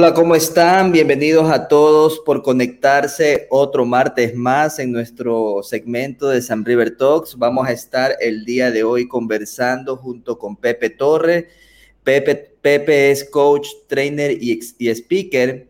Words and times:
Hola, 0.00 0.14
¿cómo 0.14 0.36
están? 0.36 0.92
Bienvenidos 0.92 1.50
a 1.50 1.66
todos 1.66 2.20
por 2.20 2.44
conectarse 2.44 3.48
otro 3.50 3.84
martes 3.84 4.32
más 4.32 4.78
en 4.78 4.92
nuestro 4.92 5.60
segmento 5.64 6.28
de 6.28 6.40
San 6.40 6.64
River 6.64 6.96
Talks. 6.96 7.36
Vamos 7.36 7.66
a 7.66 7.72
estar 7.72 8.14
el 8.20 8.44
día 8.44 8.70
de 8.70 8.84
hoy 8.84 9.08
conversando 9.08 9.96
junto 9.96 10.38
con 10.38 10.54
Pepe 10.54 10.90
Torre. 10.90 11.48
Pepe, 12.04 13.10
es 13.10 13.28
coach, 13.28 13.66
trainer 13.88 14.30
y, 14.40 14.60
y 14.78 14.88
speaker. 14.88 15.66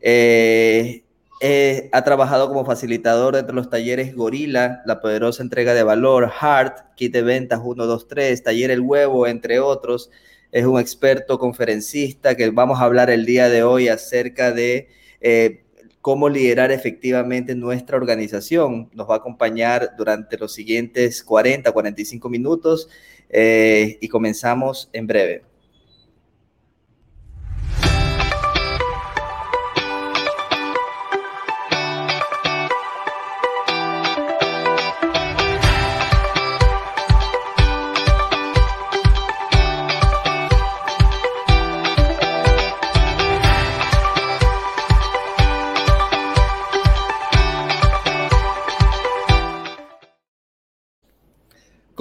Eh, 0.00 1.02
eh, 1.40 1.90
ha 1.90 2.04
trabajado 2.04 2.46
como 2.50 2.64
facilitador 2.64 3.44
de 3.44 3.52
los 3.52 3.68
talleres 3.68 4.14
Gorila, 4.14 4.82
la 4.86 5.00
poderosa 5.00 5.42
entrega 5.42 5.74
de 5.74 5.82
valor, 5.82 6.30
Heart, 6.30 6.94
kit 6.94 7.12
de 7.12 7.22
ventas 7.22 7.60
1, 7.60 7.84
2, 7.84 8.06
3, 8.06 8.44
taller 8.44 8.70
El 8.70 8.82
Huevo, 8.82 9.26
entre 9.26 9.58
otros 9.58 10.08
es 10.52 10.66
un 10.66 10.78
experto 10.78 11.38
conferencista 11.38 12.36
que 12.36 12.50
vamos 12.50 12.78
a 12.78 12.84
hablar 12.84 13.10
el 13.10 13.24
día 13.24 13.48
de 13.48 13.62
hoy 13.62 13.88
acerca 13.88 14.52
de 14.52 14.88
eh, 15.22 15.62
cómo 16.02 16.28
liderar 16.28 16.70
efectivamente 16.70 17.54
nuestra 17.54 17.96
organización. 17.96 18.90
Nos 18.92 19.08
va 19.08 19.14
a 19.14 19.18
acompañar 19.18 19.96
durante 19.96 20.36
los 20.36 20.52
siguientes 20.52 21.22
40, 21.24 21.72
45 21.72 22.28
minutos 22.28 22.88
eh, 23.30 23.96
y 24.00 24.08
comenzamos 24.08 24.90
en 24.92 25.06
breve. 25.06 25.51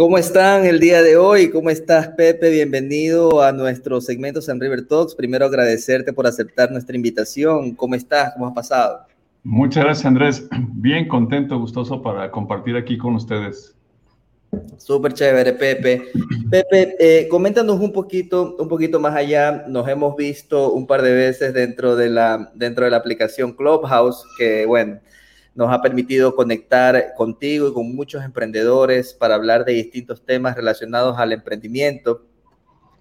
¿Cómo 0.01 0.17
están 0.17 0.65
el 0.65 0.79
día 0.79 1.03
de 1.03 1.15
hoy? 1.15 1.51
¿Cómo 1.51 1.69
estás, 1.69 2.07
Pepe? 2.07 2.49
Bienvenido 2.49 3.43
a 3.43 3.51
nuestro 3.51 4.01
segmento 4.01 4.41
San 4.41 4.59
River 4.59 4.87
Talks. 4.87 5.13
Primero 5.13 5.45
agradecerte 5.45 6.11
por 6.11 6.25
aceptar 6.25 6.71
nuestra 6.71 6.95
invitación. 6.95 7.75
¿Cómo 7.75 7.93
estás? 7.93 8.33
¿Cómo 8.33 8.47
has 8.47 8.53
pasado? 8.53 9.05
Muchas 9.43 9.83
gracias, 9.83 10.07
Andrés. 10.07 10.49
Bien 10.73 11.07
contento, 11.07 11.59
gustoso 11.59 12.01
para 12.01 12.31
compartir 12.31 12.75
aquí 12.77 12.97
con 12.97 13.13
ustedes. 13.13 13.75
Súper 14.79 15.13
chévere, 15.13 15.53
Pepe. 15.53 16.01
Pepe, 16.49 16.95
eh, 16.99 17.27
coméntanos 17.27 17.79
un 17.79 17.93
poquito, 17.93 18.55
un 18.57 18.67
poquito 18.67 18.99
más 18.99 19.15
allá. 19.15 19.65
Nos 19.67 19.87
hemos 19.87 20.15
visto 20.15 20.73
un 20.73 20.87
par 20.87 21.03
de 21.03 21.13
veces 21.13 21.53
dentro 21.53 21.95
de 21.95 22.09
la, 22.09 22.51
dentro 22.55 22.85
de 22.85 22.89
la 22.89 22.97
aplicación 22.97 23.53
Clubhouse, 23.53 24.25
que 24.39 24.65
bueno, 24.65 24.99
nos 25.53 25.71
ha 25.71 25.81
permitido 25.81 26.35
conectar 26.35 27.13
contigo 27.15 27.67
y 27.67 27.73
con 27.73 27.93
muchos 27.93 28.23
emprendedores 28.23 29.13
para 29.13 29.35
hablar 29.35 29.65
de 29.65 29.73
distintos 29.73 30.25
temas 30.25 30.55
relacionados 30.55 31.17
al 31.17 31.33
emprendimiento. 31.33 32.25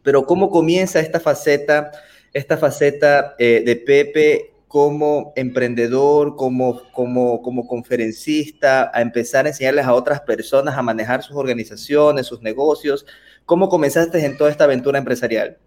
Pero 0.02 0.24
¿cómo 0.24 0.50
comienza 0.50 1.00
esta 1.00 1.20
faceta, 1.20 1.92
esta 2.32 2.56
faceta 2.56 3.34
eh, 3.38 3.62
de 3.64 3.76
Pepe 3.76 4.54
como 4.66 5.32
emprendedor, 5.36 6.36
como, 6.36 6.80
como, 6.92 7.42
como 7.42 7.66
conferencista, 7.66 8.90
a 8.94 9.00
empezar 9.00 9.46
a 9.46 9.48
enseñarles 9.48 9.84
a 9.84 9.94
otras 9.94 10.20
personas 10.20 10.76
a 10.76 10.82
manejar 10.82 11.22
sus 11.22 11.36
organizaciones, 11.36 12.26
sus 12.26 12.40
negocios? 12.40 13.06
¿Cómo 13.46 13.68
comenzaste 13.68 14.24
en 14.24 14.36
toda 14.36 14.50
esta 14.50 14.64
aventura 14.64 14.98
empresarial? 14.98 15.58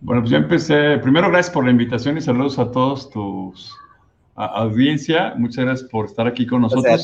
Bueno, 0.00 0.22
pues 0.22 0.32
yo 0.32 0.38
empecé, 0.38 0.98
primero 0.98 1.30
gracias 1.30 1.54
por 1.54 1.64
la 1.64 1.70
invitación 1.70 2.18
y 2.18 2.20
saludos 2.20 2.58
a 2.58 2.70
todos 2.70 3.10
tus 3.10 3.72
audiencia, 4.36 5.34
muchas 5.36 5.64
gracias 5.64 5.90
por 5.90 6.06
estar 6.06 6.26
aquí 6.26 6.46
con 6.46 6.62
nosotros. 6.62 7.02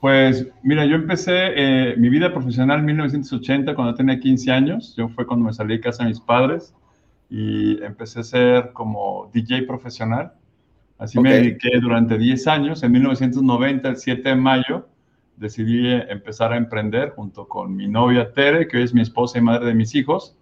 Pues 0.00 0.48
mira, 0.62 0.86
yo 0.86 0.96
empecé 0.96 1.32
eh, 1.34 1.94
mi 1.98 2.08
vida 2.08 2.32
profesional 2.32 2.78
en 2.78 2.86
1980 2.86 3.74
cuando 3.74 3.94
tenía 3.94 4.18
15 4.18 4.50
años. 4.50 4.94
Yo 4.96 5.10
fue 5.10 5.26
cuando 5.26 5.46
me 5.46 5.52
salí 5.52 5.76
de 5.76 5.80
casa 5.80 6.04
de 6.04 6.08
mis 6.08 6.20
padres 6.20 6.74
y 7.28 7.82
empecé 7.82 8.20
a 8.20 8.22
ser 8.22 8.72
como 8.72 9.30
DJ 9.34 9.62
profesional. 9.62 10.32
Así 10.98 11.18
me 11.20 11.34
dediqué 11.34 11.78
durante 11.80 12.16
10 12.16 12.46
años. 12.46 12.82
En 12.82 12.92
1990, 12.92 13.88
el 13.90 13.96
7 13.96 14.28
de 14.30 14.34
mayo, 14.36 14.88
decidí 15.36 15.92
empezar 16.08 16.52
a 16.52 16.56
emprender 16.56 17.10
junto 17.10 17.46
con 17.46 17.76
mi 17.76 17.86
novia 17.86 18.32
Tere, 18.32 18.68
que 18.68 18.78
hoy 18.78 18.84
es 18.84 18.94
mi 18.94 19.02
esposa 19.02 19.38
y 19.38 19.42
madre 19.42 19.66
de 19.66 19.74
mis 19.74 19.94
hijos. 19.94 20.36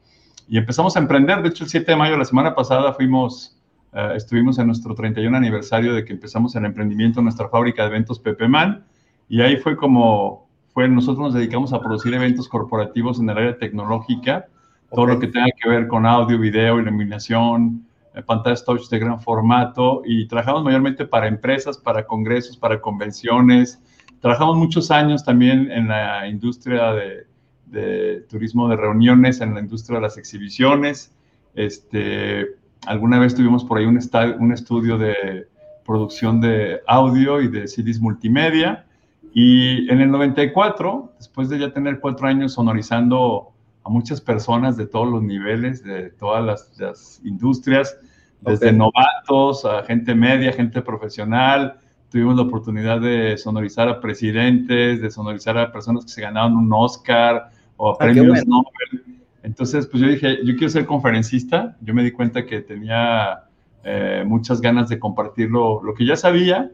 Y 0.48 0.56
empezamos 0.56 0.97
a 0.97 1.00
emprender. 1.00 1.42
De 1.42 1.48
hecho, 1.48 1.65
el 1.65 1.70
7 1.70 1.92
de 1.92 1.97
mayo, 1.97 2.16
la 2.16 2.25
semana 2.25 2.54
pasada, 2.54 2.92
fuimos 2.92 3.58
eh, 3.98 4.12
estuvimos 4.14 4.60
en 4.60 4.69
nuestro 4.69 4.94
31 4.94 5.36
aniversario 5.36 5.92
de 5.92 6.04
que 6.04 6.12
empezamos 6.12 6.54
el 6.54 6.64
emprendimiento 6.64 7.19
en 7.19 7.25
nuestra 7.25 7.48
fábrica 7.48 7.82
de 7.82 7.88
eventos 7.88 8.20
Pepe 8.20 8.47
Man 8.47 8.84
y 9.28 9.41
ahí 9.41 9.56
fue 9.56 9.76
como 9.76 10.47
fue 10.72 10.88
nosotros 10.88 11.19
nos 11.19 11.34
dedicamos 11.34 11.72
a 11.72 11.81
producir 11.81 12.14
eventos 12.14 12.48
corporativos 12.48 13.19
en 13.19 13.28
el 13.28 13.36
área 13.36 13.59
tecnológica, 13.59 14.47
todo 14.92 15.06
lo 15.06 15.19
que 15.19 15.26
tenga 15.26 15.48
que 15.60 15.69
ver 15.69 15.88
con 15.88 16.06
audio, 16.06 16.38
video, 16.38 16.78
iluminación, 16.78 17.88
eh, 18.14 18.22
pantallas 18.22 18.64
touch 18.64 18.88
de 18.88 19.00
gran 19.00 19.20
formato 19.20 20.03
y 20.04 20.28
trabajamos 20.28 20.62
mayormente 20.62 21.04
para 21.04 21.26
empresas, 21.26 21.76
para 21.76 22.06
congresos, 22.06 22.56
para 22.56 22.80
convenciones. 22.80 23.82
Trabajamos 24.20 24.56
muchos 24.56 24.92
años 24.92 25.25
también 25.25 25.72
en 25.72 25.88
la 25.88 26.28
industria 26.28 26.92
de, 26.92 27.26
de 27.66 28.20
turismo 28.30 28.69
de 28.69 28.76
reuniones, 28.76 29.41
en 29.41 29.54
la 29.54 29.60
industria 29.60 29.97
de 29.97 30.03
las 30.03 30.16
exhibiciones. 30.19 31.12
Este, 31.56 32.58
Alguna 32.87 33.19
vez 33.19 33.34
tuvimos 33.34 33.65
por 33.65 33.78
ahí 33.78 33.87
un, 33.87 33.99
un 34.39 34.53
estudio 34.53 34.99
de 34.99 35.49
producción 35.84 36.41
de 36.41 36.81
audio 36.87 37.41
y 37.41 37.49
de 37.49 37.66
CDs 37.66 38.00
multimedia. 38.00 38.84
Y 39.33 39.91
en 39.91 40.00
el 40.00 40.11
94, 40.11 41.12
después 41.19 41.49
de 41.49 41.59
ya 41.59 41.72
tener 41.72 42.00
cuatro 42.00 42.28
años 42.28 42.53
sonorizando 42.53 43.53
a 43.84 43.89
muchas 43.89 44.21
personas 44.21 44.77
de 44.77 44.87
todos 44.87 45.09
los 45.09 45.22
niveles, 45.22 45.83
de 45.83 46.11
todas 46.11 46.72
las, 46.78 47.21
industrias, 47.25 47.97
desde 48.43 48.72
novatos 48.72 49.65
a 49.65 49.83
gente 49.84 50.15
media, 50.15 50.53
gente 50.53 50.83
profesional, 50.83 51.78
tuvimos 52.10 52.37
la 52.37 52.43
oportunidad 52.43 53.00
de 53.00 53.37
sonorizar 53.39 53.89
a 53.89 54.00
presidentes, 54.00 55.00
de 55.00 55.10
sonorizar 55.10 55.56
a 55.56 55.72
personas 55.72 56.05
que 56.05 56.10
se 56.10 56.21
ganaban 56.21 56.55
un 56.55 56.71
Oscar 56.72 57.50
o 57.77 57.91
a 57.91 57.95
ah, 57.95 57.99
premios 57.99 58.47
Nobel. 58.47 59.18
Entonces, 59.43 59.87
pues 59.87 60.03
yo 60.03 60.09
dije, 60.09 60.38
yo 60.44 60.56
quiero 60.56 60.69
ser 60.69 60.87
conferencista. 60.87 61.76
Yo 61.81 61.94
me 61.94 62.03
di 62.03 62.10
cuenta 62.10 62.44
que 62.44 62.60
tenía 62.60 63.44
eh, 63.84 64.25
muchas 64.26 64.60
ganas 64.60 64.88
de 64.88 64.99
compartir 64.99 65.50
lo, 65.50 65.82
que 65.97 66.04
ya 66.04 66.16
sabía 66.16 66.71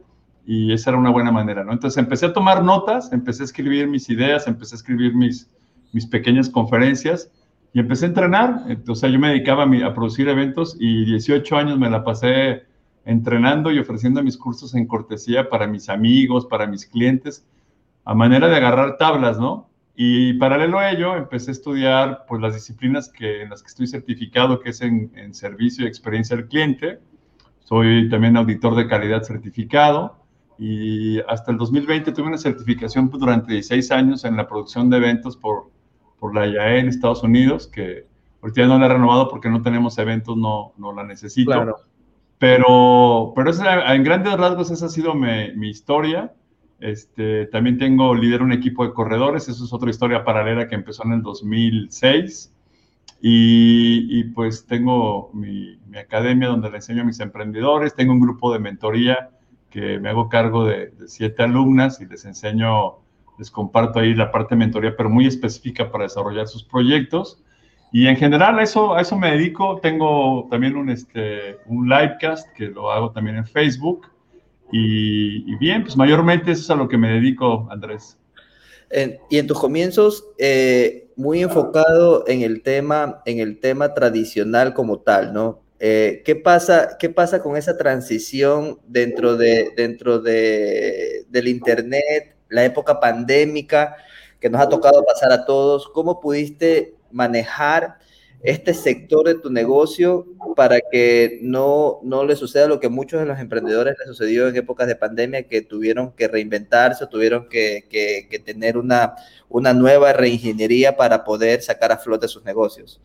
y 0.47 0.72
esa 0.72 0.91
era 0.91 0.98
una 0.98 1.10
buena 1.10 1.32
manera, 1.32 1.64
¿no? 1.64 1.72
Entonces 1.72 1.97
empecé 1.98 2.26
a 2.26 2.32
tomar 2.32 2.62
notas, 2.62 3.12
empecé 3.12 3.42
a 3.42 3.47
escribir 3.47 3.88
mis 3.88 4.10
ideas, 4.10 4.47
empecé 4.47 4.74
a 4.74 4.78
escribir 4.78 5.14
mis, 5.14 5.50
mis 5.92 6.06
pequeñas 6.06 6.50
conferencias 6.50 7.30
y 7.72 7.80
empecé 7.80 8.06
a 8.06 8.08
entrenar. 8.08 8.64
Entonces 8.69 9.10
yo 9.12 9.19
me 9.19 9.28
dedicaba 9.28 9.65
a 9.65 9.94
producir 9.94 10.28
eventos 10.28 10.77
y 10.78 11.04
18 11.04 11.56
años 11.56 11.78
me 11.78 11.89
la 11.89 12.04
pasé 12.04 12.65
entrenando 13.04 13.71
y 13.71 13.78
ofreciendo 13.78 14.22
mis 14.22 14.36
cursos 14.36 14.74
en 14.74 14.86
cortesía 14.86 15.48
para 15.48 15.66
mis 15.66 15.89
amigos, 15.89 16.47
para 16.47 16.66
mis 16.66 16.86
clientes, 16.86 17.47
a 18.04 18.15
manera 18.15 18.48
de 18.48 18.56
agarrar 18.56 18.97
tablas, 18.97 19.39
¿no? 19.39 19.68
Y 19.96 20.34
paralelo 20.34 20.78
a 20.78 20.91
ello, 20.91 21.14
empecé 21.16 21.50
a 21.50 21.52
estudiar 21.52 22.24
pues, 22.26 22.41
las 22.41 22.54
disciplinas 22.54 23.08
que, 23.08 23.42
en 23.42 23.50
las 23.50 23.62
que 23.62 23.68
estoy 23.68 23.86
certificado, 23.86 24.58
que 24.58 24.70
es 24.70 24.80
en, 24.80 25.34
servicio 25.34 25.84
y 25.84 25.88
experiencia 25.88 26.36
del 26.36 26.48
cliente. 26.48 26.98
Soy 27.60 28.08
también 28.08 28.36
auditor 28.36 28.74
de 28.74 28.88
calidad 28.88 29.22
certificado 29.22 30.16
y 30.58 31.20
hasta 31.20 31.50
el 31.52 31.58
2020 31.58 32.12
tuve 32.12 32.26
una 32.26 32.38
certificación 32.38 33.08
pues, 33.08 33.20
durante 33.20 33.52
16 33.52 33.91
años 33.92 34.24
en 34.24 34.36
la 34.36 34.48
producción 34.48 34.91
de 34.91 34.96
eventos 34.96 35.36
por, 35.36 35.70
por 36.18 36.34
la 36.34 36.46
IAE 36.46 36.80
en 36.80 36.88
Estados 36.88 37.22
Unidos, 37.22 37.68
que 37.68 38.06
ahorita 38.42 38.66
no 38.66 38.78
la 38.78 38.86
he 38.86 38.88
renovado 38.88 39.28
porque 39.28 39.48
no 39.48 39.62
tenemos 39.62 39.96
eventos, 39.98 40.36
no, 40.36 40.72
no 40.76 40.92
la 40.92 41.04
necesito. 41.04 41.52
Claro. 41.52 41.76
Pero, 42.38 43.32
pero 43.36 43.52
en 43.86 44.02
grandes 44.02 44.36
rasgos 44.36 44.70
esa 44.70 44.86
ha 44.86 44.88
sido 44.88 45.14
mi, 45.14 45.52
mi 45.54 45.70
historia. 45.70 46.34
Este, 46.80 47.47
también 47.47 47.78
tengo, 47.78 48.15
lidero 48.15 48.44
un 48.44 48.53
equipo 48.53 48.84
de 48.86 48.92
corredores, 48.92 49.48
eso 49.48 49.65
es 49.65 49.72
otra 49.72 49.91
historia 49.91 50.24
paralela 50.24 50.68
que 50.68 50.74
empezó 50.74 51.04
en 51.04 51.12
el 51.12 51.22
2006. 51.22 52.53
Y, 53.26 54.24
pues 54.34 54.66
tengo 54.66 55.30
mi, 55.32 55.78
academia 55.98 56.48
donde 56.48 56.68
le 56.68 56.76
enseño 56.76 57.03
a 57.03 57.04
mis 57.06 57.21
emprendedores, 57.21 57.94
tengo 57.94 58.12
un 58.12 58.21
grupo 58.21 58.53
de 58.53 58.59
mentoría 58.59 59.30
que 59.71 59.98
me 59.98 60.10
hago 60.10 60.28
cargo 60.28 60.66
de, 60.66 60.92
siete 61.06 61.42
alumnas 61.42 62.00
y 62.03 62.06
les 62.06 62.26
enseño, 62.26 62.97
les 63.38 63.50
comparto 63.50 63.98
ahí 64.00 64.15
la 64.15 64.30
parte 64.30 64.54
de 64.54 64.59
mentoría, 64.59 64.94
pero 64.94 65.09
muy 65.09 65.27
específica 65.27 65.91
para 65.91 66.04
desarrollar 66.04 66.48
sus 66.48 66.65
proyectos. 66.65 67.42
Y 67.92 68.09
en 68.09 68.16
general 68.16 68.59
a 68.59 68.62
eso, 68.62 68.94
a 68.94 69.00
eso 69.00 69.16
me 69.16 69.30
dedico. 69.30 69.78
Tengo 69.80 70.47
también 70.50 70.77
un, 70.77 70.91
este, 70.91 71.56
un 71.66 71.88
livecast 71.88 72.53
que 72.53 72.66
lo 72.66 72.91
hago 72.91 73.12
también 73.12 73.36
en 73.36 73.47
Facebook 73.47 74.09
y, 74.76 75.54
bien, 75.59 75.84
pues 75.84 75.97
mayormente 75.97 76.50
eso 76.50 76.62
es 76.62 76.71
a 76.71 76.74
lo 76.74 76.88
que 76.88 76.98
me 76.98 77.09
dedico, 77.09 77.68
Andrés. 77.71 78.18
y 79.30 79.38
en 79.38 79.47
tus 79.47 79.60
comienzos, 79.60 80.26
eh, 80.36 81.10
muy 81.15 81.42
enfocado 81.42 82.24
en 82.26 82.42
el 82.42 82.62
tema, 82.65 83.22
en 83.24 83.38
el 83.38 83.60
tema 83.60 83.94
tradicional 83.94 84.74
como 84.74 84.98
tal, 84.98 85.32
¿no? 85.32 85.62
Eh, 85.78 86.22
¿qué, 86.24 86.34
pasa, 86.34 86.97
¿Qué 86.98 87.09
pasa 87.09 87.41
con 87.41 87.56
esa 87.56 87.76
transición 87.76 88.80
dentro, 88.88 89.36
de, 89.36 89.71
dentro 89.76 90.18
de, 90.18 91.24
del 91.28 91.47
Internet, 91.47 92.34
la 92.48 92.65
época 92.65 92.98
pandémica 92.98 93.94
que 94.41 94.50
nos 94.50 94.60
ha 94.60 94.68
tocado 94.68 95.04
pasar 95.04 95.30
a 95.30 95.44
todos? 95.44 95.88
¿Cómo 95.88 96.20
pudiste 96.20 96.94
manejar 97.12 97.98
este 98.44 98.74
sector 98.74 99.26
de 99.26 99.36
tu 99.36 99.50
negocio 99.50 100.26
para 100.54 100.78
que 100.92 101.38
no, 101.41 101.98
no 102.02 102.24
le 102.24 102.36
suceda 102.36 102.68
lo 102.68 102.78
que 102.78 102.91
muchos 102.91 103.18
de 103.18 103.24
los 103.24 103.38
emprendedores 103.38 103.96
les 103.98 104.06
sucedió 104.06 104.46
en 104.46 104.54
épocas 104.54 104.86
de 104.86 104.96
pandemia, 104.96 105.48
que 105.48 105.62
tuvieron 105.62 106.12
que 106.12 106.28
reinventarse, 106.28 107.06
tuvieron 107.06 107.48
que, 107.48 107.86
que, 107.91 108.38
tener 108.41 108.76
una, 108.76 109.14
una 109.48 109.72
nueva 109.72 110.12
reingeniería 110.12 110.94
para 110.94 111.24
poder 111.24 111.62
sacar 111.62 111.91
a 111.91 111.96
flote 111.96 112.28
sus 112.28 112.44
negocios? 112.44 113.00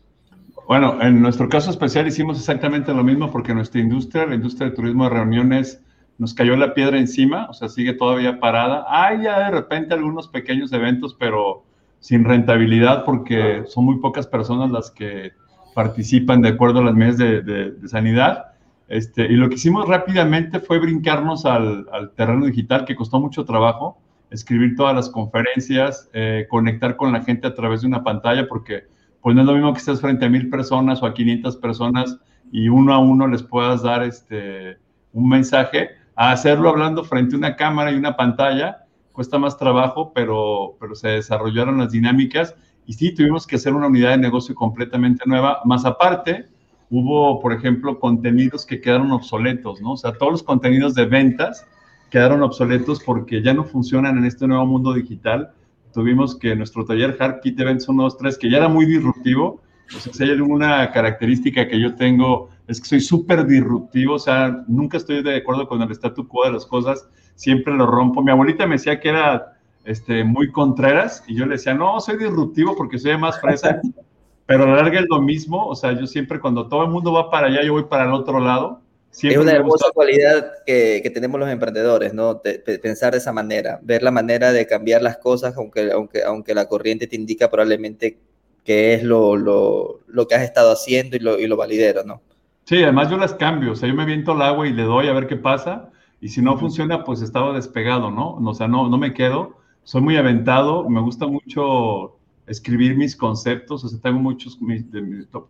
Bueno, 0.68 1.00
en 1.00 1.22
nuestro 1.22 1.48
caso 1.48 1.70
especial 1.70 2.06
hicimos 2.06 2.38
exactamente 2.38 2.92
lo 2.92 3.02
mismo 3.02 3.32
porque 3.32 3.54
nuestra 3.54 3.80
industria, 3.80 4.26
la 4.26 4.34
industria 4.34 4.68
de 4.68 4.76
turismo 4.76 5.04
de 5.04 5.10
reuniones, 5.10 5.80
nos 6.18 6.34
cayó 6.34 6.54
la 6.54 6.74
piedra 6.74 6.98
encima, 6.98 7.48
o 7.48 7.54
sea, 7.54 7.70
sigue 7.70 7.94
todavía 7.94 8.38
parada. 8.38 8.84
Hay 8.88 9.22
ya 9.22 9.38
de 9.46 9.50
repente 9.52 9.94
algunos 9.94 10.28
pequeños 10.28 10.70
eventos, 10.74 11.16
pero 11.18 11.64
sin 12.00 12.24
rentabilidad 12.24 13.04
porque 13.04 13.62
son 13.66 13.84
muy 13.84 13.98
pocas 13.98 14.26
personas 14.26 14.70
las 14.70 14.90
que 14.90 15.32
participan 15.74 16.42
de 16.42 16.48
acuerdo 16.48 16.80
a 16.80 16.84
las 16.84 16.94
medidas 16.94 17.18
de, 17.18 17.74
sanidad. 17.86 18.46
Este, 18.88 19.22
y 19.24 19.36
lo 19.36 19.48
que 19.48 19.54
hicimos 19.54 19.86
rápidamente 19.86 20.58
fue 20.58 20.78
brincarnos 20.80 21.46
al, 21.46 21.86
terreno 22.16 22.46
digital, 22.46 22.84
que 22.84 22.96
costó 22.96 23.20
mucho 23.20 23.44
trabajo, 23.44 23.98
escribir 24.30 24.74
todas 24.76 24.96
las 24.96 25.08
conferencias, 25.08 26.08
eh, 26.12 26.46
conectar 26.50 26.96
con 26.96 27.12
la 27.12 27.22
gente 27.22 27.46
a 27.46 27.54
través 27.54 27.82
de 27.82 27.86
una 27.86 28.02
pantalla, 28.02 28.48
porque 28.48 28.84
pues 29.20 29.36
no 29.36 29.42
es 29.42 29.46
lo 29.46 29.54
mismo 29.54 29.72
que 29.72 29.78
estés 29.78 30.00
frente 30.00 30.24
a 30.24 30.28
mil 30.28 30.48
personas 30.48 31.02
o 31.02 31.06
a 31.06 31.14
500 31.14 31.56
personas 31.58 32.18
y 32.50 32.68
uno 32.68 32.94
a 32.94 32.98
uno 32.98 33.26
les 33.28 33.42
puedas 33.42 33.82
dar 33.82 34.02
este, 34.02 34.78
un 35.12 35.28
mensaje, 35.28 35.90
a 36.16 36.32
hacerlo 36.32 36.70
hablando 36.70 37.04
frente 37.04 37.34
a 37.34 37.38
una 37.38 37.56
cámara 37.56 37.92
y 37.92 37.96
una 37.96 38.16
pantalla, 38.16 38.84
cuesta 39.20 39.38
más 39.38 39.58
trabajo, 39.58 40.12
pero, 40.14 40.78
pero 40.80 40.94
se 40.94 41.08
desarrollaron 41.08 41.76
las 41.76 41.92
dinámicas 41.92 42.54
y 42.86 42.94
sí, 42.94 43.14
tuvimos 43.14 43.46
que 43.46 43.56
hacer 43.56 43.74
una 43.74 43.88
unidad 43.88 44.12
de 44.12 44.16
negocio 44.16 44.54
completamente 44.54 45.24
nueva. 45.26 45.60
Más 45.66 45.84
aparte, 45.84 46.46
hubo, 46.88 47.38
por 47.38 47.52
ejemplo, 47.52 48.00
contenidos 48.00 48.64
que 48.64 48.80
quedaron 48.80 49.12
obsoletos, 49.12 49.82
¿no? 49.82 49.92
O 49.92 49.96
sea, 49.98 50.14
todos 50.14 50.32
los 50.32 50.42
contenidos 50.42 50.94
de 50.94 51.04
ventas 51.04 51.66
quedaron 52.08 52.42
obsoletos 52.42 53.02
porque 53.04 53.42
ya 53.42 53.52
no 53.52 53.64
funcionan 53.64 54.16
en 54.16 54.24
este 54.24 54.48
nuevo 54.48 54.64
mundo 54.64 54.94
digital. 54.94 55.50
Tuvimos 55.92 56.34
que 56.34 56.56
nuestro 56.56 56.86
taller 56.86 57.14
Hard 57.20 57.40
Kit 57.40 57.60
Events 57.60 57.90
1, 57.90 58.02
2, 58.02 58.16
3, 58.16 58.38
que 58.38 58.50
ya 58.50 58.56
era 58.56 58.68
muy 58.70 58.86
disruptivo, 58.86 59.60
o 59.94 59.98
sea, 59.98 60.14
si 60.14 60.22
hay 60.22 60.30
alguna 60.30 60.90
característica 60.92 61.68
que 61.68 61.78
yo 61.78 61.94
tengo, 61.94 62.48
es 62.66 62.80
que 62.80 62.88
soy 62.88 63.00
súper 63.00 63.46
disruptivo, 63.46 64.14
o 64.14 64.18
sea, 64.18 64.64
nunca 64.66 64.96
estoy 64.96 65.22
de 65.22 65.36
acuerdo 65.36 65.68
con 65.68 65.82
el 65.82 65.90
statu 65.90 66.26
quo 66.26 66.46
de 66.46 66.52
las 66.52 66.64
cosas, 66.64 67.06
siempre 67.40 67.72
lo 67.72 67.86
rompo. 67.86 68.22
Mi 68.22 68.30
abuelita 68.30 68.66
me 68.66 68.74
decía 68.74 69.00
que 69.00 69.08
era 69.08 69.56
este, 69.86 70.24
muy 70.24 70.52
contreras 70.52 71.24
y 71.26 71.34
yo 71.34 71.46
le 71.46 71.52
decía, 71.52 71.72
no, 71.72 71.98
soy 71.98 72.18
disruptivo 72.18 72.76
porque 72.76 72.98
soy 72.98 73.16
más 73.16 73.40
fresa, 73.40 73.80
pero 74.46 74.64
a 74.64 74.66
la 74.66 74.74
larga 74.74 75.00
es 75.00 75.06
lo 75.08 75.22
mismo, 75.22 75.66
o 75.66 75.74
sea, 75.74 75.92
yo 75.92 76.06
siempre 76.06 76.38
cuando 76.38 76.68
todo 76.68 76.84
el 76.84 76.90
mundo 76.90 77.12
va 77.12 77.30
para 77.30 77.46
allá, 77.46 77.62
yo 77.62 77.72
voy 77.72 77.84
para 77.84 78.04
el 78.04 78.12
otro 78.12 78.40
lado. 78.40 78.82
es 79.22 79.38
una 79.38 79.52
hermosa 79.52 79.86
cualidad 79.94 80.52
que, 80.66 81.00
que, 81.02 81.08
tenemos 81.08 81.40
los 81.40 81.48
emprendedores, 81.48 82.12
¿no? 82.12 82.42
pensar 82.82 83.12
de 83.12 83.18
esa 83.18 83.32
manera, 83.32 83.80
ver 83.82 84.02
la 84.02 84.10
manera 84.10 84.52
de 84.52 84.66
cambiar 84.66 85.00
las 85.00 85.16
cosas, 85.16 85.56
aunque, 85.56 85.90
aunque, 85.92 86.22
aunque 86.22 86.52
la 86.52 86.68
corriente 86.68 87.06
te 87.06 87.16
indica 87.16 87.50
probablemente 87.50 88.18
que 88.66 88.92
es 88.92 89.02
lo, 89.02 89.36
lo, 89.36 90.00
lo 90.08 90.28
que 90.28 90.34
has 90.34 90.42
estado 90.42 90.72
haciendo 90.72 91.16
y 91.16 91.20
lo, 91.20 91.38
y 91.38 91.46
lo 91.46 91.56
validero, 91.56 92.04
¿no? 92.04 92.20
Sí, 92.64 92.82
además 92.82 93.08
yo 93.08 93.16
las 93.16 93.32
cambio, 93.32 93.72
o 93.72 93.76
sea, 93.76 93.88
yo 93.88 93.94
me 93.94 94.04
viento 94.04 94.32
el 94.32 94.42
agua 94.42 94.68
y 94.68 94.74
le 94.74 94.82
doy 94.82 95.08
a 95.08 95.14
ver 95.14 95.26
qué 95.26 95.36
pasa, 95.36 95.88
y 96.20 96.28
si 96.28 96.42
no 96.42 96.58
funciona, 96.58 97.04
pues 97.04 97.22
estaba 97.22 97.52
despegado, 97.54 98.10
¿no? 98.10 98.34
O 98.34 98.54
sea, 98.54 98.68
no, 98.68 98.88
no 98.88 98.98
me 98.98 99.14
quedo. 99.14 99.56
Soy 99.84 100.02
muy 100.02 100.16
aventado, 100.16 100.88
me 100.88 101.00
gusta 101.00 101.26
mucho 101.26 102.16
escribir 102.46 102.96
mis 102.96 103.16
conceptos, 103.16 103.84
o 103.84 103.88
sea, 103.88 104.00
tengo 104.00 104.18
muchos, 104.18 104.58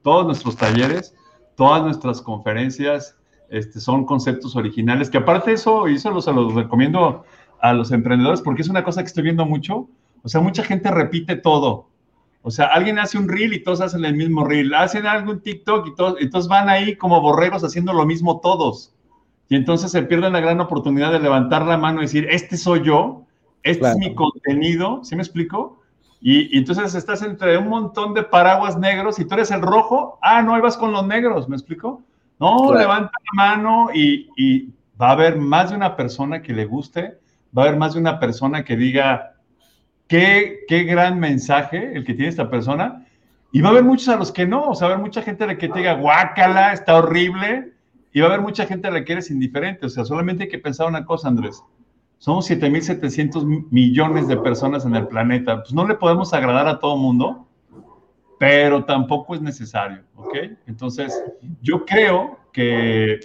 todos 0.02 0.26
nuestros 0.26 0.56
talleres, 0.56 1.14
todas 1.56 1.82
nuestras 1.82 2.20
conferencias, 2.20 3.16
este, 3.48 3.80
son 3.80 4.04
conceptos 4.04 4.54
originales, 4.54 5.10
que 5.10 5.18
aparte 5.18 5.50
de 5.50 5.56
eso, 5.56 5.88
y 5.88 5.94
eso 5.94 6.20
se 6.20 6.32
los 6.32 6.54
recomiendo 6.54 7.24
a 7.60 7.72
los 7.72 7.90
emprendedores, 7.90 8.42
porque 8.42 8.62
es 8.62 8.68
una 8.68 8.84
cosa 8.84 9.02
que 9.02 9.08
estoy 9.08 9.24
viendo 9.24 9.46
mucho, 9.46 9.88
o 10.22 10.28
sea, 10.28 10.40
mucha 10.42 10.62
gente 10.62 10.90
repite 10.90 11.36
todo, 11.36 11.88
o 12.42 12.50
sea, 12.50 12.66
alguien 12.66 12.98
hace 12.98 13.18
un 13.18 13.28
reel 13.28 13.52
y 13.54 13.62
todos 13.62 13.80
hacen 13.80 14.04
el 14.04 14.14
mismo 14.14 14.44
reel, 14.44 14.72
hacen 14.74 15.06
algo 15.06 15.32
en 15.32 15.40
TikTok 15.40 15.88
y 15.88 15.94
todos, 15.94 16.16
entonces 16.20 16.48
van 16.48 16.68
ahí 16.68 16.96
como 16.96 17.20
borregos 17.20 17.64
haciendo 17.64 17.92
lo 17.92 18.06
mismo 18.06 18.40
todos. 18.40 18.94
Y 19.50 19.56
entonces 19.56 19.90
se 19.90 20.02
pierde 20.04 20.30
la 20.30 20.38
gran 20.38 20.60
oportunidad 20.60 21.10
de 21.10 21.18
levantar 21.18 21.66
la 21.66 21.76
mano 21.76 21.98
y 21.98 22.02
decir, 22.02 22.28
este 22.30 22.56
soy 22.56 22.82
yo, 22.84 23.26
este 23.64 23.90
es 23.90 23.96
mi 23.96 24.14
contenido, 24.14 25.00
¿sí 25.02 25.16
me 25.16 25.22
explico? 25.22 25.82
Y, 26.20 26.56
entonces 26.56 26.94
estás 26.94 27.20
entre 27.22 27.58
un 27.58 27.68
montón 27.68 28.14
de 28.14 28.22
paraguas 28.22 28.78
negros 28.78 29.18
y 29.18 29.24
tú 29.24 29.34
eres 29.34 29.50
el 29.50 29.60
rojo, 29.60 30.20
ah, 30.22 30.40
no, 30.40 30.54
ahí 30.54 30.60
vas 30.60 30.76
con 30.76 30.92
los 30.92 31.04
negros, 31.04 31.48
¿me 31.48 31.56
explico? 31.56 32.00
No, 32.38 32.72
levanta 32.72 33.10
la 33.10 33.44
mano 33.44 33.88
y, 33.92 34.28
y 34.36 34.68
va 35.00 35.08
a 35.08 35.12
haber 35.12 35.36
más 35.36 35.70
de 35.70 35.76
una 35.76 35.96
persona 35.96 36.42
que 36.42 36.52
le 36.52 36.64
guste, 36.64 37.18
va 37.56 37.64
a 37.64 37.66
haber 37.66 37.76
más 37.76 37.94
de 37.94 38.00
una 38.00 38.20
persona 38.20 38.64
que 38.64 38.76
diga, 38.76 39.34
qué, 40.06 40.60
qué 40.68 40.84
gran 40.84 41.18
mensaje 41.18 41.90
el 41.96 42.04
que 42.04 42.14
tiene 42.14 42.28
esta 42.28 42.48
persona, 42.48 43.04
y 43.50 43.62
va 43.62 43.70
a 43.70 43.72
haber 43.72 43.82
muchos 43.82 44.08
a 44.10 44.16
los 44.16 44.30
que 44.30 44.46
no, 44.46 44.68
o 44.68 44.74
sea, 44.76 44.86
va 44.86 44.92
a 44.92 44.94
haber 44.94 45.06
mucha 45.06 45.22
gente 45.22 45.42
a 45.42 45.48
la 45.48 45.58
que 45.58 45.68
te 45.68 45.80
diga, 45.80 45.94
guácala, 45.94 46.72
está 46.72 46.94
horrible, 46.94 47.72
y 48.12 48.20
va 48.20 48.26
a 48.26 48.30
haber 48.30 48.42
mucha 48.42 48.66
gente 48.66 48.88
a 48.88 48.90
la 48.90 49.04
que 49.04 49.12
eres 49.12 49.30
indiferente. 49.30 49.86
O 49.86 49.88
sea, 49.88 50.04
solamente 50.04 50.44
hay 50.44 50.48
que 50.48 50.58
pensar 50.58 50.88
una 50.88 51.04
cosa, 51.04 51.28
Andrés. 51.28 51.62
Somos 52.18 52.50
7.700 52.50 53.70
millones 53.70 54.28
de 54.28 54.36
personas 54.36 54.84
en 54.84 54.94
el 54.94 55.06
planeta. 55.06 55.62
Pues 55.62 55.72
no 55.72 55.86
le 55.86 55.94
podemos 55.94 56.34
agradar 56.34 56.68
a 56.68 56.78
todo 56.78 56.96
mundo, 56.96 57.48
pero 58.38 58.84
tampoco 58.84 59.34
es 59.34 59.40
necesario, 59.40 60.02
¿ok? 60.16 60.36
Entonces, 60.66 61.22
yo 61.62 61.84
creo 61.84 62.38
que, 62.52 63.20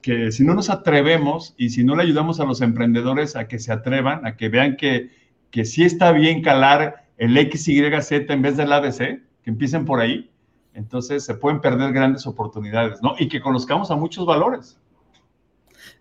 que 0.00 0.32
si 0.32 0.44
no 0.44 0.54
nos 0.54 0.70
atrevemos 0.70 1.54
y 1.56 1.70
si 1.70 1.84
no 1.84 1.94
le 1.94 2.02
ayudamos 2.02 2.40
a 2.40 2.44
los 2.44 2.62
emprendedores 2.62 3.36
a 3.36 3.48
que 3.48 3.58
se 3.58 3.72
atrevan, 3.72 4.26
a 4.26 4.36
que 4.36 4.48
vean 4.48 4.76
que, 4.76 5.10
que 5.50 5.64
sí 5.64 5.84
está 5.84 6.12
bien 6.12 6.42
calar 6.42 7.06
el 7.18 7.36
X, 7.36 7.68
Y, 7.68 7.80
Z 8.02 8.32
en 8.32 8.42
vez 8.42 8.56
del 8.56 8.72
ABC, 8.72 8.98
que 9.42 9.50
empiecen 9.50 9.84
por 9.84 10.00
ahí, 10.00 10.30
entonces 10.76 11.24
se 11.24 11.34
pueden 11.34 11.60
perder 11.60 11.92
grandes 11.92 12.26
oportunidades, 12.26 13.00
¿no? 13.02 13.14
Y 13.18 13.28
que 13.28 13.40
conozcamos 13.40 13.90
a 13.90 13.96
muchos 13.96 14.26
valores. 14.26 14.78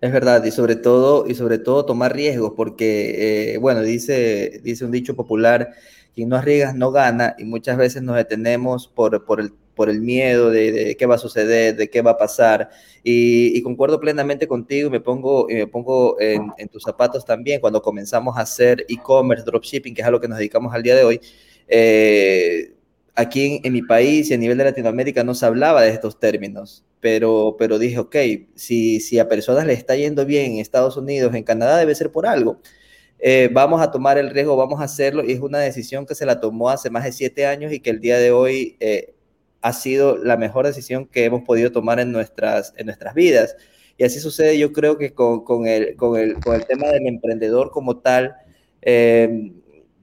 Es 0.02 0.12
verdad, 0.12 0.44
y 0.44 0.52
sobre 0.52 0.76
todo, 0.76 1.26
y 1.28 1.34
sobre 1.36 1.58
todo 1.58 1.86
tomar 1.86 2.14
riesgos, 2.14 2.54
porque, 2.58 3.54
eh, 3.54 3.58
bueno, 3.58 3.82
dice, 3.82 4.60
dice 4.64 4.84
un 4.84 4.92
dicho 4.92 5.16
popular, 5.16 5.70
quien 6.14 6.28
no 6.28 6.36
arriesga 6.36 6.74
no 6.74 6.92
gana, 6.92 7.36
y 7.38 7.46
muchas 7.46 7.78
veces 7.78 8.04
nos 8.04 8.18
detenemos 8.18 8.90
por, 8.90 9.24
por, 9.24 9.40
el, 9.40 9.54
por 9.76 9.90
el 9.90 10.02
miedo 10.02 10.50
de, 10.50 10.98
qué 11.00 11.06
va 11.06 11.16
a 11.16 11.20
suceder, 11.20 11.78
de 11.78 11.90
qué 11.90 12.02
va 12.02 12.12
a 12.12 12.18
pasar, 12.18 12.70
y, 13.02 13.62
concuerdo 13.62 14.02
plenamente 14.02 14.46
contigo, 14.46 14.90
y 14.90 14.92
me 14.92 15.00
pongo, 15.00 15.50
y 15.50 15.56
me 15.56 15.68
pongo 15.68 16.20
en, 16.20 16.52
en, 16.58 16.68
tus 16.68 16.84
zapatos 16.84 17.24
también, 17.24 17.62
cuando 17.62 17.82
comenzamos 17.82 18.38
a 18.38 18.42
hacer 18.42 18.86
e-commerce, 18.90 19.46
dropshipping, 19.46 19.94
que 19.96 20.02
es 20.02 20.08
a 20.08 20.12
lo 20.12 20.20
que 20.20 20.28
nos 20.28 20.38
dedicamos 20.38 20.74
al 20.74 20.84
día 20.84 20.96
de 20.96 21.06
hoy, 21.06 21.22
eh, 21.68 22.25
aquí 23.16 23.62
en, 23.64 23.74
mi 23.74 23.82
país 23.82 24.30
y 24.30 24.34
a 24.34 24.38
nivel 24.38 24.58
de 24.58 24.66
Latinoamérica 24.66 25.24
no 25.24 25.34
se 25.34 25.46
hablaba 25.46 25.82
de 25.82 25.90
estos 25.90 26.20
términos, 26.20 26.84
pero, 27.00 27.56
pero 27.58 27.80
dije, 27.80 28.00
ok, 28.00 28.16
si, 28.56 29.00
si 29.00 29.20
a 29.20 29.30
personas 29.30 29.66
le 29.66 29.74
está 29.74 29.96
yendo 29.96 30.26
bien 30.26 30.54
en 30.54 30.60
Estados 30.60 30.98
Unidos, 30.98 31.34
en 31.34 31.44
Canadá, 31.44 31.78
debe 31.78 31.96
ser 31.96 32.12
por 32.12 32.28
algo. 32.28 32.60
Eh, 33.20 33.50
vamos 33.52 33.82
a 33.82 33.92
tomar 33.92 34.18
el 34.18 34.30
riesgo, 34.30 34.56
vamos 34.58 34.82
a 34.82 34.84
hacerlo, 34.84 35.24
y 35.26 35.32
es 35.32 35.40
una 35.40 35.60
decisión 35.60 36.06
que 36.06 36.16
se 36.16 36.26
la 36.26 36.40
tomó 36.40 36.70
hace 36.70 36.90
más 36.90 37.06
de 37.06 37.12
siete 37.14 37.46
años 37.46 37.72
y 37.72 37.80
que 37.80 37.90
el 37.90 38.02
día 38.02 38.18
de 38.18 38.32
hoy 38.32 38.76
eh, 38.80 39.16
ha 39.62 39.74
sido 39.74 40.18
la 40.18 40.38
mejor 40.38 40.66
decisión 40.66 41.08
que 41.08 41.26
hemos 41.26 41.44
podido 41.44 41.72
tomar 41.72 42.00
en 42.00 42.12
nuestras, 42.12 42.74
en 42.78 42.88
nuestras 42.88 43.16
vidas. 43.16 43.56
Y 43.98 44.04
así 44.04 44.20
sucede, 44.20 44.60
yo 44.60 44.74
creo 44.74 44.98
que 44.98 45.14
con, 45.14 45.44
con, 45.46 45.68
el, 45.68 45.96
con, 45.96 46.20
el, 46.20 46.36
con 46.40 46.56
el 46.56 46.66
tema 46.66 46.88
del 46.90 47.08
emprendedor 47.08 47.72
como 47.72 47.98
tal, 48.00 48.36
eh, 48.82 49.54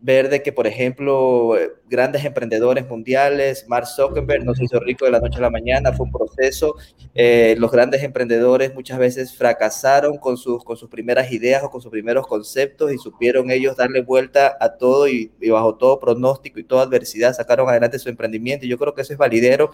ver 0.02 0.28
de 0.28 0.42
que, 0.42 0.52
por 0.52 0.66
ejemplo, 0.66 1.54
grandes 1.88 2.24
emprendedores 2.24 2.88
mundiales, 2.88 3.66
Mark 3.68 3.86
Zuckerberg 3.86 4.44
no 4.44 4.54
se 4.54 4.64
hizo 4.64 4.80
rico 4.80 5.04
de 5.04 5.12
la 5.12 5.20
noche 5.20 5.38
a 5.38 5.42
la 5.42 5.50
mañana, 5.50 5.92
fue 5.92 6.06
un 6.06 6.12
proceso. 6.12 6.74
Eh, 7.14 7.54
los 7.58 7.70
grandes 7.70 8.02
emprendedores 8.02 8.74
muchas 8.74 8.98
veces 8.98 9.36
fracasaron 9.36 10.18
con 10.18 10.36
sus, 10.36 10.64
con 10.64 10.76
sus 10.76 10.90
primeras 10.90 11.30
ideas 11.30 11.62
o 11.62 11.70
con 11.70 11.80
sus 11.80 11.90
primeros 11.90 12.26
conceptos 12.26 12.92
y 12.92 12.98
supieron 12.98 13.50
ellos 13.52 13.76
darle 13.76 14.02
vuelta 14.02 14.56
a 14.60 14.76
todo 14.76 15.06
y, 15.06 15.30
bajo 15.48 15.76
todo 15.76 16.00
pronóstico 16.00 16.58
y 16.58 16.64
toda 16.64 16.82
adversidad 16.82 17.32
sacaron 17.32 17.68
adelante 17.68 17.98
su 18.00 18.08
emprendimiento. 18.08 18.66
Y 18.66 18.68
yo 18.68 18.78
creo 18.78 18.94
que 18.94 19.02
eso 19.02 19.12
es 19.12 19.18
validero 19.18 19.70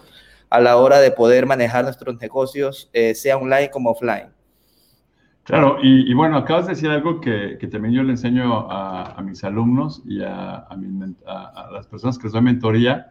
a 0.51 0.59
la 0.59 0.77
hora 0.77 0.99
de 0.99 1.11
poder 1.11 1.47
manejar 1.47 1.83
nuestros 1.83 2.19
negocios, 2.19 2.89
eh, 2.93 3.15
sea 3.15 3.37
online 3.37 3.71
como 3.71 3.91
offline. 3.91 4.38
Claro, 5.49 5.77
y, 5.81 6.13
bueno, 6.13 6.37
acabas 6.37 6.67
de 6.67 6.73
decir 6.73 6.91
algo 6.91 7.19
que, 7.19 7.57
también 7.71 7.95
yo 7.95 8.03
le 8.03 8.11
enseño 8.11 8.69
a, 8.69 9.19
mis 9.23 9.43
alumnos 9.43 10.03
y 10.05 10.21
a, 10.21 10.67
las 11.73 11.87
personas 11.87 12.19
que 12.19 12.25
les 12.25 12.33
doy 12.33 12.43
mentoría, 12.43 13.07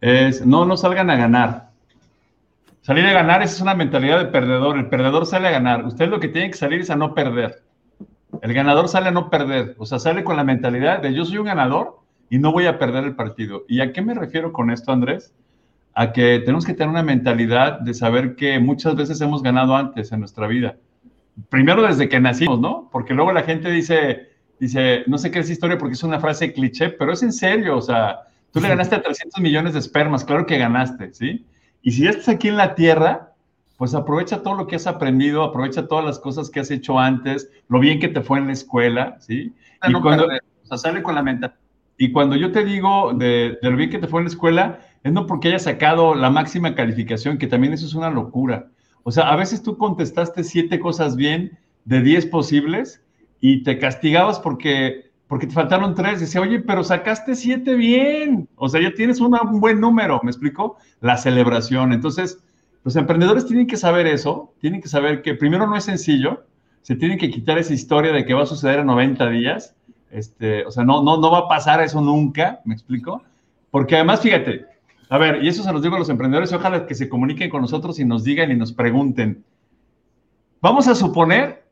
es 0.00 0.46
no, 0.46 0.64
no 0.64 0.78
salgan 0.78 1.10
a 1.10 1.16
ganar, 1.16 1.72
Salir 2.80 3.04
a 3.04 3.12
ganar, 3.12 3.42
es 3.42 3.60
una 3.60 3.74
mentalidad 3.74 4.18
de 4.18 4.26
perdedor. 4.26 4.78
El 4.78 4.88
perdedor 4.88 5.26
sale 5.26 5.48
a 5.48 5.50
ganar. 5.50 5.84
Usted 5.84 6.08
lo 6.08 6.20
que 6.20 6.28
tiene 6.28 6.50
que 6.50 6.56
salir 6.56 6.80
es 6.80 6.90
a 6.90 6.96
no 6.96 7.14
perder. 7.14 7.62
El 8.40 8.54
ganador 8.54 8.88
sale 8.88 9.08
a 9.08 9.10
no 9.10 9.28
perder. 9.28 9.74
O 9.78 9.84
sea, 9.84 9.98
sale 9.98 10.24
con 10.24 10.36
la 10.36 10.44
mentalidad 10.44 11.00
de 11.00 11.12
yo 11.12 11.26
soy 11.26 11.36
un 11.36 11.46
ganador 11.46 12.00
y 12.30 12.38
no 12.38 12.52
voy 12.52 12.66
a 12.66 12.78
perder 12.78 13.04
el 13.04 13.14
partido. 13.14 13.64
¿Y 13.68 13.80
a 13.80 13.92
qué 13.92 14.00
me 14.00 14.14
refiero 14.14 14.52
con 14.52 14.70
esto, 14.70 14.90
Andrés? 14.90 15.34
A 15.94 16.12
que 16.12 16.40
tenemos 16.40 16.64
que 16.64 16.72
tener 16.72 16.88
una 16.88 17.02
mentalidad 17.02 17.80
de 17.80 17.92
saber 17.92 18.36
que 18.36 18.58
muchas 18.58 18.96
veces 18.96 19.20
hemos 19.20 19.42
ganado 19.42 19.76
antes 19.76 20.12
en 20.12 20.20
nuestra 20.20 20.46
vida. 20.46 20.76
Primero 21.48 21.82
desde 21.82 22.08
que 22.08 22.20
nacimos, 22.20 22.60
¿no? 22.60 22.88
Porque 22.92 23.14
luego 23.14 23.32
la 23.32 23.42
gente 23.42 23.70
dice, 23.70 24.28
dice, 24.60 25.02
no 25.06 25.18
sé 25.18 25.30
qué 25.30 25.40
es 25.40 25.50
historia 25.50 25.78
porque 25.78 25.94
es 25.94 26.02
una 26.02 26.20
frase 26.20 26.52
cliché, 26.52 26.90
pero 26.90 27.12
es 27.12 27.22
en 27.22 27.32
serio, 27.32 27.76
o 27.76 27.82
sea, 27.82 28.20
tú 28.52 28.60
le 28.60 28.68
ganaste 28.68 28.94
a 28.94 29.02
300 29.02 29.40
millones 29.40 29.72
de 29.72 29.80
espermas, 29.80 30.24
claro 30.24 30.46
que 30.46 30.58
ganaste, 30.58 31.12
¿sí? 31.12 31.44
Y 31.82 31.92
si 31.92 32.04
ya 32.04 32.10
estás 32.10 32.28
aquí 32.28 32.48
en 32.48 32.56
la 32.56 32.74
Tierra, 32.74 33.34
pues 33.76 33.94
aprovecha 33.94 34.42
todo 34.42 34.54
lo 34.54 34.66
que 34.66 34.76
has 34.76 34.86
aprendido, 34.86 35.42
aprovecha 35.42 35.88
todas 35.88 36.04
las 36.04 36.18
cosas 36.18 36.50
que 36.50 36.60
has 36.60 36.70
hecho 36.70 36.98
antes, 36.98 37.50
lo 37.68 37.80
bien 37.80 37.98
que 37.98 38.08
te 38.08 38.20
fue 38.20 38.38
en 38.38 38.46
la 38.46 38.52
escuela, 38.52 39.16
¿sí? 39.20 39.52
Y 39.86 39.92
cuando, 40.00 40.26
o 40.26 40.66
sea, 40.66 40.78
sale 40.78 41.02
con 41.02 41.14
la 41.14 41.22
mente. 41.22 41.50
Y 41.96 42.12
cuando 42.12 42.36
yo 42.36 42.50
te 42.52 42.64
digo 42.64 43.12
de, 43.14 43.58
lo 43.62 43.76
bien 43.76 43.90
que 43.90 43.98
te 43.98 44.06
fue 44.06 44.20
en 44.20 44.24
la 44.24 44.30
escuela, 44.30 44.80
es 45.02 45.12
no 45.12 45.26
porque 45.26 45.48
hayas 45.48 45.64
sacado 45.64 46.14
la 46.14 46.30
máxima 46.30 46.74
calificación, 46.74 47.38
que 47.38 47.46
también 47.46 47.72
eso 47.72 47.86
es 47.86 47.94
una 47.94 48.10
locura. 48.10 48.68
O 49.04 49.12
sea, 49.12 49.30
a 49.30 49.36
veces 49.36 49.62
tú 49.62 49.76
contestaste 49.76 50.42
siete 50.42 50.80
cosas 50.80 51.14
bien 51.14 51.58
de 51.84 52.00
diez 52.00 52.26
posibles 52.26 53.02
y 53.40 53.62
te 53.62 53.78
castigabas 53.78 54.40
porque, 54.40 55.10
porque 55.28 55.46
te 55.46 55.52
faltaron 55.52 55.94
tres. 55.94 56.20
Decía, 56.20 56.40
oye, 56.40 56.60
pero 56.60 56.82
sacaste 56.82 57.34
siete 57.34 57.74
bien. 57.74 58.48
O 58.56 58.68
sea, 58.68 58.80
ya 58.80 58.92
tienes 58.94 59.20
un 59.20 59.60
buen 59.60 59.78
número, 59.80 60.20
¿me 60.22 60.30
explico? 60.30 60.78
La 61.00 61.18
celebración. 61.18 61.92
Entonces, 61.92 62.42
los 62.82 62.96
emprendedores 62.96 63.46
tienen 63.46 63.66
que 63.66 63.76
saber 63.76 64.06
eso, 64.06 64.54
tienen 64.58 64.80
que 64.80 64.88
saber 64.88 65.22
que 65.22 65.34
primero 65.34 65.66
no 65.66 65.76
es 65.76 65.84
sencillo, 65.84 66.44
se 66.80 66.96
tienen 66.96 67.18
que 67.18 67.30
quitar 67.30 67.58
esa 67.58 67.74
historia 67.74 68.12
de 68.12 68.24
que 68.24 68.34
va 68.34 68.42
a 68.42 68.46
suceder 68.46 68.80
en 68.80 68.86
90 68.86 69.28
días. 69.30 69.74
Este, 70.10 70.64
o 70.64 70.70
sea, 70.70 70.84
no, 70.84 71.02
no, 71.02 71.18
no 71.18 71.30
va 71.30 71.40
a 71.40 71.48
pasar 71.48 71.82
eso 71.82 72.00
nunca, 72.00 72.60
¿me 72.64 72.72
explico? 72.72 73.22
Porque 73.70 73.96
además, 73.96 74.20
fíjate, 74.20 74.66
a 75.14 75.18
ver, 75.18 75.44
y 75.44 75.48
eso 75.48 75.62
se 75.62 75.72
los 75.72 75.80
digo 75.80 75.94
a 75.94 76.00
los 76.00 76.08
emprendedores, 76.08 76.52
ojalá 76.52 76.86
que 76.86 76.94
se 76.96 77.08
comuniquen 77.08 77.48
con 77.48 77.62
nosotros 77.62 78.00
y 78.00 78.04
nos 78.04 78.24
digan 78.24 78.50
y 78.50 78.56
nos 78.56 78.72
pregunten. 78.72 79.44
Vamos 80.60 80.88
a 80.88 80.96
suponer 80.96 81.68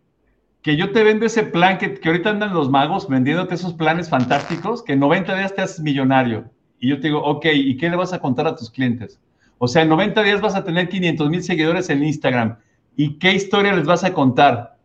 que 0.63 0.77
yo 0.77 0.93
te 0.93 1.03
vendo 1.03 1.27
ese 1.27 1.43
plan 1.43 1.77
que, 1.77 1.95
que 1.95 2.09
ahorita 2.09 2.31
andan 2.31 2.55
los 2.55 2.71
magos 2.71 3.09
vendiéndote 3.09 3.57
esos 3.57 3.75
planes 3.75 4.09
fantásticos, 4.09 4.85
que 4.85 4.93
en 4.93 5.01
90 5.01 5.35
días 5.37 5.57
te 5.57 5.61
haces 5.61 5.81
millonario. 5.81 6.45
Y 6.79 6.91
yo 6.91 7.01
te 7.01 7.09
digo, 7.09 7.21
ok, 7.21 7.47
¿y 7.53 7.77
qué 7.79 7.91
le 7.91 7.97
vas 7.97 8.13
a 8.13 8.21
contar 8.21 8.47
a 8.47 8.55
tus 8.55 8.71
clientes? 8.71 9.19
O 9.59 9.67
sea, 9.67 9.83
en 9.83 9.89
90 9.89 10.23
días 10.23 10.41
vas 10.41 10.55
a 10.55 10.63
tener 10.63 10.89
500 10.89 11.29
mil 11.29 11.43
seguidores 11.43 11.91
en 11.91 12.05
Instagram. 12.05 12.59
¿Y 12.97 13.19
qué 13.19 13.33
historia 13.33 13.75
les 13.75 13.87
vas 13.87 14.05
a 14.05 14.15
contar? 14.15 14.77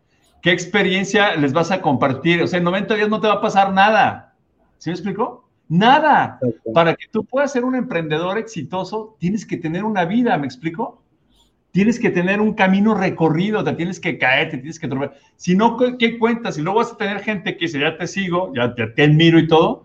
¿Qué 0.42 0.50
experiencia 0.50 1.36
les 1.36 1.52
vas 1.52 1.70
a 1.70 1.80
compartir? 1.80 2.42
O 2.42 2.48
sea, 2.48 2.58
en 2.58 2.64
90 2.64 2.92
días 2.96 3.08
no 3.08 3.20
te 3.20 3.28
va 3.28 3.34
a 3.34 3.40
pasar 3.40 3.72
nada. 3.72 4.34
¿Sí 4.78 4.90
me 4.90 4.94
explico? 4.94 5.47
Nada. 5.68 6.40
Para 6.72 6.94
que 6.94 7.06
tú 7.10 7.24
puedas 7.24 7.52
ser 7.52 7.64
un 7.64 7.74
emprendedor 7.74 8.38
exitoso, 8.38 9.16
tienes 9.18 9.44
que 9.44 9.58
tener 9.58 9.84
una 9.84 10.04
vida, 10.06 10.36
¿me 10.38 10.46
explico? 10.46 11.02
Tienes 11.70 12.00
que 12.00 12.10
tener 12.10 12.40
un 12.40 12.54
camino 12.54 12.94
recorrido, 12.94 13.62
te 13.62 13.74
tienes 13.74 14.00
que 14.00 14.16
caer, 14.16 14.50
te 14.50 14.56
tienes 14.56 14.80
que 14.80 14.88
tropear. 14.88 15.14
Si 15.36 15.54
no, 15.54 15.76
¿qué 15.98 16.18
cuentas? 16.18 16.56
Y 16.56 16.62
luego 16.62 16.78
vas 16.78 16.92
a 16.92 16.96
tener 16.96 17.20
gente 17.20 17.56
que 17.56 17.66
dice, 17.66 17.80
ya 17.80 17.98
te 17.98 18.06
sigo, 18.06 18.52
ya 18.54 18.74
te, 18.74 18.86
te 18.86 19.02
admiro 19.04 19.38
y 19.38 19.46
todo, 19.46 19.84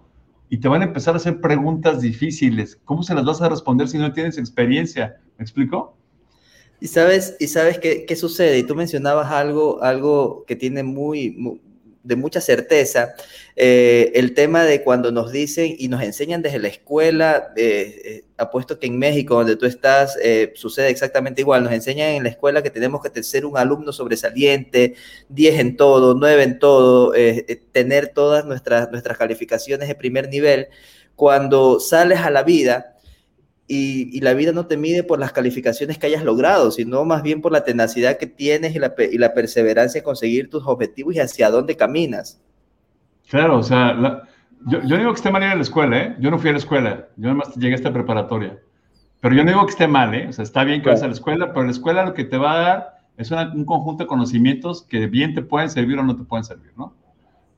y 0.50 0.58
te 0.58 0.70
van 0.70 0.82
a 0.82 0.86
empezar 0.86 1.16
a 1.16 1.18
hacer 1.18 1.42
preguntas 1.42 2.02
difíciles. 2.02 2.80
¿Cómo 2.86 3.04
se 3.04 3.14
las 3.14 3.26
vas 3.26 3.42
a 3.42 3.50
responder 3.50 3.90
si 3.90 3.98
no 3.98 4.14
tienes 4.14 4.38
experiencia? 4.38 5.18
¿Me 5.38 5.44
explico? 5.44 5.98
Y 6.80 6.88
sabes, 6.88 7.36
y 7.40 7.48
sabes 7.48 7.80
qué, 7.80 8.06
qué 8.06 8.16
sucede, 8.16 8.60
y 8.60 8.64
tú 8.64 8.76
mencionabas 8.76 9.32
algo, 9.32 9.84
algo 9.84 10.46
que 10.46 10.56
tiene 10.56 10.84
muy, 10.84 11.60
de 12.04 12.16
mucha 12.18 12.42
certeza, 12.42 13.16
eh, 13.56 14.12
el 14.16 14.34
tema 14.34 14.64
de 14.66 14.84
cuando 14.84 15.12
nos 15.12 15.32
dicen 15.32 15.76
y 15.78 15.88
nos 15.88 16.04
enseñan 16.04 16.42
desde 16.42 16.60
la 16.60 16.68
escuela, 16.68 17.54
eh, 17.56 18.02
eh, 18.04 18.26
apuesto 18.38 18.78
que 18.78 18.88
en 18.88 19.00
México, 19.00 19.36
donde 19.36 19.56
tú 19.56 19.66
estás, 19.66 20.18
sucede 20.56 20.90
exactamente 20.90 21.42
igual, 21.42 21.64
nos 21.64 21.72
enseñan 21.72 22.10
en 22.10 22.24
la 22.24 22.30
escuela 22.30 22.62
que 22.62 22.70
tenemos 22.70 23.02
que 23.02 23.24
ser 23.24 23.46
un 23.46 23.58
alumno 23.58 23.94
sobresaliente, 23.94 24.96
10 25.30 25.60
en 25.60 25.78
todo, 25.78 26.14
9 26.16 26.44
en 26.44 26.60
todo, 26.60 27.14
tener 27.72 28.10
todas 28.10 28.46
nuestras, 28.46 28.92
nuestras 28.92 29.18
calificaciones 29.18 29.88
de 29.88 29.96
primer 29.96 30.28
nivel. 30.30 30.68
Cuando 31.16 31.80
sales 31.80 32.20
a 32.20 32.32
la 32.32 32.44
vida, 32.44 32.93
y, 33.68 34.20
la 34.22 34.34
vida 34.34 34.52
no 34.52 34.68
te 34.68 34.78
mide 34.78 35.04
por 35.04 35.20
las 35.20 35.32
calificaciones 35.32 35.98
que 35.98 36.08
hayas 36.08 36.24
logrado, 36.24 36.72
sino 36.72 37.06
más 37.06 37.24
bien 37.24 37.42
por 37.42 37.52
la 37.52 37.64
tenacidad 37.64 38.18
que 38.18 38.28
tienes 38.28 38.76
y 38.76 38.80
la, 38.80 38.94
y 39.12 39.18
la 39.18 39.34
perseverancia 39.34 40.00
en 40.00 40.04
conseguir 40.04 40.50
tus 40.50 40.64
objetivos 40.66 41.16
y 41.16 41.20
hacia 41.20 41.50
dónde 41.50 41.76
caminas. 41.76 42.42
Claro, 43.30 43.58
o 43.60 43.64
sea, 43.64 44.24
yo, 44.66 44.82
yo, 44.84 44.98
digo 44.98 45.12
que 45.12 45.18
esté 45.18 45.32
mal 45.32 45.44
ir 45.44 45.50
a 45.50 45.56
la 45.56 45.62
escuela, 45.62 45.98
¿eh? 45.98 46.16
Yo 46.20 46.30
no 46.30 46.40
fui 46.40 46.50
a 46.50 46.54
la 46.54 46.60
escuela, 46.60 47.08
yo 47.16 47.30
además 47.30 47.56
llegué 47.56 47.74
a 47.74 47.76
esta 47.76 47.94
preparatoria. 47.94 48.60
Pero 49.22 49.36
yo 49.36 49.44
no 49.44 49.52
digo 49.52 49.66
que 49.66 49.72
esté 49.72 49.88
mal, 49.88 50.14
¿eh? 50.14 50.28
O 50.28 50.34
sea, 50.34 50.44
está 50.44 50.66
bien 50.66 50.82
que 50.82 50.90
vayas 50.90 51.04
a 51.04 51.08
la 51.08 51.14
escuela, 51.14 51.54
pero 51.54 51.66
la 51.66 51.72
escuela 51.72 52.06
lo 52.06 52.14
que 52.14 52.26
te 52.26 52.38
va 52.38 52.54
a 52.54 52.60
dar 52.60 52.94
es 53.16 53.32
un 53.32 53.66
conjunto 53.66 54.04
de 54.04 54.08
conocimientos 54.08 54.84
que 54.84 55.08
bien 55.08 55.34
te 55.34 55.42
pueden 55.42 55.70
servir 55.70 55.98
o 56.00 56.04
no 56.04 56.16
te 56.16 56.24
pueden 56.24 56.44
servir, 56.44 56.74
¿no? 56.76 56.94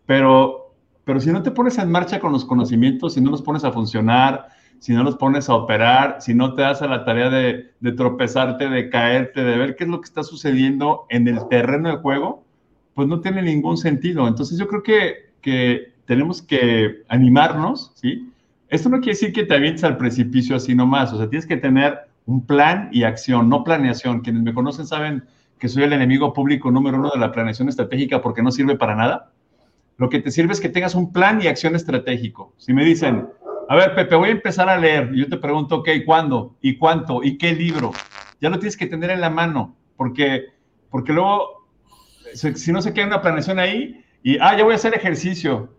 Pero, 0.05 0.75
pero 1.03 1.19
si 1.19 1.31
no 1.31 1.41
te 1.41 1.51
pones 1.51 1.77
en 1.79 1.89
marcha 1.89 2.19
con 2.19 2.31
los 2.31 2.45
conocimientos, 2.45 3.15
si 3.15 3.21
no 3.21 3.31
los 3.31 3.41
pones 3.41 3.63
a 3.63 3.71
funcionar, 3.71 4.50
si 4.79 4.94
no 4.94 5.03
los 5.03 5.15
pones 5.17 5.50
a 5.50 5.55
operar, 5.55 6.17
si 6.20 6.34
no 6.34 6.53
te 6.53 6.62
das 6.62 6.82
a 6.82 6.88
la 6.88 7.05
tarea 7.05 7.29
de, 7.29 7.72
tropezarte, 7.96 8.70
de 8.70 8.89
caerte, 8.89 9.44
de 9.44 9.58
ver 9.58 9.75
qué 9.75 9.86
es 9.86 9.89
lo 9.89 10.00
que 10.00 10.05
está 10.05 10.24
sucediendo 10.24 11.05
en 11.10 11.27
el 11.27 11.48
terreno 11.48 11.89
de 11.89 11.98
juego, 11.98 12.44
pues 12.94 13.08
no 13.08 13.20
tiene 13.22 13.41
ningún 13.41 13.77
sentido. 13.77 14.27
Entonces 14.27 14.58
yo 14.58 14.67
creo 14.67 14.84
que, 14.84 15.32
que 15.41 15.94
tenemos 16.05 16.41
que 16.41 17.03
animarnos, 17.08 17.91
¿sí? 17.96 18.32
Esto 18.70 18.89
no 18.89 18.98
quiere 18.98 19.13
decir 19.13 19.34
que 19.34 19.44
te 19.44 19.55
avientes 19.55 19.84
al 19.84 19.98
precipicio 19.98 20.55
así 20.55 20.75
nomás, 20.75 21.13
o 21.13 21.17
sea, 21.17 21.29
tienes 21.29 21.46
que 21.46 21.58
tener 21.58 22.00
un 22.25 22.46
plan 22.46 22.89
y 22.91 23.03
acción, 23.03 23.50
no 23.50 23.63
planeación. 23.63 24.22
Quienes 24.22 24.44
me 24.44 24.53
conocen 24.53 24.88
saben 24.88 25.24
que 25.60 25.70
soy 25.70 25.84
el 25.84 25.94
enemigo 25.94 26.34
público 26.34 26.72
número 26.72 26.98
uno 26.98 27.12
de 27.12 27.20
la 27.20 27.32
planeación 27.32 27.70
estratégica 27.70 28.22
porque 28.22 28.41
no 28.41 28.51
sirve 28.51 28.75
para 28.75 28.96
nada. 28.96 29.32
Lo 29.98 30.10
que 30.10 30.20
te 30.20 30.32
sirve 30.32 30.53
es 30.53 30.60
que 30.60 30.70
tengas 30.70 30.96
un 30.96 31.13
plan 31.13 31.41
y 31.41 31.48
acción 31.48 31.75
estratégico. 31.75 32.53
Si 32.58 32.74
me 32.74 32.84
dicen, 32.84 33.27
a 33.67 33.75
ver, 33.75 33.95
Pepe, 33.95 34.15
voy 34.15 34.29
a 34.29 34.34
empezar 34.34 34.69
a 34.69 34.77
leer. 34.77 35.12
Yo 35.13 35.27
te 35.27 35.38
pregunto, 35.38 35.77
ok, 35.77 35.89
¿cuándo? 36.05 36.55
¿Y 36.62 36.77
cuánto? 36.77 37.24
¿Y 37.24 37.38
qué 37.38 37.53
libro? 37.53 37.91
Ya 38.41 38.50
lo 38.50 38.60
tienes 38.60 38.77
que 38.77 38.88
tener 38.88 39.10
en 39.10 39.22
la 39.22 39.29
mano, 39.29 39.75
porque, 39.98 40.45
porque 40.89 41.13
luego, 41.13 41.67
si 42.34 42.72
no 42.72 42.81
se 42.81 42.93
queda 42.93 43.07
una 43.07 43.22
planeación 43.22 43.60
ahí, 43.60 44.03
y, 44.24 44.38
ah, 44.39 44.57
ya 44.57 44.63
voy 44.63 44.74
a 44.74 44.75
hacer 44.75 44.95
ejercicio. 44.95 45.75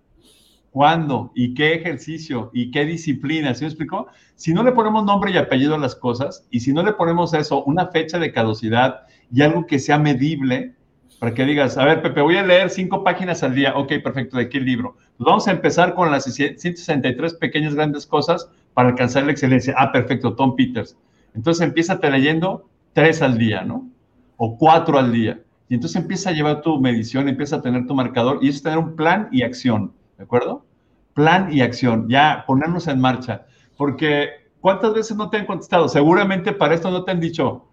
¿Cuándo? 0.70 1.32
¿Y 1.34 1.54
qué 1.54 1.74
ejercicio? 1.74 2.50
¿Y 2.52 2.70
qué 2.70 2.84
disciplina? 2.84 3.54
¿Sí 3.54 3.64
me 3.64 3.68
explico? 3.68 4.08
Si 4.34 4.52
no 4.52 4.62
le 4.62 4.72
ponemos 4.72 5.04
nombre 5.04 5.30
y 5.32 5.36
apellido 5.38 5.74
a 5.74 5.78
las 5.78 5.96
cosas, 5.96 6.46
y 6.50 6.60
si 6.60 6.72
no 6.72 6.82
le 6.82 6.92
ponemos 6.92 7.34
eso, 7.34 7.64
una 7.64 7.88
fecha 7.88 8.18
de 8.18 8.30
caducidad 8.30 9.06
y 9.32 9.42
algo 9.42 9.66
que 9.66 9.78
sea 9.78 9.98
medible, 9.98 10.75
para 11.18 11.32
que 11.32 11.44
digas, 11.44 11.78
a 11.78 11.84
ver, 11.84 12.02
Pepe, 12.02 12.20
voy 12.20 12.36
a 12.36 12.42
leer 12.42 12.68
cinco 12.68 13.02
páginas 13.02 13.42
al 13.42 13.54
día. 13.54 13.74
Ok, 13.76 13.92
perfecto, 14.02 14.36
¿de 14.36 14.48
qué 14.48 14.60
libro? 14.60 14.96
Vamos 15.18 15.48
a 15.48 15.52
empezar 15.52 15.94
con 15.94 16.10
las 16.10 16.24
163 16.24 17.34
pequeñas 17.34 17.74
grandes 17.74 18.06
cosas 18.06 18.50
para 18.74 18.90
alcanzar 18.90 19.24
la 19.24 19.32
excelencia. 19.32 19.74
Ah, 19.78 19.92
perfecto, 19.92 20.34
Tom 20.34 20.54
Peters. 20.56 20.96
Entonces 21.34 21.66
empieza 21.66 21.98
leyendo 22.02 22.68
tres 22.92 23.22
al 23.22 23.38
día, 23.38 23.62
¿no? 23.62 23.88
O 24.36 24.58
cuatro 24.58 24.98
al 24.98 25.12
día. 25.12 25.40
Y 25.68 25.74
entonces 25.74 26.00
empieza 26.00 26.30
a 26.30 26.32
llevar 26.32 26.62
tu 26.62 26.80
medición, 26.80 27.28
empieza 27.28 27.56
a 27.56 27.62
tener 27.62 27.86
tu 27.86 27.94
marcador 27.94 28.38
y 28.42 28.48
es 28.48 28.62
tener 28.62 28.78
un 28.78 28.94
plan 28.94 29.28
y 29.32 29.42
acción, 29.42 29.92
¿de 30.16 30.24
acuerdo? 30.24 30.64
Plan 31.14 31.48
y 31.52 31.60
acción, 31.62 32.08
ya 32.08 32.44
ponernos 32.46 32.86
en 32.88 33.00
marcha. 33.00 33.46
Porque 33.76 34.28
¿cuántas 34.60 34.94
veces 34.94 35.16
no 35.16 35.30
te 35.30 35.38
han 35.38 35.46
contestado? 35.46 35.88
Seguramente 35.88 36.52
para 36.52 36.74
esto 36.74 36.90
no 36.90 37.04
te 37.04 37.10
han 37.10 37.20
dicho, 37.20 37.66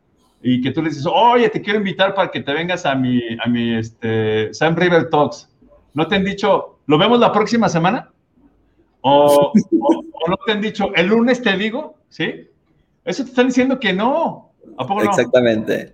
y 0.45 0.62
que 0.62 0.71
tú 0.71 0.81
le 0.81 0.89
dices, 0.89 1.07
oye, 1.09 1.47
te 1.47 1.62
quiero 1.62 1.79
invitar 1.79 2.13
para 2.13 2.29
que 2.29 2.41
te 2.41 2.53
vengas 2.53 2.85
a 2.85 2.93
mi, 2.95 3.21
a 3.43 3.47
mi 3.47 3.75
este, 3.75 4.53
Sam 4.53 4.75
River 4.75 5.09
Talks. 5.09 5.50
¿No 5.93 6.05
te 6.07 6.15
han 6.15 6.25
dicho, 6.25 6.79
lo 6.85 6.97
vemos 6.97 7.17
la 7.19 7.31
próxima 7.31 7.69
semana? 7.69 8.12
O, 9.01 9.53
no 10.27 10.38
te 10.45 10.51
han 10.51 10.62
dicho, 10.62 10.93
el 10.95 11.07
lunes 11.07 11.41
te 11.41 11.55
digo, 11.55 11.95
¿sí? 12.09 12.50
Eso 13.05 13.23
te 13.23 13.29
están 13.29 13.47
diciendo 13.47 13.79
que 13.79 13.93
no. 13.93 14.51
¿A 14.77 14.85
poco 14.85 15.03
no? 15.03 15.09
Exactamente. 15.09 15.93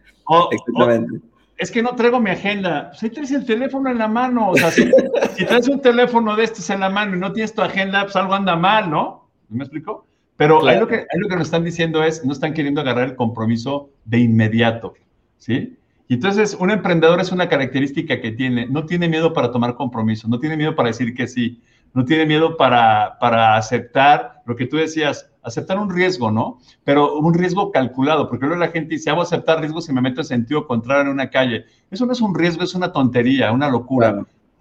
Exactamente. 0.52 1.22
es 1.58 1.70
que 1.70 1.84
no 1.84 1.96
traigo 1.96 2.20
mi 2.20 2.32
agenda. 2.32 2.90
Pues 2.90 3.04
ahí 3.04 3.10
traes 3.12 3.32
el 3.32 3.46
teléfono 3.46 3.92
en 3.92 4.00
la 4.00 4.08
mano. 4.08 4.50
O 4.50 4.56
sea, 4.56 4.72
si, 4.72 4.90
si, 5.36 5.46
traes 5.46 5.68
un 5.68 5.80
teléfono 5.80 6.36
de 6.36 6.46
estos 6.46 6.68
en 6.72 6.80
la 6.80 6.90
mano 6.90 7.16
y 7.16 7.20
no 7.20 7.32
tienes 7.34 7.54
tu 7.54 7.62
agenda, 7.62 8.04
pues 8.04 8.16
algo 8.16 8.34
anda 8.34 8.56
mal, 8.56 8.90
¿no? 8.90 9.30
¿Me 9.50 9.64
explico? 9.64 10.06
Pero 10.40 10.66
ahí, 10.66 10.80
lo 10.80 10.88
que, 10.88 11.06
lo 11.16 11.28
que 11.28 11.36
nos 11.36 11.48
están 11.48 11.66
diciendo 11.66 12.02
es, 12.02 12.24
no 12.24 12.32
están 12.32 12.54
queriendo 12.54 12.80
agarrar 12.80 13.10
el 13.10 13.18
compromiso 13.18 13.90
de 14.06 14.20
inmediato, 14.20 14.94
¿sí? 15.38 15.78
Y 16.08 16.14
entonces, 16.14 16.56
un 16.58 16.72
emprendedor 16.72 17.20
es 17.20 17.34
una 17.34 17.50
característica 17.50 18.22
que 18.22 18.32
tiene, 18.32 18.66
no 18.66 18.86
tiene 18.86 19.10
miedo 19.10 19.34
para 19.34 19.52
tomar 19.52 19.76
compromiso, 19.76 20.30
no 20.30 20.40
tiene 20.40 20.56
miedo 20.56 20.78
para 20.78 20.88
decir 20.88 21.14
que 21.14 21.28
sí, 21.28 21.62
no 21.94 22.06
tiene 22.06 22.26
miedo 22.26 22.56
para, 22.56 23.18
para 23.20 23.58
aceptar 23.58 24.42
lo 24.46 24.56
que 24.56 24.66
tú 24.66 24.78
decías, 24.78 25.30
aceptar 25.44 25.78
un 25.78 25.90
riesgo, 25.94 26.32
¿no? 26.32 26.60
Pero 26.86 27.18
un 27.18 27.34
riesgo 27.34 27.70
calculado, 27.74 28.30
porque 28.30 28.46
luego 28.46 28.62
la 28.62 28.72
gente 28.72 28.96
dice, 28.96 29.10
hago 29.10 29.24
aceptar 29.24 29.60
riesgos 29.60 29.90
y 29.90 29.94
me 29.94 30.00
meto 30.00 30.22
en 30.22 30.28
sentido 30.28 30.66
contrario 30.66 31.02
en 31.02 31.10
una 31.10 31.30
calle. 31.30 31.66
Eso 31.92 32.06
no 32.06 32.14
es 32.14 32.22
un 32.22 32.34
riesgo, 32.34 32.64
es 32.64 32.74
una 32.76 32.94
tontería, 32.94 33.52
una 33.52 33.70
locura. 33.70 34.12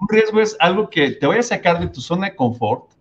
Un 0.01 0.09
riesgo 0.09 0.41
es 0.41 0.57
algo 0.59 0.91
que 0.91 1.13
te 1.13 1.27
vaya 1.29 1.39
a 1.39 1.45
sacar 1.45 1.79
de 1.79 1.87
tu 1.87 2.01
zona 2.01 2.31
de 2.31 2.35
confort 2.35 2.98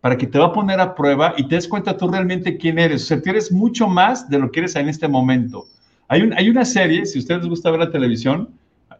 para 0.00 0.16
que 0.16 0.26
te 0.26 0.38
va 0.38 0.46
a 0.46 0.52
poner 0.52 0.80
a 0.80 0.94
prueba 0.94 1.34
y 1.36 1.48
te 1.48 1.56
des 1.56 1.68
cuenta 1.68 1.96
tú 1.96 2.08
realmente 2.08 2.56
quién 2.56 2.78
eres. 2.78 3.02
O 3.04 3.06
sea, 3.06 3.22
tú 3.22 3.30
eres 3.30 3.50
mucho 3.50 3.88
más 3.88 4.28
de 4.28 4.38
lo 4.38 4.50
que 4.50 4.60
eres 4.60 4.76
en 4.76 4.88
este 4.88 5.08
momento. 5.08 5.66
Hay, 6.08 6.22
un, 6.22 6.32
hay 6.32 6.48
una 6.48 6.64
serie, 6.64 7.04
si 7.04 7.18
a 7.18 7.20
ustedes 7.20 7.40
les 7.40 7.50
gusta 7.50 7.70
ver 7.70 7.80
la 7.80 7.90
televisión, 7.90 8.48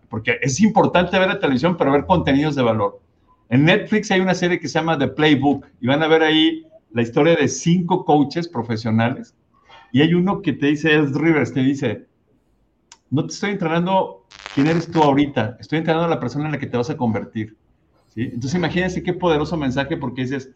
porque 0.09 0.39
es 0.43 0.61
importante 0.61 1.19
ver 1.19 1.29
la 1.29 1.39
televisión, 1.39 1.77
pero 1.77 1.93
ver 1.93 2.05
contenidos 2.05 2.55
de 2.55 2.63
valor. 2.63 3.01
En 3.49 3.65
Netflix 3.65 4.11
hay 4.11 4.21
una 4.21 4.35
serie 4.35 4.59
que 4.61 4.69
se 4.69 4.79
llama 4.79 4.99
The 4.99 5.09
Playbook 5.09 5.67
y 5.81 5.87
van 5.87 6.03
a 6.03 6.09
ver 6.09 6.23
ahí 6.23 6.67
la 6.93 7.03
historia 7.03 7.37
de 7.37 7.49
cinco 7.49 8.05
coaches 8.05 8.49
profesionales. 8.49 9.35
Y 9.93 10.03
hay 10.03 10.15
uno 10.15 10.43
que 10.43 10.53
te 10.53 10.67
dice, 10.67 10.95
Ed 10.95 11.15
Rivers, 11.15 11.53
te 11.53 11.61
dice, 11.61 12.07
no 13.11 13.25
te 13.27 13.33
estoy 13.33 13.51
entrenando 13.51 14.27
quién 14.55 14.67
eres 14.67 14.91
tú 14.91 15.03
ahorita, 15.03 15.57
estoy 15.61 15.79
entrenando 15.79 16.07
a 16.07 16.11
la 16.11 16.21
persona 16.21 16.47
en 16.47 16.53
la 16.53 16.59
que 16.59 16.67
te 16.67 16.77
vas 16.77 16.91
a 16.91 16.97
convertir. 16.97 17.57
¿sí? 18.15 18.23
Entonces 18.23 18.55
imagínense 18.55 19.03
qué 19.03 19.15
poderoso 19.15 19.57
mensaje 19.57 19.97
porque 19.97 20.23
dices, 20.23 20.51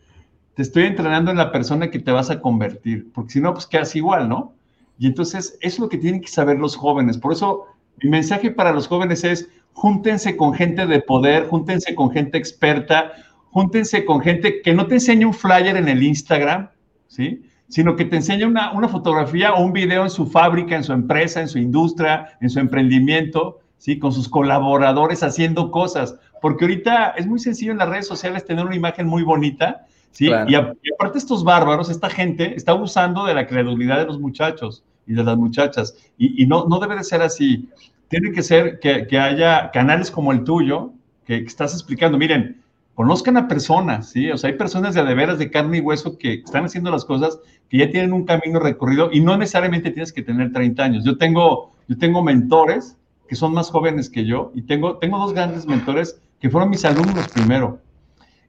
te 0.54 0.62
estoy 0.62 0.84
entrenando 0.84 1.30
en 1.30 1.38
la 1.38 1.52
persona 1.52 1.90
que 1.90 1.98
te 1.98 2.12
vas 2.12 2.30
a 2.30 2.40
convertir, 2.40 3.10
porque 3.12 3.32
si 3.32 3.40
no, 3.40 3.52
pues 3.54 3.66
quedas 3.66 3.96
igual, 3.96 4.28
¿no? 4.28 4.54
Y 4.98 5.06
entonces 5.06 5.56
es 5.60 5.78
lo 5.78 5.88
que 5.88 5.98
tienen 5.98 6.20
que 6.20 6.28
saber 6.28 6.58
los 6.58 6.76
jóvenes. 6.76 7.18
Por 7.18 7.32
eso 7.32 7.66
mi 8.02 8.10
mensaje 8.10 8.50
para 8.50 8.72
los 8.72 8.86
jóvenes 8.86 9.24
es, 9.24 9.48
júntense 9.72 10.36
con 10.36 10.54
gente 10.54 10.86
de 10.86 11.00
poder, 11.00 11.48
júntense 11.48 11.94
con 11.94 12.10
gente 12.10 12.38
experta, 12.38 13.12
júntense 13.50 14.04
con 14.04 14.20
gente 14.20 14.60
que 14.62 14.74
no 14.74 14.86
te 14.86 14.94
enseñe 14.94 15.24
un 15.24 15.34
flyer 15.34 15.76
en 15.76 15.88
el 15.88 16.02
Instagram, 16.02 16.68
¿sí? 17.06 17.42
Sino 17.68 17.96
que 17.96 18.04
te 18.04 18.16
enseñe 18.16 18.44
una, 18.44 18.72
una 18.72 18.88
fotografía 18.88 19.54
o 19.54 19.64
un 19.64 19.72
video 19.72 20.02
en 20.02 20.10
su 20.10 20.26
fábrica, 20.26 20.76
en 20.76 20.84
su 20.84 20.92
empresa, 20.92 21.40
en 21.40 21.48
su 21.48 21.58
industria, 21.58 22.36
en 22.40 22.50
su 22.50 22.60
emprendimiento, 22.60 23.60
¿sí? 23.78 23.98
Con 23.98 24.12
sus 24.12 24.28
colaboradores 24.28 25.22
haciendo 25.22 25.70
cosas. 25.70 26.16
Porque 26.42 26.64
ahorita 26.64 27.14
es 27.16 27.26
muy 27.26 27.38
sencillo 27.38 27.72
en 27.72 27.78
las 27.78 27.88
redes 27.88 28.06
sociales 28.06 28.44
tener 28.44 28.66
una 28.66 28.76
imagen 28.76 29.06
muy 29.06 29.22
bonita, 29.22 29.86
¿sí? 30.12 30.30
Y, 30.46 30.54
aparte 30.54 31.18
estos 31.18 31.42
bárbaros, 31.42 31.90
esta 31.90 32.08
gente 32.08 32.54
está 32.54 32.72
abusando 32.72 33.24
de 33.24 33.34
la 33.34 33.46
credulidad 33.46 33.98
de 33.98 34.06
los 34.06 34.20
muchachos 34.20 34.84
y 35.06 35.14
de 35.14 35.24
las 35.24 35.36
muchachas. 35.36 35.96
Y, 36.16 36.46
no, 36.46 36.66
no 36.68 36.78
debe 36.78 36.96
de 36.96 37.04
ser 37.04 37.22
así. 37.22 37.68
Tiene 38.08 38.32
que 38.32 38.42
ser 38.42 38.78
que, 38.78 39.06
que 39.06 39.18
haya 39.18 39.70
canales 39.72 40.10
como 40.10 40.32
el 40.32 40.44
tuyo, 40.44 40.92
que, 41.26 41.36
estás 41.38 41.72
explicando, 41.72 42.18
miren, 42.18 42.62
conozcan 42.94 43.36
a 43.36 43.48
personas, 43.48 44.10
¿sí? 44.10 44.30
O 44.30 44.36
sea, 44.36 44.50
hay 44.50 44.56
personas 44.56 44.94
de, 44.94 45.02
de 45.02 45.14
veras 45.14 45.38
de 45.38 45.50
carne 45.50 45.78
y 45.78 45.80
hueso 45.80 46.18
que 46.18 46.34
están 46.34 46.64
haciendo 46.64 46.90
las 46.90 47.04
cosas, 47.04 47.38
que 47.68 47.78
ya 47.78 47.90
tienen 47.90 48.12
un 48.12 48.24
camino 48.24 48.60
recorrido 48.60 49.08
y 49.10 49.20
no 49.20 49.36
necesariamente 49.36 49.90
tienes 49.90 50.12
que 50.12 50.22
tener 50.22 50.52
30 50.52 50.82
años. 50.82 51.04
Yo 51.04 51.16
tengo, 51.16 51.72
yo 51.88 51.96
tengo 51.96 52.22
mentores 52.22 52.96
que 53.26 53.34
son 53.34 53.54
más 53.54 53.70
jóvenes 53.70 54.10
que 54.10 54.26
yo 54.26 54.52
y 54.54 54.62
tengo, 54.62 54.98
tengo 54.98 55.18
dos 55.18 55.32
grandes 55.32 55.64
mentores 55.64 56.20
que 56.38 56.50
fueron 56.50 56.68
mis 56.68 56.84
alumnos 56.84 57.28
primero. 57.28 57.78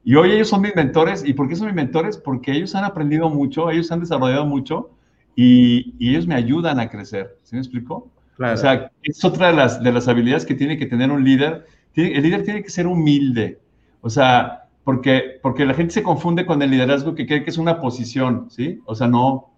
Y 0.04 0.16
hoy 0.16 0.32
ellos 0.32 0.50
son 0.50 0.62
mis 0.62 0.76
mentores. 0.76 1.24
¿Y 1.26 1.34
por 1.34 1.48
qué 1.48 1.56
son 1.56 1.68
mis 1.68 1.76
mentores? 1.76 2.18
Porque 2.18 2.52
ellos 2.52 2.76
han 2.76 2.84
aprendido 2.84 3.30
mucho, 3.30 3.70
ellos 3.70 3.92
han 3.92 4.02
desarrollado 4.02 4.46
mucho 4.46 4.92
y, 5.36 5.96
ellos 6.00 6.28
me 6.28 6.36
ayudan 6.36 6.80
a 6.80 6.90
crecer. 6.90 7.38
¿Sí 7.44 7.56
me 7.56 7.62
explico? 7.62 8.10
O 8.40 8.58
sea, 8.58 8.92
es 9.04 9.24
otra 9.24 9.48
de 9.48 9.54
las, 9.54 9.82
de 9.82 9.92
las 9.92 10.08
habilidades 10.08 10.46
que 10.46 10.56
tiene 10.56 10.78
que 10.78 10.86
tener 10.86 11.12
un 11.12 11.24
líder. 11.24 11.66
el 11.96 12.24
líder 12.24 12.44
tiene 12.44 12.64
que 12.64 12.70
ser 12.70 12.88
humilde. 12.88 13.60
O 14.02 14.10
sea, 14.10 14.64
porque, 14.84 15.40
porque 15.42 15.66
la 15.66 15.74
gente 15.74 15.94
se 15.94 16.04
confunde 16.04 16.46
con 16.46 16.62
el 16.62 16.72
liderazgo 16.72 17.16
que 17.16 17.26
cree 17.26 17.44
que 17.44 17.52
es 17.52 17.58
una 17.58 17.80
posición, 17.80 18.48
¿sí? 18.50 18.82
O 18.86 18.96
sea, 18.96 19.08
no. 19.08 19.52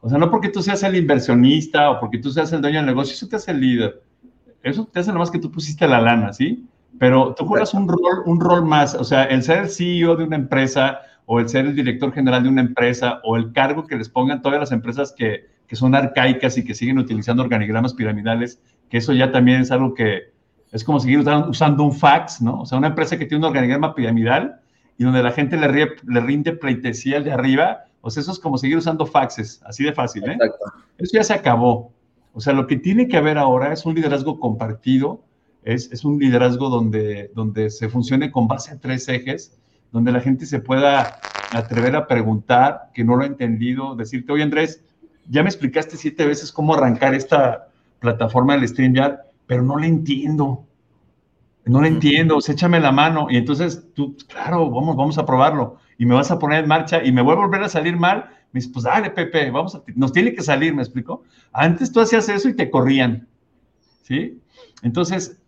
O 0.00 0.08
sea, 0.08 0.18
no 0.18 0.30
porque 0.30 0.48
tú 0.48 0.62
seas 0.62 0.82
el 0.82 0.96
inversionista 0.96 1.90
o 1.90 2.00
porque 2.00 2.18
tú 2.18 2.30
seas 2.30 2.52
el 2.52 2.60
dueño 2.60 2.78
del 2.78 2.86
negocio, 2.86 3.14
eso 3.14 3.28
te 3.28 3.36
hace 3.36 3.52
el 3.52 3.60
líder. 3.60 4.02
Eso 4.62 4.86
te 4.86 5.00
hace 5.00 5.12
nomás 5.12 5.30
que 5.30 5.38
tú 5.38 5.50
pusiste 5.50 5.86
la 5.86 6.00
lana, 6.00 6.32
¿sí? 6.32 6.66
Pero 6.98 7.34
tú 7.34 7.46
juegas 7.46 7.74
un 7.74 7.88
rol, 7.88 8.22
un 8.26 8.40
rol 8.40 8.64
más, 8.64 8.94
o 8.94 9.04
sea, 9.04 9.24
el 9.24 9.42
ser 9.42 9.64
el 9.64 9.68
CEO 9.68 10.16
de 10.16 10.24
una 10.24 10.36
empresa 10.36 11.00
o 11.26 11.40
el 11.40 11.48
ser 11.48 11.66
el 11.66 11.74
director 11.74 12.12
general 12.12 12.42
de 12.42 12.48
una 12.48 12.60
empresa 12.60 13.20
o 13.24 13.36
el 13.36 13.52
cargo 13.52 13.86
que 13.86 13.96
les 13.96 14.08
pongan 14.08 14.42
todas 14.42 14.60
las 14.60 14.72
empresas 14.72 15.12
que, 15.16 15.46
que 15.66 15.76
son 15.76 15.94
arcaicas 15.94 16.58
y 16.58 16.64
que 16.64 16.74
siguen 16.74 16.98
utilizando 16.98 17.42
organigramas 17.42 17.94
piramidales, 17.94 18.60
que 18.90 18.98
eso 18.98 19.12
ya 19.12 19.32
también 19.32 19.62
es 19.62 19.70
algo 19.70 19.94
que 19.94 20.34
es 20.72 20.82
como 20.82 20.98
seguir 20.98 21.20
usando 21.20 21.84
un 21.84 21.92
fax, 21.92 22.42
¿no? 22.42 22.60
O 22.60 22.66
sea, 22.66 22.78
una 22.78 22.88
empresa 22.88 23.16
que 23.16 23.26
tiene 23.26 23.44
un 23.44 23.48
organigrama 23.48 23.94
piramidal 23.94 24.60
y 24.98 25.04
donde 25.04 25.22
la 25.22 25.30
gente 25.30 25.56
le, 25.56 25.68
le 25.68 26.20
rinde 26.20 26.52
pleitesía 26.52 27.16
al 27.16 27.24
de 27.24 27.32
arriba, 27.32 27.84
o 28.00 28.10
sea, 28.10 28.20
eso 28.20 28.32
es 28.32 28.38
como 28.38 28.58
seguir 28.58 28.76
usando 28.76 29.06
faxes, 29.06 29.62
así 29.64 29.84
de 29.84 29.92
fácil, 29.92 30.24
¿eh? 30.24 30.32
Exacto. 30.32 30.64
Eso 30.98 31.12
ya 31.14 31.24
se 31.24 31.32
acabó. 31.32 31.92
O 32.32 32.40
sea, 32.40 32.52
lo 32.52 32.66
que 32.66 32.76
tiene 32.76 33.06
que 33.08 33.16
haber 33.16 33.38
ahora 33.38 33.72
es 33.72 33.86
un 33.86 33.94
liderazgo 33.94 34.40
compartido, 34.40 35.22
es, 35.64 36.04
un 36.04 36.18
liderazgo 36.18 36.68
donde, 36.68 37.30
donde 37.34 37.70
se 37.70 37.88
funcione 37.88 38.30
con 38.30 38.46
base 38.46 38.72
a 38.72 38.78
tres 38.78 39.08
ejes, 39.08 39.58
donde 39.92 40.12
la 40.12 40.20
gente 40.20 40.46
se 40.46 40.60
pueda 40.60 41.18
atrever 41.52 41.96
a 41.96 42.06
preguntar, 42.06 42.90
que 42.92 43.04
no 43.04 43.16
lo 43.16 43.22
ha 43.22 43.26
entendido, 43.26 43.94
decirte, 43.94 44.32
oye 44.32 44.42
Andrés, 44.42 44.82
ya 45.28 45.42
me 45.42 45.48
explicaste 45.48 45.96
siete 45.96 46.26
veces 46.26 46.52
cómo 46.52 46.74
arrancar 46.74 47.14
esta 47.14 47.68
plataforma 48.00 48.54
del 48.54 48.68
StreamYard, 48.68 49.20
pero 49.46 49.62
no 49.62 49.78
la 49.78 49.86
entiendo. 49.86 50.66
No 51.64 51.80
la 51.80 51.88
entiendo, 51.88 52.38
échame 52.46 52.78
la 52.78 52.92
mano. 52.92 53.28
Y 53.30 53.38
entonces 53.38 53.86
tú, 53.94 54.16
claro, 54.28 54.70
vamos, 54.70 54.96
vamos 54.96 55.16
a 55.16 55.24
probarlo. 55.24 55.78
Y 55.96 56.04
me 56.04 56.14
vas 56.14 56.30
a 56.30 56.38
poner 56.38 56.62
en 56.62 56.68
marcha 56.68 57.02
y 57.02 57.10
me 57.10 57.22
voy 57.22 57.32
a 57.32 57.36
volver 57.36 57.62
a 57.62 57.70
salir 57.70 57.96
mal. 57.96 58.28
Me 58.52 58.58
dices, 58.58 58.70
pues 58.70 58.84
dale, 58.84 59.10
Pepe, 59.10 59.50
vamos 59.50 59.74
a, 59.74 59.82
nos 59.94 60.12
tiene 60.12 60.34
que 60.34 60.42
salir, 60.42 60.74
¿me 60.74 60.82
explico? 60.82 61.22
Antes 61.52 61.90
tú 61.90 62.00
hacías 62.00 62.28
eso 62.28 62.50
y 62.50 62.54
te 62.54 62.70
corrían. 62.70 63.26
¿Sí? 64.02 64.38
Entonces, 64.82 65.40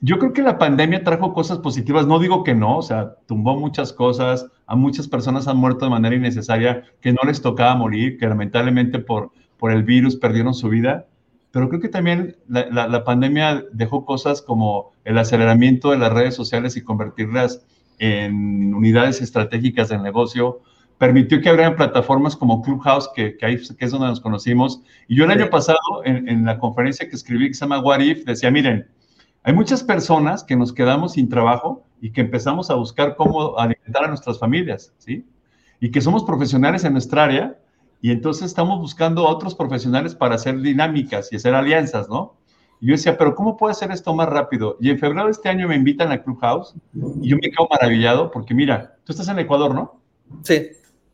yo 0.00 0.18
creo 0.18 0.32
que 0.32 0.42
la 0.42 0.58
pandemia 0.58 1.04
trajo 1.04 1.34
cosas 1.34 1.58
positivas, 1.58 2.06
no 2.06 2.18
digo 2.18 2.42
que 2.42 2.54
no, 2.54 2.78
o 2.78 2.82
sea, 2.82 3.16
tumbó 3.26 3.56
muchas 3.56 3.92
cosas, 3.92 4.46
a 4.66 4.74
muchas 4.74 5.08
personas 5.08 5.46
han 5.46 5.58
muerto 5.58 5.84
de 5.84 5.90
manera 5.90 6.16
innecesaria, 6.16 6.84
que 7.00 7.12
no 7.12 7.20
les 7.26 7.42
tocaba 7.42 7.74
morir, 7.74 8.18
que 8.18 8.26
lamentablemente 8.26 8.98
por, 8.98 9.30
por 9.58 9.72
el 9.72 9.82
virus 9.82 10.16
perdieron 10.16 10.54
su 10.54 10.70
vida, 10.70 11.06
pero 11.50 11.68
creo 11.68 11.80
que 11.80 11.88
también 11.88 12.36
la, 12.48 12.88
la, 12.88 13.04
pandemia 13.04 13.64
dejó 13.72 14.06
cosas 14.06 14.40
como 14.40 14.92
el 15.04 15.18
aceleramiento 15.18 15.90
de 15.90 15.98
las 15.98 16.12
redes 16.12 16.34
sociales 16.34 16.76
y 16.76 16.82
convertirlas 16.82 17.66
en 17.98 18.72
unidades 18.72 19.20
estratégicas 19.20 19.88
del 19.88 20.02
negocio, 20.02 20.60
permitió 20.96 21.40
que 21.42 21.48
abrieran 21.48 21.76
plataformas 21.76 22.36
como 22.36 22.62
Clubhouse, 22.62 23.10
que, 23.14 23.36
que, 23.36 23.60
que 23.76 23.84
es 23.84 23.90
donde 23.90 24.06
nos 24.06 24.20
conocimos, 24.20 24.80
y 25.08 25.16
yo 25.16 25.24
el 25.24 25.30
año 25.30 25.50
pasado, 25.50 25.78
en, 26.04 26.26
en 26.28 26.44
la 26.46 26.58
conferencia 26.58 27.08
que 27.08 27.16
escribí, 27.16 27.48
que 27.48 27.54
se 27.54 27.60
llama 27.60 27.80
What 27.80 28.00
If, 28.00 28.24
decía, 28.24 28.50
miren, 28.50 28.86
hay 29.42 29.54
muchas 29.54 29.82
personas 29.82 30.44
que 30.44 30.56
nos 30.56 30.72
quedamos 30.72 31.12
sin 31.12 31.28
trabajo 31.28 31.84
y 32.00 32.12
que 32.12 32.20
empezamos 32.20 32.70
a 32.70 32.74
buscar 32.74 33.16
cómo 33.16 33.58
alimentar 33.58 34.04
a 34.04 34.08
nuestras 34.08 34.38
familias, 34.38 34.92
¿sí? 34.98 35.26
Y 35.80 35.90
que 35.90 36.00
somos 36.00 36.24
profesionales 36.24 36.84
en 36.84 36.92
nuestra 36.92 37.24
área 37.24 37.58
y 38.02 38.10
entonces 38.10 38.44
estamos 38.44 38.78
buscando 38.78 39.26
a 39.26 39.30
otros 39.30 39.54
profesionales 39.54 40.14
para 40.14 40.34
hacer 40.34 40.60
dinámicas 40.60 41.32
y 41.32 41.36
hacer 41.36 41.54
alianzas, 41.54 42.08
¿no? 42.08 42.36
Y 42.80 42.86
yo 42.86 42.92
decía, 42.92 43.16
pero 43.18 43.34
¿cómo 43.34 43.56
puedo 43.56 43.70
hacer 43.70 43.90
esto 43.90 44.14
más 44.14 44.28
rápido? 44.28 44.76
Y 44.80 44.90
en 44.90 44.98
febrero 44.98 45.26
de 45.26 45.32
este 45.32 45.48
año 45.48 45.68
me 45.68 45.76
invitan 45.76 46.12
a 46.12 46.22
Clubhouse 46.22 46.74
y 46.94 47.28
yo 47.28 47.36
me 47.36 47.50
quedo 47.50 47.68
maravillado 47.70 48.30
porque 48.30 48.54
mira, 48.54 48.96
tú 49.04 49.12
estás 49.12 49.28
en 49.28 49.38
Ecuador, 49.38 49.74
¿no? 49.74 50.00
Sí. 50.42 50.68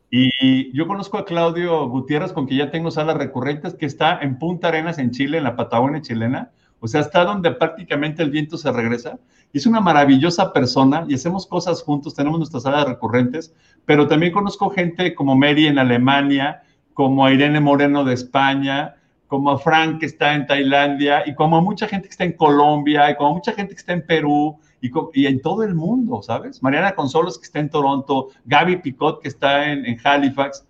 Y 0.09 0.71
yo 0.71 0.87
conozco 0.87 1.17
a 1.17 1.25
Claudio 1.25 1.87
Gutiérrez, 1.89 2.31
con 2.31 2.47
quien 2.47 2.59
ya 2.59 2.71
tengo 2.71 2.91
salas 2.91 3.17
recurrentes, 3.17 3.73
que 3.73 3.85
está 3.85 4.19
en 4.19 4.39
Punta 4.39 4.69
Arenas, 4.69 4.99
en 4.99 5.11
Chile, 5.11 5.39
en 5.39 5.43
la 5.43 5.57
Patagonia 5.57 6.01
chilena, 6.01 6.51
o 6.79 6.87
sea, 6.87 7.01
está 7.01 7.23
donde 7.23 7.51
prácticamente 7.51 8.21
el 8.21 8.29
viento 8.29 8.57
se 8.57 8.71
regresa. 8.71 9.19
Es 9.53 9.65
una 9.65 9.79
maravillosa 9.79 10.53
persona 10.53 11.05
y 11.07 11.15
hacemos 11.15 11.47
cosas 11.47 11.81
juntos, 11.81 12.13
tenemos 12.13 12.37
nuestras 12.37 12.65
áreas 12.65 12.87
recurrentes, 12.87 13.53
pero 13.85 14.07
también 14.07 14.31
conozco 14.31 14.69
gente 14.69 15.15
como 15.15 15.35
Mary 15.35 15.67
en 15.67 15.79
Alemania, 15.79 16.63
como 16.93 17.25
a 17.25 17.33
Irene 17.33 17.59
Moreno 17.59 18.03
de 18.03 18.13
España, 18.13 18.95
como 19.27 19.51
a 19.51 19.57
Frank 19.57 19.99
que 19.99 20.05
está 20.05 20.35
en 20.35 20.45
Tailandia, 20.45 21.23
y 21.25 21.33
como 21.33 21.57
a 21.57 21.61
mucha 21.61 21.87
gente 21.87 22.07
que 22.07 22.11
está 22.11 22.23
en 22.23 22.33
Colombia, 22.33 23.09
y 23.09 23.15
como 23.15 23.31
a 23.31 23.33
mucha 23.33 23.53
gente 23.53 23.73
que 23.73 23.79
está 23.79 23.93
en 23.93 24.05
Perú, 24.05 24.57
y, 24.79 25.25
en 25.25 25.41
todo 25.41 25.63
el 25.63 25.73
mundo, 25.73 26.21
¿sabes? 26.21 26.61
Mariana 26.61 26.93
Consolos 26.93 27.39
que 27.39 27.45
está 27.45 27.59
en 27.59 27.69
Toronto, 27.69 28.29
Gaby 28.45 28.77
Picot 28.77 29.21
que 29.21 29.27
está 29.27 29.71
en, 29.71 29.97
Halifax, 30.03 30.65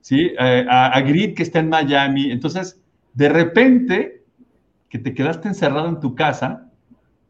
¿sí? 0.00 0.32
Eh, 0.38 0.66
a 0.68 1.00
Grid 1.00 1.34
que 1.34 1.44
está 1.44 1.60
en 1.60 1.68
Miami. 1.68 2.32
Entonces, 2.32 2.80
de 3.14 3.28
repente, 3.28 4.21
que 4.92 4.98
te 4.98 5.14
quedaste 5.14 5.48
encerrado 5.48 5.88
en 5.88 6.00
tu 6.00 6.14
casa, 6.14 6.66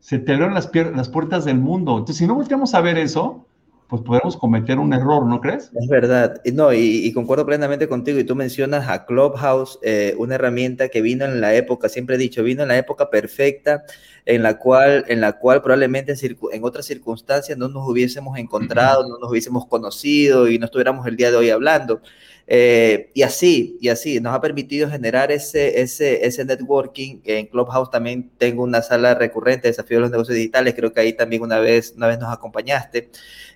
se 0.01 0.19
te 0.19 0.33
abrieron 0.33 0.53
las, 0.53 0.69
las 0.75 1.09
puertas 1.09 1.45
del 1.45 1.59
mundo. 1.59 1.93
Entonces, 1.93 2.17
si 2.17 2.27
no 2.27 2.35
volteamos 2.35 2.75
a 2.75 2.81
ver 2.81 2.99
eso, 2.99 3.47
pues 3.87 4.03
podemos 4.03 4.37
cometer 4.37 4.81
un 4.81 4.93
error, 4.93 5.25
¿no 5.27 5.41
crees? 5.41 5.71
Es 5.73 5.89
verdad, 5.89 6.43
no, 6.53 6.73
y, 6.73 7.13
concuerdo 7.13 7.47
plenamente 7.47 7.87
contigo, 7.87 8.19
y 8.19 8.25
tú 8.25 8.35
mencionas 8.35 8.89
a 8.89 9.07
Clubhouse, 9.07 9.79
eh, 9.83 10.17
una 10.19 10.35
herramienta 10.35 10.89
que 10.89 11.03
vino 11.03 11.25
en 11.25 11.41
la 11.41 11.55
época, 11.55 11.89
siempre 11.89 12.17
he 12.17 12.19
dicho, 12.19 12.43
vino 12.43 12.63
en 12.63 12.69
la 12.69 12.79
época 12.79 13.11
perfecta, 13.11 13.85
en 14.25 14.43
la 14.43 14.59
cual, 14.59 15.05
en 15.07 15.21
la 15.21 15.35
cual 15.39 15.63
probablemente 15.63 16.15
en, 16.21 16.39
en 16.53 16.65
otras 16.65 16.85
circunstancias 16.87 17.57
no 17.57 17.69
nos 17.69 17.89
hubiésemos 17.89 18.37
encontrado, 18.39 19.07
no 19.07 19.19
nos 19.19 19.31
hubiésemos 19.31 19.67
conocido 19.67 20.49
y 20.49 20.59
no 20.59 20.65
estuviéramos 20.65 21.07
el 21.07 21.17
día 21.17 21.31
de 21.31 21.37
hoy 21.37 21.51
hablando. 21.51 22.01
Eh, 22.47 23.11
y 23.15 23.23
así, 23.23 23.79
y 23.81 23.89
así, 23.89 24.21
nos 24.21 24.35
ha 24.35 24.41
permitido 24.41 24.91
generar 24.91 25.33
ese, 25.33 25.81
ese, 25.81 26.27
ese 26.27 26.45
networking. 26.45 27.21
En 27.25 27.47
Clubhouse 27.47 27.91
también 27.91 28.31
tengo 28.39 28.63
una 28.65 28.83
sala 28.83 29.15
recurrente, 29.15 29.69
Desafío 29.69 29.99
de 29.99 30.03
los 30.03 30.11
Negocios 30.11 30.37
Digitales, 30.37 30.75
creo 30.75 30.93
que 30.93 31.01
ahí 31.01 31.13
también 31.13 31.43
una 31.43 31.61
vez, 31.61 31.95
una 31.97 32.09
vez 32.09 32.19
nos 32.19 32.33
acompañaste, 32.33 33.11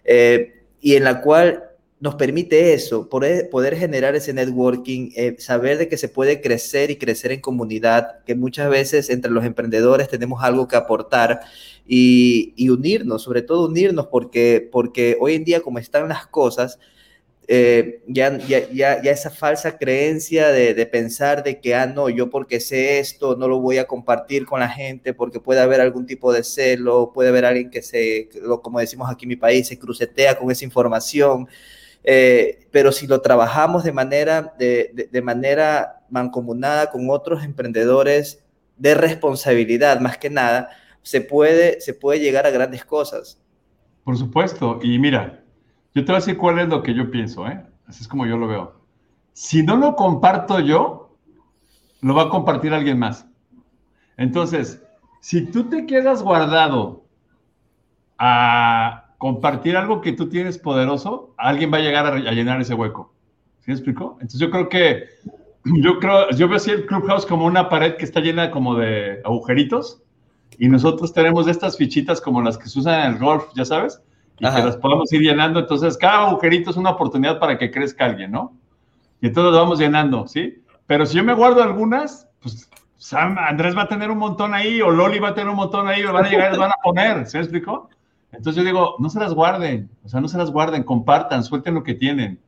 eh, 0.05 0.63
y 0.81 0.95
en 0.95 1.05
la 1.05 1.21
cual 1.21 1.65
nos 1.99 2.15
permite 2.17 2.75
eso, 2.75 3.09
poder, 3.09 3.49
poder 3.49 3.77
generar 3.77 4.15
ese 4.15 4.33
networking, 4.35 5.11
eh, 5.17 5.37
saber 5.39 5.79
de 5.79 5.89
que 5.89 5.97
se 5.97 6.09
puede 6.09 6.43
crecer 6.43 6.91
y 6.91 6.97
crecer 6.97 7.33
en 7.33 7.41
comunidad, 7.41 8.23
que 8.25 8.35
muchas 8.35 8.69
veces 8.69 9.09
entre 9.09 9.31
los 9.31 9.45
emprendedores 9.45 10.09
tenemos 10.09 10.45
algo 10.45 10.69
que 10.69 10.77
aportar 10.77 11.41
y, 11.87 12.53
y 12.57 12.69
unirnos, 12.69 13.23
sobre 13.23 13.43
todo 13.43 13.67
unirnos, 13.67 14.09
porque, 14.09 14.69
porque 14.71 15.17
hoy 15.21 15.35
en 15.35 15.45
día 15.45 15.61
como 15.61 15.79
están 15.79 16.09
las 16.09 16.27
cosas, 16.27 16.79
eh, 17.49 18.03
ya, 18.09 18.37
ya, 18.39 18.69
ya, 18.73 18.95
esa 19.11 19.31
falsa 19.31 19.79
creencia 19.79 20.49
de, 20.49 20.75
de, 20.75 20.87
pensar 20.87 21.45
de 21.45 21.61
que, 21.61 21.77
ah, 21.77 21.87
no, 21.87 22.09
yo 22.09 22.29
porque 22.29 22.59
sé 22.59 22.99
esto, 22.99 23.37
no 23.37 23.47
lo 23.47 23.61
voy 23.61 23.79
a 23.79 23.87
compartir 23.87 24.47
con 24.47 24.59
la 24.59 24.69
gente 24.69 25.15
porque 25.15 25.39
puede 25.39 25.61
haber 25.61 25.81
algún 25.81 26.07
tipo 26.07 26.33
de 26.33 26.43
celo, 26.43 27.13
puede 27.15 27.29
haber 27.29 27.45
alguien 27.45 27.71
que 27.71 27.83
se, 27.83 28.29
como 28.63 28.81
decimos 28.81 29.09
aquí 29.09 29.27
en 29.27 29.31
mi 29.31 29.37
país, 29.37 29.69
se 29.69 29.79
crucetea 29.79 30.37
con 30.37 30.51
esa 30.51 30.65
información. 30.65 31.49
Eh, 32.03 32.67
pero 32.73 32.91
si 32.91 33.07
lo 33.07 33.21
trabajamos 33.21 33.85
de 33.85 33.93
manera, 33.93 34.55
de, 34.59 35.09
de, 35.11 35.23
manera 35.23 36.03
mancomunada 36.09 36.91
con 36.91 37.11
otros 37.11 37.45
emprendedores 37.45 38.45
de 38.77 38.95
responsabilidad, 38.95 40.01
más 40.01 40.19
que 40.19 40.31
nada, 40.31 40.71
se 41.03 41.21
puede, 41.21 41.81
se 41.81 41.95
puede 41.95 42.21
llegar 42.21 42.47
a 42.47 42.51
grandes 42.51 42.85
cosas. 42.85 43.41
Por 44.05 44.17
supuesto, 44.17 44.79
y 44.83 44.99
mira, 44.99 45.43
yo 45.97 46.05
te 46.05 46.13
voy 46.13 46.17
a 46.17 46.19
decir 46.19 46.37
cuál 46.37 46.59
es 46.59 46.69
lo 46.69 46.83
que 46.83 46.93
yo 46.93 47.11
pienso, 47.11 47.49
¿eh? 47.49 47.59
Así 47.87 48.03
es 48.03 48.09
como 48.09 48.27
yo 48.27 48.37
lo 48.37 48.47
veo. 48.47 48.75
Si 49.33 49.63
no 49.63 49.79
lo 49.79 49.97
comparto 49.97 50.61
yo, 50.61 51.17
lo 52.03 52.15
va 52.15 52.25
a 52.25 52.29
compartir 52.29 52.75
alguien 52.75 52.99
más. 52.99 53.27
Entonces, 54.19 54.85
si 55.23 55.47
tú 55.47 55.71
te 55.71 55.87
quedas 55.87 56.23
guardado 56.23 57.07
a 58.19 59.15
compartir 59.17 59.75
algo 59.75 60.03
que 60.03 60.13
tú 60.13 60.29
tienes 60.29 60.59
poderoso, 60.59 61.35
alguien 61.39 61.73
va 61.73 61.79
a 61.79 61.81
llegar 61.81 62.05
a, 62.05 62.19
llenar 62.19 62.61
ese 62.61 62.75
hueco. 62.75 63.15
¿Sí 63.61 63.71
me 63.71 63.75
explico? 63.75 64.19
Entonces 64.21 64.41
yo 64.41 64.51
creo 64.51 64.69
que, 64.69 65.05
yo 65.65 65.99
creo, 65.99 66.29
yo 66.33 66.47
veo 66.47 66.59
así 66.59 66.73
el 66.73 66.85
Clubhouse 66.85 67.25
como 67.25 67.47
una 67.47 67.71
pared 67.71 67.97
que 67.97 68.05
está 68.05 68.21
llena 68.21 68.51
como 68.51 68.75
de 68.75 69.23
agujeritos 69.25 70.03
y 70.59 70.69
nosotros 70.69 71.15
tenemos 71.15 71.49
estas 71.49 71.79
fichitas 71.79 72.21
como 72.21 72.43
las 72.43 72.59
que 72.59 72.69
se 72.69 72.81
usan 72.81 73.01
en 73.01 73.13
el 73.15 73.19
golf, 73.19 73.47
ya 73.55 73.65
sabes, 73.65 74.03
y 74.39 74.45
que 74.45 74.63
las 74.63 74.77
podemos 74.77 75.13
ir 75.13 75.23
llenando. 75.23 75.61
Entonces, 75.61 75.97
cada 75.97 76.27
agujerito 76.27 76.71
es 76.71 76.77
una 76.77 76.91
oportunidad 76.91 77.39
para 77.39 77.59
que 77.59 77.71
crezca 77.71 78.05
alguien, 78.05 78.31
¿no? 78.31 78.53
Y 79.21 79.29
entonces 79.29 79.53
lo 79.53 79.59
vamos 79.59 79.79
llenando, 79.79 80.27
¿sí? 80.27 80.63
Pero 80.87 81.07
si 81.07 81.17
yo 81.17 81.25
me 81.25 81.35
guardo 81.35 81.63
algunas, 81.63 82.29
pues 82.41 82.71
Sam, 82.97 83.37
Andrés 83.39 83.77
va 83.77 83.83
a 83.83 83.89
tener 83.89 84.11
un 84.11 84.19
montón 84.19 84.55
ahí, 84.55 84.81
o 84.81 84.91
Loli 84.91 85.19
va 85.19 85.29
a 85.29 85.35
tener 85.35 85.49
un 85.49 85.57
montón 85.57 85.89
ahí, 85.89 86.05
o 86.05 86.13
van 86.13 86.27
a 86.27 86.29
llegar 86.29 86.49
y 86.49 86.51
les 86.51 86.59
van 86.59 86.71
a 86.71 86.83
poner, 86.83 87.27
¿se 87.27 87.39
me 87.39 87.45
explicó? 87.45 87.89
Entonces 88.33 88.57
yo 88.57 88.65
digo, 88.65 88.97
no 88.99 89.09
se 89.09 89.19
las 89.19 89.33
guarden, 89.33 89.89
o 90.05 90.09
sea, 90.09 90.21
no 90.21 90.29
se 90.29 90.39
las 90.39 90.51
guarden, 90.51 90.83
compartan, 90.83 91.43
suelten 91.43 91.75
lo 91.75 91.83
que 91.83 91.95
tienen. 91.95 92.39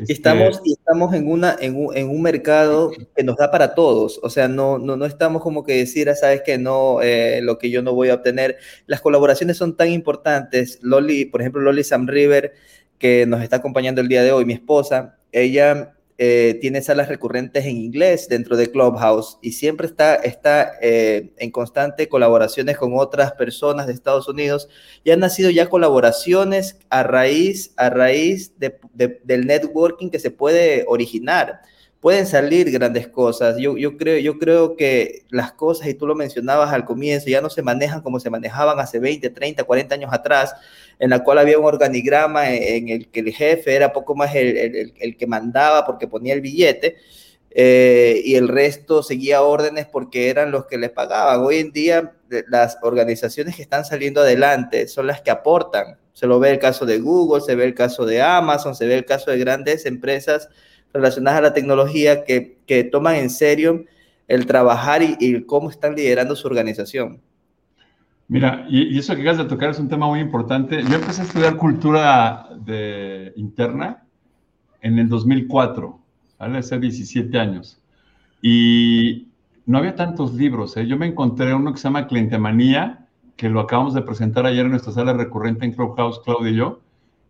Este, 0.00 0.12
estamos, 0.12 0.60
estamos 0.64 1.14
en, 1.14 1.28
una, 1.28 1.56
en, 1.60 1.76
un, 1.76 1.96
en 1.96 2.08
un 2.08 2.22
mercado 2.22 2.92
que 3.16 3.24
nos 3.24 3.36
da 3.36 3.50
para 3.50 3.74
todos, 3.74 4.20
o 4.22 4.30
sea, 4.30 4.46
no, 4.46 4.78
no, 4.78 4.96
no 4.96 5.06
estamos 5.06 5.42
como 5.42 5.64
que 5.64 5.74
decir, 5.74 6.08
ah, 6.08 6.14
sabes 6.14 6.42
que 6.42 6.56
no, 6.56 7.02
eh, 7.02 7.40
lo 7.42 7.58
que 7.58 7.70
yo 7.70 7.82
no 7.82 7.94
voy 7.94 8.10
a 8.10 8.14
obtener. 8.14 8.58
Las 8.86 9.00
colaboraciones 9.00 9.56
son 9.56 9.76
tan 9.76 9.90
importantes. 9.90 10.78
Loli, 10.82 11.24
por 11.24 11.40
ejemplo, 11.40 11.60
Loli 11.60 11.82
Sam 11.82 12.06
River, 12.06 12.52
que 12.98 13.26
nos 13.26 13.42
está 13.42 13.56
acompañando 13.56 14.00
el 14.00 14.08
día 14.08 14.22
de 14.22 14.32
hoy, 14.32 14.44
mi 14.44 14.52
esposa, 14.52 15.18
ella 15.32 15.94
eh, 16.20 16.58
tiene 16.60 16.82
salas 16.82 17.08
recurrentes 17.08 17.64
en 17.64 17.76
inglés 17.76 18.28
dentro 18.28 18.56
de 18.56 18.72
Clubhouse 18.72 19.38
y 19.40 19.52
siempre 19.52 19.86
está, 19.86 20.16
está 20.16 20.72
eh, 20.82 21.30
en 21.36 21.52
constante 21.52 22.08
colaboraciones 22.08 22.76
con 22.76 22.98
otras 22.98 23.32
personas 23.34 23.86
de 23.86 23.92
Estados 23.92 24.26
Unidos 24.26 24.68
y 25.04 25.12
han 25.12 25.20
nacido 25.20 25.48
ya 25.50 25.68
colaboraciones 25.68 26.80
a 26.90 27.04
raíz, 27.04 27.72
a 27.76 27.88
raíz 27.90 28.52
del 28.58 29.46
networking 29.46 30.10
que 30.10 30.18
se 30.18 30.32
puede 30.32 30.84
originar 30.88 31.60
pueden 32.00 32.26
salir 32.26 32.70
grandes 32.70 33.08
cosas. 33.08 33.56
Yo, 33.58 33.76
yo, 33.76 33.96
creo, 33.96 34.18
yo 34.18 34.38
creo 34.38 34.76
que 34.76 35.24
las 35.30 35.52
cosas, 35.52 35.88
y 35.88 35.94
tú 35.94 36.06
lo 36.06 36.14
mencionabas 36.14 36.72
al 36.72 36.84
comienzo, 36.84 37.28
ya 37.28 37.40
no 37.40 37.50
se 37.50 37.62
manejan 37.62 38.02
como 38.02 38.20
se 38.20 38.30
manejaban 38.30 38.78
hace 38.78 38.98
20, 38.98 39.30
30, 39.30 39.64
40 39.64 39.94
años 39.94 40.12
atrás, 40.12 40.54
en 40.98 41.10
la 41.10 41.22
cual 41.22 41.38
había 41.38 41.58
un 41.58 41.64
organigrama 41.64 42.52
en 42.52 42.88
el 42.88 43.08
que 43.08 43.20
el 43.20 43.32
jefe 43.32 43.74
era 43.74 43.92
poco 43.92 44.14
más 44.14 44.34
el, 44.34 44.92
el, 44.98 45.16
que 45.16 45.26
mandaba 45.26 45.86
porque 45.86 46.08
ponía 46.08 46.34
el 46.34 46.40
billete. 46.40 46.96
Eh, 47.50 48.20
y 48.24 48.34
el 48.34 48.46
resto 48.46 49.02
seguía 49.02 49.42
órdenes 49.42 49.86
porque 49.86 50.28
eran 50.28 50.50
los 50.50 50.66
que 50.66 50.78
les 50.78 50.90
pagaban. 50.90 51.40
Hoy 51.40 51.58
en 51.58 51.72
día 51.72 52.12
las 52.48 52.78
organizaciones 52.82 53.56
que 53.56 53.62
están 53.62 53.84
saliendo 53.84 54.20
adelante 54.20 54.86
son 54.88 55.06
las 55.06 55.22
que 55.22 55.30
aportan. 55.30 55.98
Se 56.12 56.26
lo 56.26 56.38
ve 56.40 56.50
el 56.50 56.58
caso 56.58 56.84
de 56.84 56.98
Google, 56.98 57.40
se 57.40 57.54
ve 57.54 57.64
el 57.64 57.74
caso 57.74 58.04
de 58.04 58.20
Amazon, 58.20 58.74
se 58.74 58.86
ve 58.86 58.94
el 58.96 59.04
caso 59.04 59.30
de 59.30 59.38
grandes 59.38 59.86
empresas 59.86 60.48
relacionadas 60.92 61.38
a 61.38 61.42
la 61.42 61.54
tecnología 61.54 62.24
que, 62.24 62.58
que 62.66 62.84
toman 62.84 63.16
en 63.16 63.30
serio 63.30 63.84
el 64.28 64.46
trabajar 64.46 65.02
y, 65.02 65.44
cómo 65.44 65.70
están 65.70 65.94
liderando 65.94 66.36
su 66.36 66.46
organización. 66.46 67.22
Mira, 68.28 68.66
y, 68.68 68.98
eso 68.98 69.14
que 69.14 69.22
acabas 69.22 69.38
de 69.38 69.44
tocar 69.44 69.70
es 69.70 69.78
un 69.78 69.88
tema 69.88 70.06
muy 70.06 70.20
importante. 70.20 70.82
Yo 70.82 70.94
empecé 70.96 71.22
a 71.22 71.24
estudiar 71.24 71.56
cultura 71.56 72.48
de, 72.60 73.32
interna 73.36 74.04
en 74.80 74.98
el 74.98 75.08
2004, 75.08 75.98
¿vale? 76.38 76.58
Hace 76.58 76.78
17 76.78 77.38
años. 77.38 77.80
Y 78.42 79.28
no 79.66 79.78
había 79.78 79.96
tantos 79.96 80.34
libros. 80.34 80.76
¿eh? 80.76 80.86
Yo 80.86 80.96
me 80.96 81.06
encontré 81.06 81.54
uno 81.54 81.72
que 81.72 81.78
se 81.78 81.84
llama 81.84 82.06
Clientemanía, 82.06 83.06
que 83.36 83.48
lo 83.48 83.60
acabamos 83.60 83.94
de 83.94 84.02
presentar 84.02 84.46
ayer 84.46 84.64
en 84.64 84.72
nuestra 84.72 84.92
sala 84.92 85.12
recurrente 85.14 85.64
en 85.64 85.72
Clubhouse, 85.72 86.20
Claudio 86.24 86.50
y 86.50 86.56
yo 86.56 86.80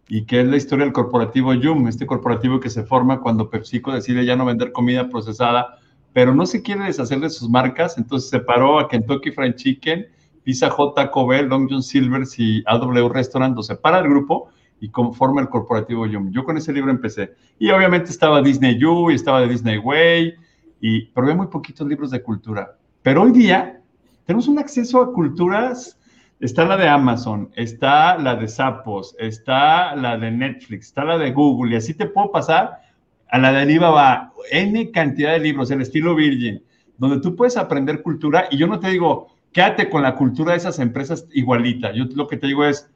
y 0.08 0.24
que 0.24 0.40
es 0.40 0.46
la 0.46 0.56
historia 0.56 0.86
del 0.86 0.94
corporativo 0.94 1.52
Yum, 1.52 1.86
este 1.86 2.06
corporativo 2.06 2.58
que 2.60 2.70
se 2.70 2.82
forma 2.82 3.20
cuando 3.20 3.50
PepsiCo 3.50 3.92
decide 3.92 4.24
ya 4.24 4.36
no 4.36 4.46
vender 4.46 4.72
comida 4.72 5.08
procesada, 5.10 5.78
pero 6.14 6.34
no 6.34 6.46
se 6.46 6.62
quiere 6.62 6.84
deshacer 6.84 7.20
de 7.20 7.28
sus 7.28 7.50
marcas, 7.50 7.98
entonces 7.98 8.30
separó 8.30 8.80
a 8.80 8.88
Kentucky 8.88 9.30
Fried 9.30 9.54
Chicken, 9.54 10.06
Pizza 10.48 10.74
Hut, 10.74 10.94
Taco 10.94 11.26
Bell, 11.26 11.46
Long 11.46 11.68
John 11.68 11.82
Silver's 11.82 12.38
y 12.38 12.64
AW 12.64 13.10
Restaurant, 13.10 13.54
lo 13.54 13.62
separa 13.62 13.98
el 13.98 14.08
grupo 14.08 14.48
y 14.80 14.88
conforma 14.88 15.42
el 15.42 15.50
corporativo 15.50 16.06
Yum. 16.06 16.30
Yo 16.30 16.42
con 16.42 16.56
ese 16.56 16.72
libro 16.72 16.90
empecé. 16.90 17.34
Y 17.58 17.68
obviamente 17.68 18.10
estaba 18.10 18.40
Disney 18.40 18.78
You 18.78 19.10
y 19.10 19.16
estaba 19.16 19.42
de 19.42 19.48
Disney 19.48 19.76
Way, 19.76 20.32
y, 20.80 21.02
pero 21.08 21.26
había 21.26 21.36
muy 21.36 21.48
poquitos 21.48 21.86
libros 21.86 22.10
de 22.12 22.22
cultura. 22.22 22.78
Pero 23.02 23.24
hoy 23.24 23.32
día 23.32 23.82
tenemos 24.24 24.48
un 24.48 24.58
acceso 24.58 25.02
a 25.02 25.12
culturas 25.12 25.98
Está 26.40 26.64
la 26.64 26.78
de 26.78 26.88
Amazon, 26.88 27.50
está 27.54 28.16
la 28.16 28.34
de 28.36 28.48
Zappos, 28.48 29.16
está 29.18 29.94
la 29.96 30.16
de 30.16 30.30
Netflix, 30.30 30.86
está 30.86 31.04
la 31.04 31.18
de 31.18 31.32
Google, 31.32 31.74
y 31.74 31.76
así 31.76 31.92
te 31.92 32.06
puedo 32.06 32.30
pasar 32.30 32.80
a 33.28 33.38
la 33.38 33.52
de 33.52 33.58
Alibaba, 33.58 34.32
N 34.50 34.90
cantidad 34.92 35.32
de 35.32 35.40
libros, 35.40 35.70
el 35.72 35.82
estilo 35.82 36.14
Virgin, 36.14 36.62
donde 36.96 37.20
tú 37.20 37.34
puedes 37.34 37.56
aprender 37.56 38.02
cultura, 38.02 38.46
y 38.52 38.56
yo 38.56 38.68
no 38.68 38.78
te 38.78 38.88
digo, 38.88 39.37
quédate 39.52 39.88
con 39.88 40.02
la 40.02 40.14
cultura 40.14 40.52
de 40.52 40.58
esas 40.58 40.78
empresas 40.78 41.26
igualita, 41.32 41.92
yo 41.92 42.04
lo 42.14 42.26
que 42.28 42.36
te 42.36 42.46
digo 42.46 42.64
es, 42.64 42.90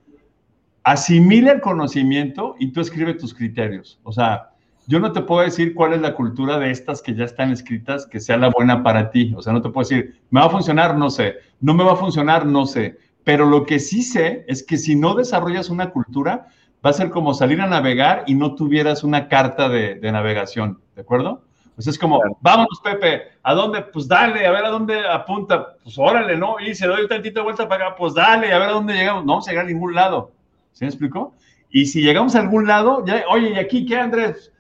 asimila 0.84 1.52
el 1.52 1.60
conocimiento 1.60 2.56
y 2.58 2.72
tú 2.72 2.80
escribe 2.80 3.14
tus 3.14 3.34
criterios. 3.34 4.00
O 4.02 4.12
sea, 4.12 4.50
yo 4.86 4.98
no 4.98 5.12
te 5.12 5.22
puedo 5.22 5.42
decir 5.42 5.74
cuál 5.74 5.92
es 5.92 6.00
la 6.00 6.14
cultura 6.14 6.58
de 6.58 6.70
estas 6.70 7.02
que 7.02 7.14
ya 7.14 7.24
están 7.24 7.52
escritas 7.52 8.06
que 8.06 8.20
sea 8.20 8.36
la 8.36 8.48
buena 8.48 8.82
para 8.82 9.10
ti. 9.10 9.32
O 9.36 9.42
sea, 9.42 9.52
no 9.52 9.62
te 9.62 9.68
puedo 9.68 9.88
decir, 9.88 10.20
me 10.30 10.40
va 10.40 10.46
a 10.46 10.50
funcionar, 10.50 10.96
no 10.96 11.08
sé, 11.08 11.36
no 11.60 11.74
me 11.74 11.84
va 11.84 11.92
a 11.92 11.96
funcionar, 11.96 12.46
no 12.46 12.66
sé. 12.66 12.98
Pero 13.24 13.46
lo 13.46 13.64
que 13.64 13.78
sí 13.78 14.02
sé 14.02 14.44
es 14.48 14.64
que 14.64 14.76
si 14.76 14.96
no 14.96 15.14
desarrollas 15.14 15.70
una 15.70 15.90
cultura, 15.90 16.48
va 16.84 16.90
a 16.90 16.94
ser 16.94 17.10
como 17.10 17.34
salir 17.34 17.60
a 17.60 17.68
navegar 17.68 18.24
y 18.26 18.34
no 18.34 18.54
tuvieras 18.54 19.04
una 19.04 19.28
carta 19.28 19.68
de, 19.68 20.00
navegación, 20.00 20.80
¿de 20.96 21.02
acuerdo? 21.02 21.44
Pues 21.74 21.86
es 21.86 21.98
como, 21.98 22.20
vámonos, 22.40 22.80
Pepe, 22.80 23.22
¿a 23.42 23.54
dónde? 23.54 23.82
Pues 23.82 24.06
dale, 24.06 24.46
a 24.46 24.50
ver 24.50 24.64
a 24.64 24.68
dónde 24.68 25.06
apunta. 25.06 25.74
Pues 25.82 25.98
órale, 25.98 26.36
¿no? 26.36 26.60
Y 26.60 26.74
se 26.74 26.86
doy 26.86 27.02
un 27.02 27.08
tantito 27.08 27.40
de 27.40 27.44
vuelta 27.44 27.68
para 27.68 27.86
acá, 27.86 27.96
pues 27.96 28.14
dale, 28.14 28.52
a 28.52 28.58
ver 28.58 28.68
a 28.68 28.72
dónde 28.72 28.94
llegamos. 28.94 29.24
No 29.24 29.32
vamos 29.32 29.48
a 29.48 29.50
llegar 29.50 29.64
a 29.64 29.68
ningún 29.68 29.94
lado. 29.94 30.32
¿Se 30.72 30.84
me 30.84 30.90
explicó? 30.90 31.34
Y 31.70 31.86
si 31.86 32.02
llegamos 32.02 32.36
a 32.36 32.40
algún 32.40 32.66
lado, 32.66 33.04
ya, 33.06 33.24
oye, 33.30 33.50
¿y 33.50 33.58
aquí 33.58 33.86
qué, 33.86 33.96
Andrés? 33.96 34.52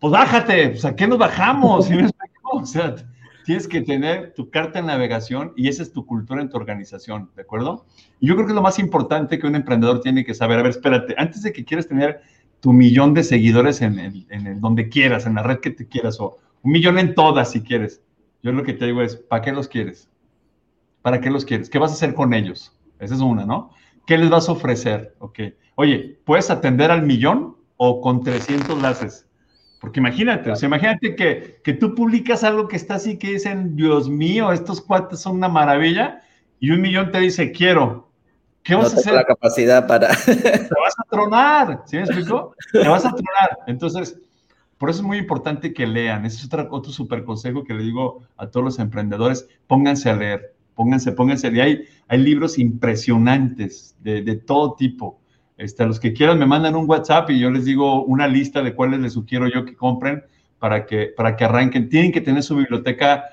Pues 0.00 0.12
bájate, 0.12 0.70
pues 0.70 0.84
a 0.84 0.96
qué 0.96 1.06
nos 1.06 1.18
bajamos, 1.18 1.86
¿sí 1.86 1.94
me 1.94 2.02
explicó? 2.02 2.50
O 2.56 2.66
sea, 2.66 2.96
tienes 3.44 3.68
que 3.68 3.80
tener 3.82 4.34
tu 4.34 4.50
carta 4.50 4.80
de 4.80 4.86
navegación 4.86 5.52
y 5.56 5.68
esa 5.68 5.82
es 5.82 5.92
tu 5.92 6.04
cultura 6.06 6.40
en 6.40 6.48
tu 6.48 6.56
organización, 6.56 7.30
¿de 7.36 7.42
acuerdo? 7.42 7.84
Y 8.18 8.26
yo 8.26 8.34
creo 8.34 8.46
que 8.46 8.52
es 8.52 8.56
lo 8.56 8.62
más 8.62 8.78
importante 8.78 9.38
que 9.38 9.46
un 9.46 9.54
emprendedor 9.54 10.00
tiene 10.00 10.24
que 10.24 10.34
saber. 10.34 10.58
A 10.58 10.62
ver, 10.62 10.70
espérate, 10.70 11.14
antes 11.16 11.42
de 11.42 11.52
que 11.52 11.64
quieras 11.64 11.86
tener 11.86 12.20
tu 12.60 12.72
millón 12.72 13.14
de 13.14 13.24
seguidores 13.24 13.82
en 13.82 13.98
el, 13.98 14.26
en 14.30 14.46
el 14.46 14.60
donde 14.60 14.88
quieras, 14.88 15.26
en 15.26 15.34
la 15.34 15.42
red 15.42 15.60
que 15.60 15.70
te 15.70 15.86
quieras, 15.86 16.20
o 16.20 16.36
un 16.62 16.72
millón 16.72 16.98
en 16.98 17.14
todas 17.14 17.52
si 17.52 17.62
quieres, 17.62 18.02
yo 18.42 18.52
lo 18.52 18.62
que 18.62 18.74
te 18.74 18.86
digo 18.86 19.02
es, 19.02 19.16
¿para 19.16 19.42
qué 19.42 19.52
los 19.52 19.68
quieres? 19.68 20.08
¿Para 21.02 21.20
qué 21.20 21.30
los 21.30 21.44
quieres? 21.44 21.70
¿Qué 21.70 21.78
vas 21.78 21.90
a 21.90 21.94
hacer 21.94 22.14
con 22.14 22.34
ellos? 22.34 22.76
Esa 22.98 23.14
es 23.14 23.20
una, 23.20 23.46
¿no? 23.46 23.70
¿Qué 24.06 24.18
les 24.18 24.30
vas 24.30 24.48
a 24.48 24.52
ofrecer? 24.52 25.14
Oye, 25.74 26.18
¿puedes 26.24 26.50
atender 26.50 26.90
al 26.90 27.02
millón 27.02 27.56
o 27.76 28.00
con 28.00 28.22
300 28.22 28.80
laces? 28.80 29.26
Porque 29.80 30.00
imagínate, 30.00 30.50
o 30.50 30.56
sea, 30.56 30.66
imagínate 30.66 31.16
que, 31.16 31.60
que 31.64 31.72
tú 31.72 31.94
publicas 31.94 32.44
algo 32.44 32.68
que 32.68 32.76
está 32.76 32.96
así, 32.96 33.18
que 33.18 33.32
dicen, 33.32 33.76
Dios 33.76 34.10
mío, 34.10 34.52
estos 34.52 34.82
cuates 34.82 35.20
son 35.20 35.36
una 35.36 35.48
maravilla, 35.48 36.20
y 36.58 36.70
un 36.70 36.82
millón 36.82 37.10
te 37.10 37.20
dice, 37.20 37.50
quiero. 37.50 38.09
¿Qué 38.62 38.74
vas 38.74 38.94
a 38.94 38.98
hacer? 38.98 39.14
la 39.14 39.24
capacidad 39.24 39.86
para... 39.86 40.08
Te 40.26 40.34
vas 40.34 40.94
a 40.98 41.04
tronar, 41.10 41.82
¿sí 41.86 41.96
me 41.96 42.02
explico? 42.02 42.54
Te 42.72 42.86
vas 42.86 43.04
a 43.04 43.10
tronar. 43.10 43.58
Entonces, 43.66 44.18
por 44.78 44.90
eso 44.90 45.00
es 45.00 45.06
muy 45.06 45.18
importante 45.18 45.72
que 45.72 45.86
lean. 45.86 46.24
Ese 46.26 46.38
es 46.38 46.44
otro, 46.46 46.68
otro 46.70 46.92
super 46.92 47.24
consejo 47.24 47.64
que 47.64 47.74
le 47.74 47.82
digo 47.82 48.22
a 48.36 48.48
todos 48.48 48.64
los 48.64 48.78
emprendedores. 48.78 49.48
Pónganse 49.66 50.10
a 50.10 50.16
leer, 50.16 50.54
pónganse, 50.74 51.12
pónganse. 51.12 51.50
Y 51.52 51.60
hay, 51.60 51.84
hay 52.08 52.18
libros 52.18 52.58
impresionantes 52.58 53.96
de, 54.00 54.22
de 54.22 54.36
todo 54.36 54.74
tipo. 54.74 55.20
Este, 55.60 55.82
a 55.82 55.86
los 55.86 56.00
que 56.00 56.14
quieran 56.14 56.38
me 56.38 56.46
mandan 56.46 56.74
un 56.74 56.88
WhatsApp 56.88 57.28
y 57.28 57.38
yo 57.38 57.50
les 57.50 57.66
digo 57.66 58.02
una 58.04 58.26
lista 58.26 58.62
de 58.62 58.74
cuáles 58.74 59.00
les 59.00 59.12
sugiero 59.12 59.46
yo 59.46 59.66
que 59.66 59.76
compren 59.76 60.24
para 60.58 60.86
que, 60.86 61.12
para 61.14 61.36
que 61.36 61.44
arranquen. 61.44 61.90
Tienen 61.90 62.12
que 62.12 62.22
tener 62.22 62.42
su 62.42 62.56
biblioteca 62.56 63.24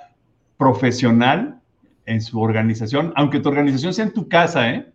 profesional 0.57 1.61
en 2.05 2.21
su 2.21 2.41
organización, 2.41 3.13
aunque 3.15 3.39
tu 3.39 3.47
organización 3.47 3.93
sea 3.93 4.03
en 4.03 4.13
tu 4.13 4.27
casa, 4.27 4.69
¿eh? 4.69 4.91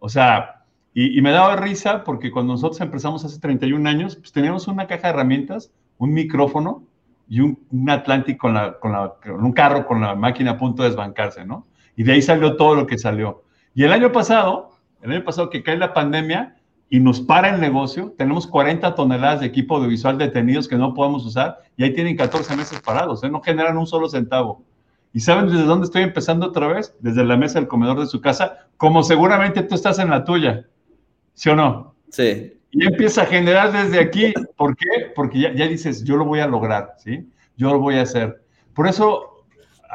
O 0.00 0.08
sea, 0.08 0.64
y, 0.92 1.20
me 1.22 1.30
daba 1.30 1.54
risa 1.54 2.02
porque 2.02 2.32
cuando 2.32 2.54
nosotros 2.54 2.80
empezamos 2.80 3.24
hace 3.24 3.38
31 3.38 3.88
años, 3.88 4.16
pues 4.16 4.32
teníamos 4.32 4.66
una 4.66 4.88
caja 4.88 5.08
de 5.08 5.08
herramientas, 5.10 5.70
un 5.98 6.12
micrófono 6.12 6.82
y 7.28 7.40
un, 7.40 7.58
un 7.70 7.88
Atlantic 7.88 8.36
con, 8.38 8.54
la, 8.54 8.78
con, 8.80 8.92
la, 8.92 9.14
con 9.22 9.44
un 9.44 9.52
carro 9.52 9.86
con 9.86 10.00
la 10.00 10.16
máquina 10.16 10.52
a 10.52 10.58
punto 10.58 10.82
de 10.82 10.88
desbancarse, 10.88 11.44
¿no? 11.44 11.66
Y 11.94 12.02
de 12.02 12.12
ahí 12.12 12.22
salió 12.22 12.56
todo 12.56 12.74
lo 12.74 12.86
que 12.86 12.98
salió. 12.98 13.44
Y 13.74 13.84
el 13.84 13.92
año 13.92 14.10
pasado, 14.10 14.70
el 15.02 15.12
año 15.12 15.22
pasado 15.22 15.48
que 15.48 15.62
cae 15.62 15.76
la 15.76 15.94
pandemia 15.94 16.56
y 16.88 16.98
nos 16.98 17.20
para 17.20 17.54
el 17.54 17.60
negocio, 17.60 18.14
tenemos 18.18 18.48
40 18.48 18.94
toneladas 18.96 19.40
de 19.40 19.46
equipo 19.46 19.76
audiovisual 19.76 20.18
detenidos 20.18 20.66
que 20.66 20.76
no 20.76 20.92
podemos 20.92 21.24
usar 21.24 21.58
y 21.76 21.84
ahí 21.84 21.94
tienen 21.94 22.16
14 22.16 22.56
meses 22.56 22.80
parados, 22.80 23.22
¿eh? 23.22 23.30
no 23.30 23.40
generan 23.40 23.78
un 23.78 23.86
solo 23.86 24.08
centavo. 24.08 24.64
¿Y 25.12 25.20
saben 25.20 25.46
desde 25.46 25.64
dónde 25.64 25.86
estoy 25.86 26.02
empezando 26.02 26.46
otra 26.46 26.68
vez? 26.68 26.94
Desde 27.00 27.24
la 27.24 27.36
mesa 27.36 27.58
del 27.58 27.68
comedor 27.68 27.98
de 27.98 28.06
su 28.06 28.20
casa, 28.20 28.68
como 28.76 29.02
seguramente 29.02 29.62
tú 29.62 29.74
estás 29.74 29.98
en 29.98 30.10
la 30.10 30.24
tuya. 30.24 30.66
¿Sí 31.34 31.48
o 31.48 31.56
no? 31.56 31.94
Sí. 32.10 32.54
Y 32.70 32.86
empieza 32.86 33.22
a 33.22 33.26
generar 33.26 33.72
desde 33.72 33.98
aquí. 33.98 34.32
¿Por 34.56 34.76
qué? 34.76 35.10
Porque 35.14 35.40
ya, 35.40 35.66
dices, 35.66 36.04
yo 36.04 36.16
lo 36.16 36.24
voy 36.24 36.40
a 36.40 36.46
lograr, 36.46 36.94
¿sí? 36.98 37.28
Yo 37.56 37.72
lo 37.72 37.80
voy 37.80 37.96
a 37.96 38.02
hacer. 38.02 38.42
Por 38.74 38.86
eso, 38.86 39.44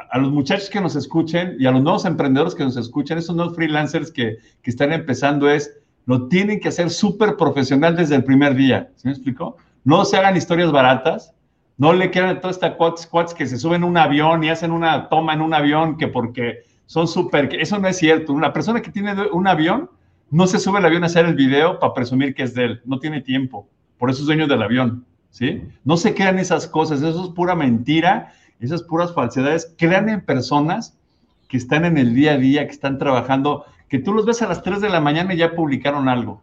a, 0.10 0.18
los 0.18 0.32
muchachos 0.32 0.70
que 0.70 0.82
nos 0.82 0.98
escuchen 0.98 1.56
y 1.60 1.66
a 1.66 1.72
los 1.72 1.82
nuevos 1.82 2.04
emprendedores 2.04 2.54
que 2.54 2.64
nos 2.64 2.76
escuchan, 2.76 3.18
esos 3.18 3.36
nuevos 3.36 3.56
freelancers 3.56 4.12
que, 4.12 4.38
que 4.62 4.70
están 4.70 4.92
empezando 4.92 5.50
es, 5.50 5.78
lo 6.06 6.28
tienen 6.28 6.60
que 6.60 6.68
hacer 6.68 6.90
súper 6.90 7.38
profesional 7.38 7.96
desde 7.96 8.16
el 8.16 8.24
primer 8.26 8.56
día. 8.56 8.90
¿Sí 8.98 9.08
me 9.08 9.14
explico? 9.14 9.56
No 9.86 10.04
se 10.04 10.18
hagan 10.18 10.36
historias 10.36 10.72
baratas, 10.72 11.35
no 11.78 11.94
le 11.94 12.12
quedan 12.12 12.40
toda 12.40 12.52
esta 12.52 12.78
quads 12.78 13.34
que 13.34 13.48
se 13.48 13.58
suben 13.58 13.84
un 13.84 13.98
avión 13.98 14.44
y 14.44 14.50
hacen 14.50 14.72
una 14.72 15.10
toma 15.10 15.34
en 15.34 15.42
un 15.42 15.54
avión 15.54 15.98
que 15.98 16.08
porque 16.08 16.64
son 16.86 17.08
súper, 17.08 17.54
eso 17.56 17.80
no 17.80 17.88
es 17.88 17.98
cierto. 17.98 18.34
Una 18.34 18.54
persona 18.54 18.82
que 18.82 18.92
tiene 18.92 19.14
un 19.32 19.48
avión 19.48 19.90
no 20.30 20.48
se 20.48 20.60
sube 20.60 20.78
al 20.78 20.86
avión 20.86 21.04
a 21.04 21.08
hacer 21.08 21.26
el 21.26 21.36
video 21.36 21.80
para 21.80 21.94
presumir 21.94 22.34
que 22.34 22.44
es 22.44 22.54
de 22.54 22.66
él, 22.66 22.82
no 22.86 23.00
tiene 23.00 23.22
tiempo. 23.22 23.68
Por 23.98 24.10
eso 24.10 24.22
es 24.22 24.26
dueño 24.26 24.48
del 24.48 24.62
avión, 24.62 25.06
¿sí? 25.32 25.64
No 25.84 25.98
se 25.98 26.14
crean 26.14 26.40
esas 26.40 26.68
cosas, 26.68 27.02
eso 27.02 27.26
es 27.26 27.30
pura 27.32 27.56
mentira, 27.56 28.34
esas 28.60 28.84
puras 28.84 29.14
falsedades. 29.14 29.74
Crean 29.78 30.10
en 30.10 30.22
personas 30.22 30.98
que 31.48 31.58
están 31.58 31.86
en 31.86 31.98
el 31.98 32.16
día 32.16 32.34
a 32.34 32.38
día, 32.38 32.66
que 32.66 32.74
están 32.74 32.98
trabajando, 32.98 33.66
que 33.90 34.00
tú 34.00 34.14
los 34.14 34.26
ves 34.26 34.42
a 34.42 34.48
las 34.48 34.64
3 34.64 34.82
de 34.82 34.90
la 34.90 35.00
mañana 35.00 35.34
y 35.34 35.38
ya 35.38 35.56
publicaron 35.56 36.10
algo, 36.10 36.42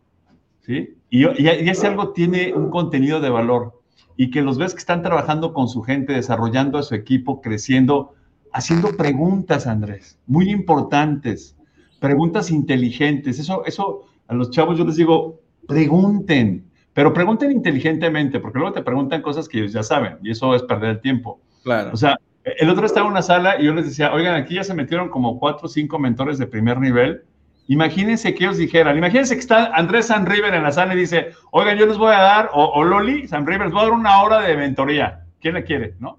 ¿sí? 0.61 0.95
Y, 1.11 1.25
y 1.43 1.69
ese 1.69 1.87
algo 1.87 2.13
tiene 2.13 2.53
un 2.55 2.71
contenido 2.71 3.21
de 3.21 3.31
valor 3.31 3.82
y 4.17 4.31
que 4.31 4.43
los 4.43 4.59
ves 4.59 4.75
que 4.75 4.81
están 4.81 5.03
trabajando 5.03 5.53
con 5.53 5.69
su 5.69 5.83
gente, 5.83 6.13
desarrollando 6.13 6.79
a 6.79 6.83
su 6.83 6.95
equipo, 6.95 7.41
creciendo, 7.41 8.15
haciendo 8.53 8.97
preguntas, 8.97 9.67
Andrés, 9.67 10.19
muy 10.27 10.51
importantes, 10.51 11.57
preguntas 12.01 12.51
inteligentes. 12.51 13.39
Eso, 13.39 13.65
eso 13.65 14.07
a 14.29 14.35
los 14.35 14.51
chavos 14.51 14.79
yo 14.79 14.85
les 14.85 14.97
digo, 14.97 15.41
pregunten, 15.67 16.65
pero 16.93 17.13
pregunten 17.13 17.53
inteligentemente, 17.53 18.41
porque 18.41 18.59
luego 18.59 18.75
te 18.75 18.83
preguntan 18.83 19.23
cosas 19.23 19.49
que 19.49 19.59
ellos 19.59 19.73
ya 19.73 19.83
saben 19.83 20.19
y 20.23 20.31
eso 20.31 20.55
es 20.55 20.63
perder 20.63 20.91
el 20.91 21.01
tiempo. 21.01 21.41
Claro. 21.63 21.91
O 21.93 21.97
sea, 21.97 22.19
el 22.45 22.69
otro 22.69 22.87
estaba 22.87 23.07
en 23.07 23.13
una 23.13 23.23
sala 23.23 23.61
y 23.61 23.65
yo 23.65 23.75
les 23.75 23.87
decía, 23.87 24.13
oigan, 24.13 24.35
aquí 24.35 24.57
ya 24.57 24.65
se 24.65 24.75
metieron 24.75 25.09
como 25.09 25.39
cuatro 25.39 25.67
o 25.67 25.69
cinco 25.69 25.99
mentores 25.99 26.39
de 26.39 26.47
primer 26.47 26.79
nivel 26.81 27.23
Imagínense 27.69 28.35
que 28.35 28.45
ellos 28.45 28.57
dijeran, 28.57 28.99
imagínense 28.99 29.35
que 29.35 29.41
está 29.41 29.67
Andrés 29.75 30.07
San 30.07 30.27
River 30.27 30.53
en 30.55 30.65
la 30.65 30.73
sala 30.73 30.95
y 30.95 30.99
dice, 30.99 31.31
oigan, 31.53 31.79
yo 31.79 31.87
les 31.87 31.97
voy 31.97 32.13
a 32.13 32.19
dar, 32.19 32.51
o, 32.53 32.83
Loli 32.83 33.29
San 33.29 33.47
River, 33.47 33.67
les 33.67 33.73
voy 33.73 33.83
a 33.83 33.85
dar 33.85 33.93
una 33.93 34.23
hora 34.23 34.41
de 34.41 34.57
mentoría. 34.57 35.25
¿Quién 35.41 35.55
la 35.55 35.63
quiere? 35.63 35.95
¿No? 35.99 36.19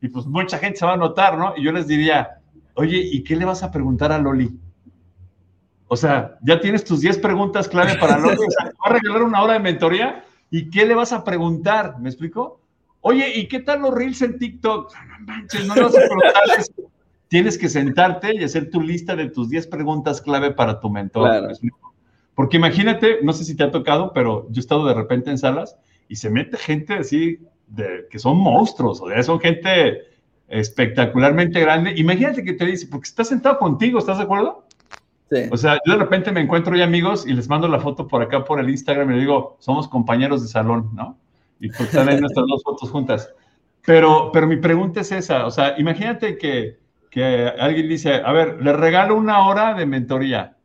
Y 0.00 0.08
pues 0.08 0.26
mucha 0.26 0.58
gente 0.58 0.78
se 0.78 0.86
va 0.86 0.94
a 0.94 0.96
notar, 0.96 1.38
¿no? 1.38 1.54
Y 1.56 1.62
yo 1.62 1.72
les 1.72 1.86
diría, 1.86 2.40
oye, 2.74 2.98
¿y 2.98 3.22
qué 3.22 3.36
le 3.36 3.44
vas 3.44 3.62
a 3.62 3.70
preguntar 3.70 4.10
a 4.10 4.18
Loli? 4.18 4.50
O 5.86 5.96
sea, 5.96 6.38
ya 6.42 6.60
tienes 6.60 6.84
tus 6.84 7.00
10 7.00 7.18
preguntas 7.18 7.68
clave 7.68 7.96
para 7.96 8.18
Loli, 8.18 8.36
o 8.36 8.50
sea, 8.50 8.66
va 8.66 8.90
a 8.90 8.92
regalar 8.92 9.22
una 9.22 9.42
hora 9.42 9.52
de 9.54 9.60
mentoría, 9.60 10.24
¿y 10.50 10.68
qué 10.68 10.84
le 10.84 10.94
vas 10.94 11.12
a 11.12 11.22
preguntar? 11.22 11.98
¿Me 12.00 12.08
explico? 12.08 12.60
Oye, 13.00 13.32
¿y 13.36 13.46
qué 13.46 13.60
tal 13.60 13.82
los 13.82 13.94
reels 13.94 14.22
en 14.22 14.38
TikTok? 14.38 14.92
No 14.94 15.26
manches, 15.26 15.66
no 15.66 15.74
le 15.74 15.82
vas 15.82 15.94
eso 16.58 16.91
tienes 17.32 17.56
que 17.56 17.70
sentarte 17.70 18.34
y 18.34 18.44
hacer 18.44 18.68
tu 18.68 18.82
lista 18.82 19.16
de 19.16 19.30
tus 19.30 19.48
10 19.48 19.68
preguntas 19.68 20.20
clave 20.20 20.50
para 20.50 20.80
tu 20.80 20.90
mentor. 20.90 21.50
Porque 22.34 22.58
imagínate, 22.58 23.20
no 23.22 23.32
sé 23.32 23.44
si 23.44 23.56
te 23.56 23.64
ha 23.64 23.70
tocado, 23.70 24.12
pero 24.12 24.46
yo 24.50 24.58
he 24.58 24.60
estado 24.60 24.84
de 24.84 24.92
repente 24.92 25.30
en 25.30 25.38
salas 25.38 25.78
y 26.10 26.16
se 26.16 26.28
mete 26.28 26.58
gente 26.58 26.92
así, 26.92 27.38
de, 27.68 28.06
que 28.10 28.18
son 28.18 28.36
monstruos, 28.36 29.00
o 29.00 29.08
sea, 29.08 29.22
son 29.22 29.40
gente 29.40 30.02
espectacularmente 30.46 31.58
grande. 31.58 31.94
Imagínate 31.96 32.44
que 32.44 32.52
te 32.52 32.66
dice, 32.66 32.86
porque 32.86 33.08
está 33.08 33.24
sentado 33.24 33.56
contigo, 33.56 33.98
¿estás 33.98 34.18
de 34.18 34.24
acuerdo? 34.24 34.66
Sí. 35.30 35.44
O 35.50 35.56
sea, 35.56 35.78
yo 35.86 35.94
de 35.94 36.00
repente 36.00 36.32
me 36.32 36.42
encuentro 36.42 36.76
ya 36.76 36.84
amigos 36.84 37.26
y 37.26 37.32
les 37.32 37.48
mando 37.48 37.66
la 37.66 37.80
foto 37.80 38.06
por 38.06 38.20
acá 38.20 38.44
por 38.44 38.60
el 38.60 38.68
Instagram 38.68 39.10
y 39.10 39.14
le 39.14 39.20
digo, 39.20 39.56
somos 39.58 39.88
compañeros 39.88 40.42
de 40.42 40.48
salón, 40.48 40.90
¿no? 40.92 41.16
Y 41.60 41.68
pues 41.68 41.88
están 41.88 42.10
ahí 42.10 42.20
nuestras 42.20 42.44
dos 42.46 42.62
fotos 42.62 42.90
juntas. 42.90 43.32
Pero, 43.86 44.28
pero 44.34 44.46
mi 44.46 44.58
pregunta 44.58 45.00
es 45.00 45.12
esa, 45.12 45.46
o 45.46 45.50
sea, 45.50 45.76
imagínate 45.78 46.36
que 46.36 46.81
que 47.12 47.46
alguien 47.58 47.90
dice, 47.90 48.14
a 48.14 48.32
ver, 48.32 48.62
le 48.62 48.72
regalo 48.72 49.14
una 49.16 49.46
hora 49.46 49.74
de 49.74 49.84
mentoría. 49.84 50.56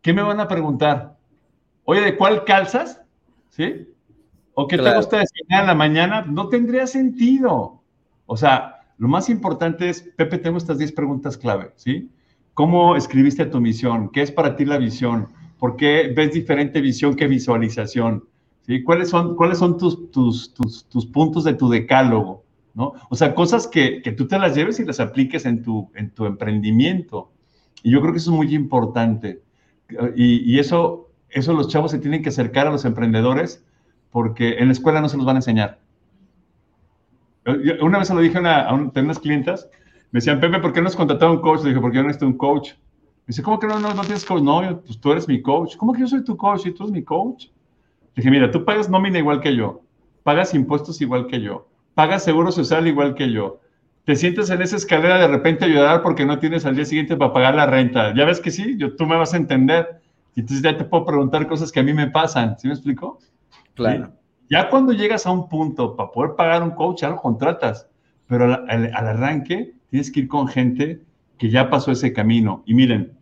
¿Qué 0.00 0.14
me 0.14 0.22
van 0.22 0.40
a 0.40 0.48
preguntar? 0.48 1.18
Oye, 1.84 2.00
¿de 2.00 2.16
cuál 2.16 2.44
calzas? 2.44 3.02
¿Sí? 3.50 3.86
¿O 4.54 4.66
qué 4.66 4.78
te 4.78 4.96
gusta 4.96 5.20
enseñar 5.20 5.60
en 5.60 5.66
la 5.66 5.74
mañana? 5.74 6.22
No 6.22 6.48
tendría 6.48 6.86
sentido. 6.86 7.82
O 8.24 8.36
sea, 8.38 8.80
lo 8.96 9.08
más 9.08 9.28
importante 9.28 9.90
es, 9.90 10.00
Pepe, 10.16 10.38
tengo 10.38 10.56
estas 10.56 10.78
10 10.78 10.92
preguntas 10.92 11.36
clave, 11.36 11.72
¿sí? 11.76 12.10
¿Cómo 12.54 12.96
escribiste 12.96 13.44
tu 13.44 13.60
misión? 13.60 14.08
¿Qué 14.08 14.22
es 14.22 14.32
para 14.32 14.56
ti 14.56 14.64
la 14.64 14.78
visión? 14.78 15.28
¿Por 15.58 15.76
qué 15.76 16.14
ves 16.16 16.32
diferente 16.32 16.80
visión 16.80 17.14
que 17.14 17.26
visualización? 17.26 18.24
¿Sí? 18.62 18.82
¿Cuáles 18.82 19.10
son, 19.10 19.36
cuáles 19.36 19.58
son 19.58 19.76
tus, 19.76 20.10
tus, 20.10 20.54
tus, 20.54 20.86
tus 20.86 21.04
puntos 21.04 21.44
de 21.44 21.52
tu 21.52 21.68
decálogo? 21.68 22.43
¿No? 22.74 22.94
O 23.08 23.16
sea, 23.16 23.34
cosas 23.34 23.66
que, 23.66 24.02
que, 24.02 24.12
tú 24.12 24.26
te 24.26 24.38
las 24.38 24.54
lleves 24.54 24.80
y 24.80 24.84
las 24.84 25.00
apliques 25.00 25.46
en 25.46 25.62
tu, 25.62 25.90
en 25.94 26.10
tu 26.10 26.26
emprendimiento. 26.26 27.32
Y 27.82 27.90
yo 27.90 28.00
creo 28.00 28.12
que 28.12 28.18
eso 28.18 28.30
es 28.30 28.36
muy 28.36 28.54
importante. 28.54 29.42
Y, 30.16 30.52
y, 30.52 30.58
eso, 30.58 31.10
eso 31.28 31.52
los 31.52 31.68
chavos 31.68 31.90
se 31.90 31.98
tienen 31.98 32.22
que 32.22 32.30
acercar 32.30 32.66
a 32.66 32.70
los 32.70 32.84
emprendedores 32.84 33.64
porque 34.10 34.58
en 34.58 34.68
la 34.68 34.72
escuela 34.72 35.00
no 35.00 35.08
se 35.08 35.16
los 35.16 35.26
van 35.26 35.36
a 35.36 35.38
enseñar. 35.38 35.80
una 37.80 37.98
vez 37.98 38.08
se 38.08 38.14
lo 38.14 38.20
dije 38.20 38.38
a, 38.38 38.40
una, 38.40 38.60
a, 38.62 38.74
unas 38.74 39.18
clientas, 39.18 39.68
me 40.10 40.18
decían, 40.18 40.40
Pepe, 40.40 40.60
¿por 40.60 40.72
qué 40.72 40.80
no 40.80 40.88
has 40.88 40.96
contratado 40.96 41.32
un 41.32 41.40
coach? 41.40 41.62
Le 41.62 41.70
dije, 41.70 41.80
porque 41.80 41.96
yo 41.96 42.02
no 42.02 42.08
necesito 42.08 42.26
un 42.26 42.38
coach. 42.38 42.72
Me 42.72 43.28
dice, 43.28 43.42
¿cómo 43.42 43.58
que 43.58 43.66
no, 43.66 43.78
no, 43.78 43.92
no 43.92 44.02
tienes 44.02 44.24
coach? 44.24 44.42
No, 44.42 44.80
pues 44.80 45.00
tú 45.00 45.12
eres 45.12 45.26
mi 45.28 45.42
coach. 45.42 45.76
¿Cómo 45.76 45.92
que 45.92 46.00
yo 46.00 46.06
soy 46.06 46.24
tu 46.24 46.36
coach 46.36 46.66
y 46.66 46.72
tú 46.72 46.84
eres 46.84 46.92
mi 46.92 47.02
coach? 47.02 47.46
Le 48.14 48.22
dije, 48.22 48.30
mira, 48.30 48.50
tú 48.50 48.64
pagas 48.64 48.88
nómina 48.88 49.18
igual 49.18 49.40
que 49.40 49.54
yo, 49.56 49.82
pagas 50.22 50.54
impuestos 50.54 51.00
igual 51.00 51.26
que 51.26 51.40
yo, 51.40 51.68
pagas 51.94 52.24
seguro 52.24 52.52
social 52.52 52.86
igual 52.86 53.14
que 53.14 53.30
yo. 53.30 53.60
Te 54.04 54.16
sientes 54.16 54.50
en 54.50 54.60
esa 54.60 54.76
escalera 54.76 55.18
de 55.18 55.28
repente 55.28 55.64
a 55.64 55.68
llorar 55.68 56.02
porque 56.02 56.26
no 56.26 56.38
tienes 56.38 56.66
al 56.66 56.76
día 56.76 56.84
siguiente 56.84 57.16
para 57.16 57.32
pagar 57.32 57.54
la 57.54 57.66
renta. 57.66 58.14
Ya 58.14 58.24
ves 58.24 58.40
que 58.40 58.50
sí, 58.50 58.76
yo, 58.76 58.96
tú 58.96 59.06
me 59.06 59.16
vas 59.16 59.32
a 59.32 59.38
entender. 59.38 60.02
Y 60.34 60.40
entonces 60.40 60.62
ya 60.62 60.76
te 60.76 60.84
puedo 60.84 61.06
preguntar 61.06 61.46
cosas 61.46 61.72
que 61.72 61.80
a 61.80 61.82
mí 61.82 61.94
me 61.94 62.08
pasan. 62.08 62.58
¿Sí 62.58 62.66
me 62.66 62.74
explico? 62.74 63.18
Claro. 63.74 64.12
Ya 64.50 64.68
cuando 64.68 64.92
llegas 64.92 65.26
a 65.26 65.30
un 65.30 65.48
punto 65.48 65.96
para 65.96 66.10
poder 66.10 66.34
pagar 66.36 66.62
un 66.62 66.72
coach, 66.72 67.00
ya 67.00 67.08
lo 67.08 67.16
contratas. 67.16 67.88
Pero 68.26 68.44
al, 68.44 68.68
al 68.68 69.08
arranque 69.08 69.74
tienes 69.88 70.10
que 70.10 70.20
ir 70.20 70.28
con 70.28 70.48
gente 70.48 71.00
que 71.38 71.48
ya 71.48 71.70
pasó 71.70 71.92
ese 71.92 72.12
camino. 72.12 72.62
Y 72.66 72.74
miren, 72.74 73.12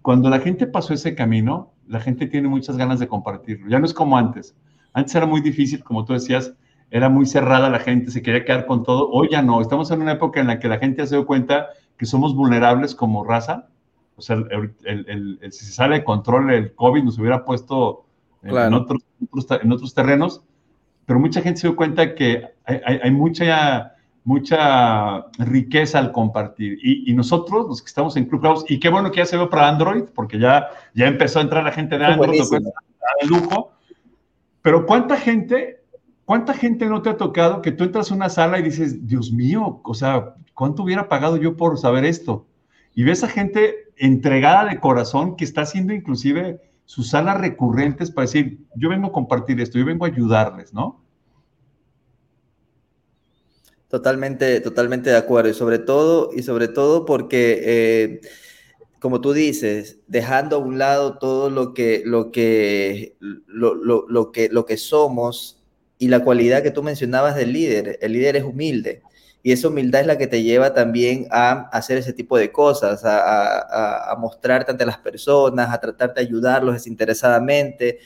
cuando 0.00 0.30
la 0.30 0.40
gente 0.40 0.66
pasó 0.66 0.94
ese 0.94 1.14
camino, 1.14 1.72
la 1.88 2.00
gente 2.00 2.26
tiene 2.26 2.48
muchas 2.48 2.76
ganas 2.76 2.98
de 3.00 3.08
compartirlo. 3.08 3.68
Ya 3.68 3.78
no 3.78 3.86
es 3.86 3.92
como 3.92 4.16
antes. 4.16 4.56
Antes 4.94 5.14
era 5.14 5.26
muy 5.26 5.40
difícil, 5.40 5.82
como 5.84 6.04
tú 6.04 6.12
decías, 6.12 6.54
era 6.92 7.08
muy 7.08 7.24
cerrada 7.24 7.70
la 7.70 7.78
gente, 7.78 8.10
se 8.10 8.20
quería 8.20 8.44
quedar 8.44 8.66
con 8.66 8.84
todo. 8.84 9.08
Hoy 9.10 9.28
ya 9.30 9.40
no, 9.40 9.62
estamos 9.62 9.90
en 9.90 10.02
una 10.02 10.12
época 10.12 10.40
en 10.40 10.46
la 10.46 10.58
que 10.58 10.68
la 10.68 10.78
gente 10.78 11.06
se 11.06 11.16
dio 11.16 11.24
cuenta 11.24 11.70
que 11.96 12.04
somos 12.04 12.36
vulnerables 12.36 12.94
como 12.94 13.24
raza. 13.24 13.68
O 14.16 14.20
sea, 14.20 14.36
el, 14.36 15.38
si 15.50 15.64
se 15.64 15.72
sale 15.72 15.96
de 15.96 16.04
control 16.04 16.52
el 16.52 16.74
COVID 16.74 17.02
nos 17.02 17.18
hubiera 17.18 17.46
puesto 17.46 18.04
en, 18.42 18.74
otros, 18.74 19.02
en 19.62 19.72
otros 19.72 19.94
terrenos. 19.94 20.42
pero 21.06 21.18
mucha 21.18 21.40
gente 21.40 21.60
se 21.60 21.68
dio 21.68 21.76
cuenta 21.76 22.14
que 22.14 22.44
hay, 22.66 23.10
mucha, 23.10 23.94
mucha 24.24 25.28
riqueza 25.38 25.98
al 25.98 26.12
compartir. 26.12 26.78
Y, 26.82 27.10
nosotros, 27.14 27.68
los 27.68 27.80
que 27.80 27.88
estamos 27.88 28.18
en 28.18 28.26
Clubhouse, 28.26 28.66
y 28.68 28.78
qué 28.78 28.90
bueno 28.90 29.10
que 29.10 29.18
ya 29.18 29.26
se 29.26 29.38
ve 29.38 29.46
para 29.46 29.66
Android, 29.66 30.04
porque 30.14 30.38
ya, 30.38 30.68
ya 30.92 31.06
empezó 31.06 31.38
a 31.38 31.42
entrar 31.42 31.64
la 31.64 31.72
gente 31.72 31.96
de 31.96 32.04
Android, 32.04 32.42
de 32.50 33.26
lujo. 33.26 33.72
Pero 34.60 34.84
¿cuánta 34.84 35.16
gente, 35.16 35.81
cuánta 36.24 36.54
gente 36.54 36.86
no 36.86 37.02
te 37.02 37.10
ha 37.10 37.16
tocado 37.16 37.62
que 37.62 37.72
tú 37.72 37.84
entras 37.84 38.10
a 38.10 38.14
una 38.14 38.28
sala 38.28 38.58
y 38.58 38.62
dices, 38.62 39.06
Dios 39.06 39.32
mío, 39.32 39.80
o 39.84 39.94
sea, 39.94 40.34
¿cuánto 40.54 40.82
hubiera 40.82 41.08
pagado 41.08 41.36
yo 41.36 41.56
por 41.56 41.78
saber 41.78 42.04
esto? 42.04 42.46
Y 42.94 43.04
ves 43.04 43.24
a 43.24 43.28
gente 43.28 43.92
entregada 43.96 44.68
de 44.68 44.80
corazón 44.80 45.36
que 45.36 45.44
está 45.44 45.62
haciendo 45.62 45.92
inclusive 45.92 46.60
sus 46.84 47.10
salas 47.10 47.40
recurrentes 47.40 48.10
para 48.10 48.26
decir, 48.26 48.58
yo 48.74 48.88
vengo 48.88 49.08
a 49.08 49.12
compartir 49.12 49.60
esto, 49.60 49.78
yo 49.78 49.84
vengo 49.84 50.04
a 50.04 50.08
ayudarles, 50.08 50.74
¿no? 50.74 51.02
Totalmente, 53.88 54.60
totalmente 54.60 55.10
de 55.10 55.16
acuerdo. 55.16 55.50
Y 55.50 55.54
sobre 55.54 55.78
todo, 55.78 56.30
y 56.34 56.42
sobre 56.42 56.68
todo 56.68 57.04
porque, 57.04 57.60
eh, 57.62 58.20
como 59.00 59.20
tú 59.20 59.32
dices, 59.32 60.00
dejando 60.06 60.56
a 60.56 60.58
un 60.60 60.78
lado 60.78 61.18
todo 61.18 61.50
lo 61.50 61.74
que, 61.74 62.02
lo 62.04 62.32
que, 62.32 63.16
lo, 63.20 64.32
que, 64.32 64.48
lo 64.50 64.64
que 64.64 64.76
somos 64.78 65.61
y 66.02 66.08
la 66.08 66.24
cualidad 66.24 66.64
que 66.64 66.72
tú 66.72 66.82
mencionabas 66.82 67.36
del 67.36 67.52
líder. 67.52 67.96
El 68.02 68.14
líder 68.14 68.34
es 68.34 68.42
humilde. 68.42 69.02
Y 69.40 69.52
esa 69.52 69.68
humildad 69.68 70.00
es 70.00 70.06
la 70.08 70.18
que 70.18 70.26
te 70.26 70.42
lleva 70.42 70.74
también 70.74 71.28
a 71.30 71.68
hacer 71.68 71.96
ese 71.96 72.12
tipo 72.12 72.36
de 72.36 72.50
cosas, 72.50 73.02
a, 73.04 74.12
mostrarte 74.18 74.72
ante 74.72 74.84
las 74.84 74.98
personas, 74.98 75.72
a 75.72 75.78
tratar 75.78 76.12
de 76.12 76.20
ayudarlos 76.20 76.74
desinteresadamente. 76.74 78.00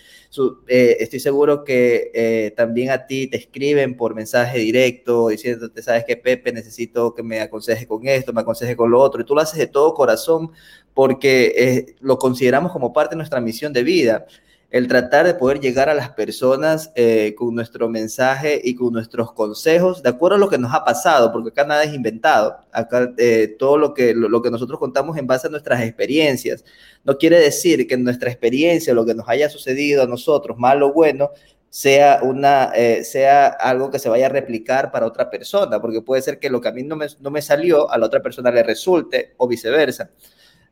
Eh, 0.68 0.98
estoy 1.00 1.20
seguro 1.20 1.64
que 1.64 2.10
eh, 2.12 2.52
también 2.54 2.90
a 2.90 3.06
ti 3.06 3.28
te 3.28 3.38
escriben 3.38 3.96
por 3.96 4.14
mensaje 4.14 4.58
directo 4.58 5.28
diciéndote, 5.28 5.82
sabes 5.82 6.04
que 6.04 6.18
Pepe, 6.18 6.52
necesito 6.52 7.14
que 7.14 7.22
me 7.22 7.40
aconseje 7.40 7.86
con 7.86 8.06
esto, 8.06 8.34
me 8.34 8.42
aconseje 8.42 8.76
con 8.76 8.90
lo 8.90 9.00
otro. 9.00 9.22
Y 9.22 9.24
tú 9.24 9.34
lo 9.34 9.40
haces 9.40 9.58
de 9.58 9.68
todo 9.68 9.94
corazón 9.94 10.50
porque 10.92 11.54
eh, 11.56 11.96
lo 12.00 12.18
consideramos 12.18 12.72
como 12.72 12.92
parte 12.92 13.14
de 13.14 13.16
nuestra 13.16 13.40
misión 13.40 13.72
de 13.72 13.82
vida 13.84 14.26
el 14.70 14.88
tratar 14.88 15.26
de 15.26 15.34
poder 15.34 15.60
llegar 15.60 15.88
a 15.88 15.94
las 15.94 16.10
personas 16.10 16.90
eh, 16.96 17.34
con 17.36 17.54
nuestro 17.54 17.88
mensaje 17.88 18.60
y 18.62 18.74
con 18.74 18.92
nuestros 18.92 19.32
consejos, 19.32 20.02
de 20.02 20.08
acuerdo 20.08 20.36
a 20.36 20.38
lo 20.38 20.48
que 20.48 20.58
nos 20.58 20.74
ha 20.74 20.84
pasado, 20.84 21.32
porque 21.32 21.50
acá 21.50 21.64
nada 21.64 21.84
es 21.84 21.94
inventado, 21.94 22.58
acá 22.72 23.12
eh, 23.16 23.54
todo 23.58 23.78
lo 23.78 23.94
que, 23.94 24.12
lo, 24.14 24.42
que 24.42 24.50
nosotros 24.50 24.80
contamos 24.80 25.16
en 25.16 25.26
base 25.26 25.46
a 25.46 25.50
nuestras 25.50 25.82
experiencias. 25.82 26.64
No 27.04 27.16
quiere 27.16 27.38
decir 27.38 27.86
que 27.86 27.96
nuestra 27.96 28.30
experiencia, 28.30 28.92
lo 28.92 29.06
que 29.06 29.14
nos 29.14 29.28
haya 29.28 29.48
sucedido 29.48 30.02
a 30.02 30.06
nosotros, 30.06 30.58
malo 30.58 30.88
o 30.88 30.92
bueno, 30.92 31.30
sea, 31.70 32.20
una, 32.22 32.72
eh, 32.74 33.04
sea 33.04 33.46
algo 33.46 33.90
que 33.90 33.98
se 34.00 34.08
vaya 34.08 34.26
a 34.26 34.30
replicar 34.30 34.90
para 34.90 35.06
otra 35.06 35.30
persona, 35.30 35.80
porque 35.80 36.02
puede 36.02 36.22
ser 36.22 36.38
que 36.40 36.50
lo 36.50 36.60
que 36.60 36.68
a 36.68 36.72
mí 36.72 36.82
no 36.82 36.96
me, 36.96 37.06
no 37.20 37.30
me 37.30 37.42
salió, 37.42 37.90
a 37.90 37.98
la 37.98 38.06
otra 38.06 38.20
persona 38.20 38.50
le 38.50 38.62
resulte 38.64 39.34
o 39.36 39.46
viceversa 39.46 40.10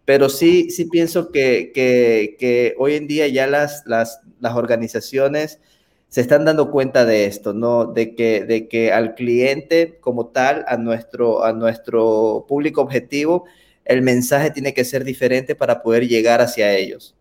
pero 0.04 0.28
sí, 0.28 0.70
sí 0.70 0.86
pienso 0.86 1.32
que, 1.32 1.72
que, 1.74 2.74
hoy 2.78 2.94
en 2.94 3.06
día 3.06 3.26
ya 3.28 3.46
las, 3.46 3.84
las, 3.86 4.20
las, 4.40 4.54
organizaciones 4.54 5.60
se 6.08 6.20
están 6.20 6.44
dando 6.44 6.70
cuenta 6.70 7.04
de 7.04 7.26
esto, 7.26 7.54
¿no? 7.54 7.86
De 7.86 8.14
que, 8.14 8.44
de 8.44 8.68
que 8.68 8.92
al 8.92 9.14
cliente 9.14 9.98
como 10.00 10.26
tal, 10.26 10.64
a 10.68 10.76
nuestro, 10.76 11.44
a 11.44 11.52
nuestro 11.52 12.44
público 12.46 12.82
objetivo, 12.82 13.44
el 13.84 14.02
mensaje 14.02 14.50
tiene 14.50 14.74
que 14.74 14.84
ser 14.84 15.04
diferente 15.04 15.54
para 15.54 15.82
poder 15.82 16.06
llegar 16.06 16.40
hacia 16.40 16.72
ellos. 16.72 17.16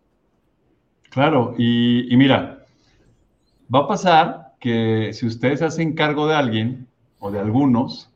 Claro, 1.09 1.55
y, 1.57 2.13
y 2.13 2.17
mira, 2.17 2.65
va 3.73 3.79
a 3.79 3.87
pasar 3.87 4.53
que 4.59 5.11
si 5.13 5.25
ustedes 5.25 5.61
hacen 5.61 5.93
cargo 5.93 6.27
de 6.27 6.35
alguien 6.35 6.87
o 7.19 7.31
de 7.31 7.39
algunos, 7.39 8.09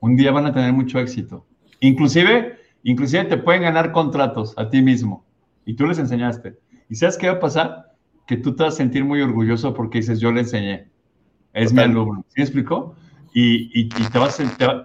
un 0.00 0.16
día 0.16 0.30
van 0.30 0.46
a 0.46 0.52
tener 0.52 0.72
mucho 0.72 0.98
éxito. 0.98 1.44
Inclusive 1.80 2.57
Inclusive 2.82 3.24
te 3.24 3.36
pueden 3.36 3.62
ganar 3.62 3.92
contratos 3.92 4.54
a 4.56 4.68
ti 4.70 4.82
mismo 4.82 5.24
y 5.64 5.74
tú 5.74 5.86
les 5.86 5.98
enseñaste. 5.98 6.58
¿Y 6.88 6.94
sabes 6.94 7.18
qué 7.18 7.28
va 7.28 7.34
a 7.34 7.40
pasar? 7.40 7.92
Que 8.26 8.36
tú 8.36 8.54
te 8.54 8.62
vas 8.62 8.74
a 8.74 8.76
sentir 8.78 9.04
muy 9.04 9.20
orgulloso 9.20 9.74
porque 9.74 9.98
dices, 9.98 10.20
yo 10.20 10.32
le 10.32 10.40
enseñé. 10.40 10.88
Es 11.52 11.72
mi 11.72 11.80
alumno. 11.80 12.24
¿Sí 12.28 12.34
me 12.38 12.44
explicó? 12.44 12.94
Y, 13.34 13.78
y, 13.78 13.88
te 13.88 14.18
vas, 14.18 14.36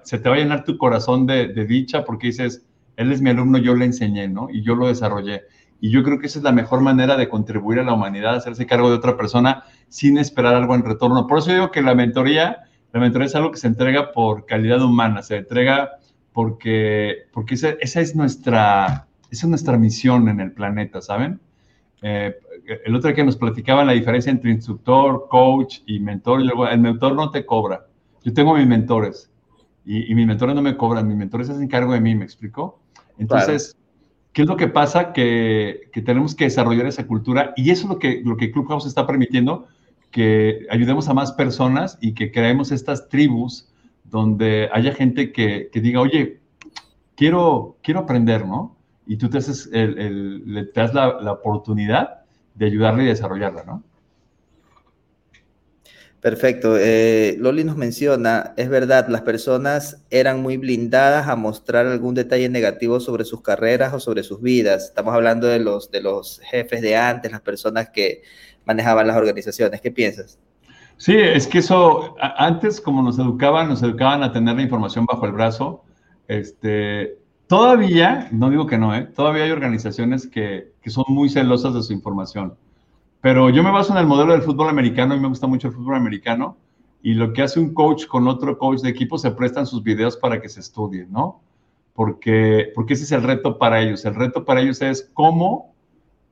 se 0.03 0.19
te 0.19 0.29
va 0.29 0.35
a 0.35 0.37
llenar 0.37 0.63
tu 0.63 0.77
corazón 0.77 1.25
de, 1.25 1.47
de, 1.47 1.65
dicha 1.65 2.03
porque 2.03 2.27
dices, 2.27 2.65
él 2.97 3.11
es 3.11 3.21
mi 3.21 3.29
alumno, 3.29 3.57
yo 3.57 3.75
le 3.75 3.85
enseñé, 3.85 4.27
¿no? 4.27 4.49
Y 4.51 4.61
yo 4.61 4.75
lo 4.75 4.87
desarrollé. 4.87 5.43
Y 5.79 5.89
yo 5.89 6.03
creo 6.03 6.19
que 6.19 6.27
esa 6.27 6.39
es 6.39 6.43
la 6.43 6.51
mejor 6.51 6.81
manera 6.81 7.17
de 7.17 7.27
contribuir 7.27 7.79
a 7.79 7.83
la 7.83 7.93
humanidad, 7.93 8.35
hacerse 8.35 8.65
cargo 8.65 8.89
de 8.89 8.95
otra 8.95 9.17
persona 9.17 9.63
sin 9.89 10.17
esperar 10.17 10.55
algo 10.55 10.75
en 10.75 10.83
retorno. 10.83 11.27
Por 11.27 11.39
eso 11.39 11.51
digo 11.51 11.71
que 11.71 11.81
la 11.81 11.95
mentoría, 11.95 12.63
la 12.91 12.99
mentoría 12.99 13.27
es 13.27 13.35
algo 13.35 13.51
que 13.51 13.57
se 13.57 13.67
entrega 13.67 14.11
por 14.11 14.45
calidad 14.45 14.81
humana, 14.81 15.21
se 15.23 15.37
entrega 15.37 15.91
porque, 16.33 17.27
porque 17.31 17.53
esa, 17.53 17.69
es 17.79 18.15
nuestra, 18.15 19.07
esa 19.31 19.45
es 19.45 19.49
nuestra 19.49 19.77
misión 19.77 20.27
en 20.27 20.39
el 20.39 20.51
planeta, 20.51 21.01
¿saben? 21.01 21.39
Eh, 22.01 22.35
el 22.85 22.95
otro 22.95 23.13
que 23.13 23.23
nos 23.23 23.37
platicaban 23.37 23.87
la 23.87 23.93
diferencia 23.93 24.31
entre 24.31 24.51
instructor, 24.51 25.27
coach 25.29 25.79
y 25.85 25.99
mentor, 25.99 26.43
yo, 26.43 26.67
el 26.67 26.79
mentor 26.79 27.15
no 27.15 27.29
te 27.29 27.45
cobra. 27.45 27.85
Yo 28.23 28.33
tengo 28.33 28.55
mis 28.55 28.67
mentores 28.67 29.29
y, 29.85 30.13
mis 30.15 30.25
mentores 30.25 30.55
no 30.55 30.61
me 30.61 30.75
cobran, 30.75 31.07
mis 31.07 31.17
mentores 31.17 31.49
hacen 31.49 31.67
cargo 31.67 31.93
de 31.93 32.01
mí, 32.01 32.15
¿me 32.15 32.23
explico? 32.23 32.79
Entonces, 33.17 33.77
¿qué 34.31 34.41
es 34.41 34.47
lo 34.47 34.57
que 34.57 34.67
pasa? 34.67 35.13
Que, 35.13 35.89
que, 35.91 36.01
tenemos 36.01 36.35
que 36.35 36.45
desarrollar 36.45 36.87
esa 36.87 37.05
cultura 37.05 37.53
y 37.55 37.69
eso 37.69 37.83
es 37.83 37.89
lo 37.89 37.99
que, 37.99 38.21
lo 38.23 38.37
que 38.37 38.51
Clubhouse 38.51 38.85
está 38.85 39.05
permitiendo, 39.05 39.67
que 40.09 40.65
ayudemos 40.69 41.09
a 41.09 41.13
más 41.13 41.33
personas 41.33 41.97
y 42.01 42.13
que 42.13 42.31
creemos 42.31 42.71
estas 42.71 43.09
tribus 43.09 43.72
donde 44.13 44.69
haya 44.71 44.93
gente 44.93 45.31
que, 45.31 45.71
diga, 45.73 45.99
oye, 45.99 46.39
quiero, 47.15 47.77
quiero 47.81 48.01
aprender, 48.01 48.45
¿no? 48.45 48.77
Y 49.07 49.17
tú 49.17 49.27
te, 49.27 49.39
haces 49.39 49.67
el, 49.73 50.69
te 50.71 50.79
das 50.79 50.93
la, 50.93 51.31
oportunidad 51.31 52.21
de 52.53 52.67
ayudarle 52.67 53.05
y 53.05 53.07
desarrollarla, 53.07 53.63
¿no? 53.63 53.83
Perfecto. 56.21 56.77
Eh, 56.77 57.37
Loli 57.39 57.63
nos 57.63 57.75
menciona, 57.75 58.53
es 58.55 58.69
verdad, 58.69 59.07
las 59.07 59.21
personas 59.21 60.03
eran 60.11 60.43
muy 60.43 60.57
blindadas 60.57 61.27
a 61.27 61.35
mostrar 61.35 61.87
algún 61.87 62.13
detalle 62.13 62.49
negativo 62.49 62.99
sobre 62.99 63.25
sus 63.25 63.41
carreras 63.41 63.95
o 63.95 63.99
sobre 63.99 64.21
sus 64.21 64.43
vidas. 64.43 64.85
Estamos 64.85 65.15
hablando 65.15 65.47
de 65.47 65.57
los, 65.57 65.89
de 65.89 66.01
los 66.01 66.39
jefes 66.43 66.81
de 66.83 66.95
antes, 66.95 67.31
las 67.31 67.41
personas 67.41 67.89
que 67.89 68.21
manejaban 68.63 69.07
las 69.07 69.17
organizaciones. 69.17 69.81
¿Qué 69.81 69.89
piensas? 69.89 70.37
Sí, 70.97 71.15
es 71.15 71.47
que 71.47 71.59
eso, 71.59 72.15
antes 72.19 72.79
como 72.79 73.01
nos 73.01 73.19
educaban, 73.19 73.67
nos 73.67 73.83
educaban 73.83 74.23
a 74.23 74.31
tener 74.31 74.55
la 74.55 74.61
información 74.61 75.05
bajo 75.05 75.25
el 75.25 75.31
brazo. 75.31 75.83
Este, 76.27 77.17
todavía, 77.47 78.29
no 78.31 78.49
digo 78.49 78.67
que 78.67 78.77
no, 78.77 78.95
¿eh? 78.95 79.03
todavía 79.03 79.43
hay 79.43 79.51
organizaciones 79.51 80.27
que, 80.27 80.71
que, 80.81 80.89
son 80.89 81.05
muy 81.09 81.29
celosas 81.29 81.73
de 81.73 81.83
su 81.83 81.93
información. 81.93 82.55
Pero 83.21 83.49
yo 83.49 83.63
me 83.63 83.71
baso 83.71 83.93
en 83.93 83.99
el 83.99 84.07
modelo 84.07 84.33
del 84.33 84.41
fútbol 84.41 84.69
americano 84.69 85.15
y 85.15 85.19
me 85.19 85.27
gusta 85.27 85.47
mucho 85.47 85.67
el 85.67 85.73
fútbol 85.73 85.95
americano. 85.95 86.57
Y 87.01 87.15
lo 87.15 87.33
que 87.33 87.41
hace 87.41 87.59
un 87.59 87.73
coach 87.73 88.05
con 88.07 88.27
otro 88.27 88.57
coach 88.57 88.79
de 88.79 88.89
equipo 88.89 89.17
se 89.17 89.31
prestan 89.31 89.65
sus 89.65 89.83
videos 89.83 90.15
para 90.15 90.41
que 90.41 90.47
se 90.47 90.61
estudien, 90.61 91.11
¿no? 91.11 91.41
Porque, 91.93 92.71
porque 92.73 92.93
ese 92.93 93.03
es 93.03 93.11
el 93.11 93.23
reto 93.23 93.57
para 93.57 93.81
ellos. 93.81 94.05
El 94.05 94.15
reto 94.15 94.45
para 94.45 94.61
ellos 94.61 94.81
es 94.81 95.09
cómo, 95.13 95.73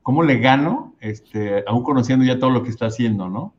cómo 0.02 0.24
le 0.24 0.40
gano, 0.40 0.96
este, 1.02 1.64
aún 1.68 1.84
conociendo 1.84 2.26
ya 2.26 2.40
todo 2.40 2.52
lo 2.52 2.64
que 2.64 2.70
está 2.70 2.88
haciendo, 2.88 3.30
¿no? 3.30 3.54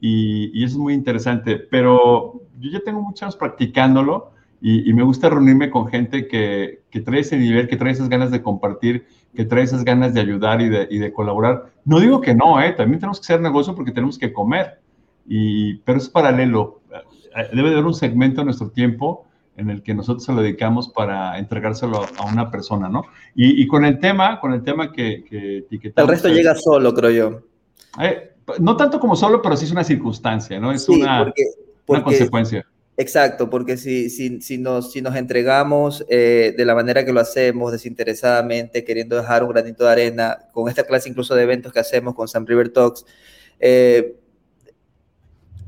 Y, 0.00 0.64
eso 0.64 0.76
es 0.76 0.78
muy 0.78 0.94
interesante, 0.94 1.56
pero 1.56 2.42
yo 2.58 2.70
ya 2.70 2.80
tengo 2.80 3.02
muchos 3.02 3.22
años 3.22 3.36
practicándolo 3.36 4.32
y, 4.60 4.92
me 4.92 5.02
gusta 5.02 5.30
reunirme 5.30 5.70
con 5.70 5.88
gente 5.88 6.26
que, 6.26 6.82
que, 6.90 7.00
trae 7.00 7.20
ese 7.20 7.36
nivel, 7.36 7.68
que 7.68 7.76
trae 7.76 7.92
esas 7.92 8.08
ganas 8.08 8.30
de 8.30 8.42
compartir, 8.42 9.06
que 9.34 9.44
trae 9.44 9.62
esas 9.62 9.84
ganas 9.84 10.14
de 10.14 10.20
ayudar 10.20 10.60
y 10.60 10.68
de, 10.68 10.88
y 10.90 10.98
de 10.98 11.12
colaborar. 11.12 11.66
No 11.84 12.00
digo 12.00 12.20
que 12.20 12.34
no, 12.34 12.60
¿eh? 12.60 12.72
también 12.72 12.98
tenemos 12.98 13.20
que 13.20 13.24
hacer 13.32 13.40
negocio 13.40 13.74
porque 13.74 13.92
tenemos 13.92 14.18
que 14.18 14.32
comer, 14.32 14.80
y, 15.26 15.76
pero 15.78 15.98
es 15.98 16.08
paralelo. 16.08 16.80
Debe 17.52 17.68
de 17.68 17.74
haber 17.74 17.86
un 17.86 17.94
segmento 17.94 18.40
en 18.40 18.46
nuestro 18.46 18.70
tiempo 18.70 19.26
en 19.56 19.70
el 19.70 19.82
que 19.82 19.94
nosotros 19.94 20.24
se 20.24 20.32
lo 20.32 20.40
dedicamos 20.40 20.88
para 20.88 21.38
entregárselo 21.38 22.06
a 22.16 22.24
una 22.24 22.50
persona, 22.50 22.88
¿no? 22.88 23.02
Y, 23.34 23.60
y 23.62 23.66
con 23.66 23.84
el 23.84 23.98
tema, 23.98 24.40
con 24.40 24.52
el 24.52 24.62
tema 24.62 24.92
que, 24.92 25.24
que 25.24 25.58
etiquetamos. 25.58 26.08
El 26.08 26.14
resto 26.14 26.28
llega 26.28 26.54
solo, 26.54 26.94
creo 26.94 27.10
yo. 27.10 27.40
Eh, 28.00 28.32
no 28.58 28.76
tanto 28.76 29.00
como 29.00 29.16
solo, 29.16 29.42
pero 29.42 29.56
sí 29.56 29.64
es 29.64 29.72
una 29.72 29.84
circunstancia, 29.84 30.58
¿no? 30.58 30.72
Es 30.72 30.88
una, 30.88 31.32
consecuencia. 31.86 32.66
Exacto, 32.96 33.48
porque 33.48 33.76
si, 33.76 34.10
si, 34.10 34.40
si, 34.40 34.58
nos, 34.58 34.90
si 34.90 35.00
nos 35.00 35.14
entregamos 35.14 36.04
eh, 36.08 36.52
de 36.56 36.64
la 36.64 36.74
manera 36.74 37.04
que 37.04 37.12
lo 37.12 37.20
hacemos, 37.20 37.70
desinteresadamente, 37.70 38.84
queriendo 38.84 39.14
dejar 39.14 39.44
un 39.44 39.50
granito 39.50 39.84
de 39.84 39.90
arena, 39.90 40.38
con 40.52 40.68
esta 40.68 40.82
clase 40.82 41.08
incluso 41.08 41.36
de 41.36 41.44
eventos 41.44 41.72
que 41.72 41.78
hacemos 41.78 42.16
con 42.16 42.26
Sam 42.26 42.44
River 42.44 42.70
Talks, 42.70 43.04
eh, 43.60 44.16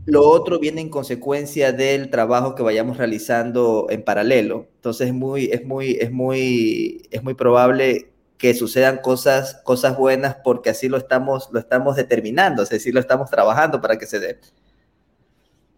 lo 0.06 0.28
otro 0.28 0.58
viene 0.58 0.80
en 0.80 0.88
consecuencia 0.88 1.72
del 1.72 2.10
trabajo 2.10 2.56
que 2.56 2.64
vayamos 2.64 2.96
realizando 2.96 3.86
en 3.90 4.02
paralelo. 4.02 4.66
Entonces 4.74 5.06
es 5.06 5.14
muy, 5.14 5.50
es 5.52 5.64
muy, 5.64 5.98
es 6.00 6.10
muy, 6.10 7.06
es 7.12 7.22
muy 7.22 7.34
probable 7.34 8.09
que 8.40 8.54
sucedan 8.54 9.00
cosas, 9.02 9.60
cosas 9.64 9.98
buenas 9.98 10.36
porque 10.42 10.70
así 10.70 10.88
lo 10.88 10.96
estamos, 10.96 11.50
lo 11.52 11.60
estamos 11.60 11.94
determinando, 11.94 12.62
es 12.62 12.70
decir, 12.70 12.94
lo 12.94 12.98
estamos 12.98 13.30
trabajando 13.30 13.82
para 13.82 13.98
que 13.98 14.06
se 14.06 14.18
dé. 14.18 14.40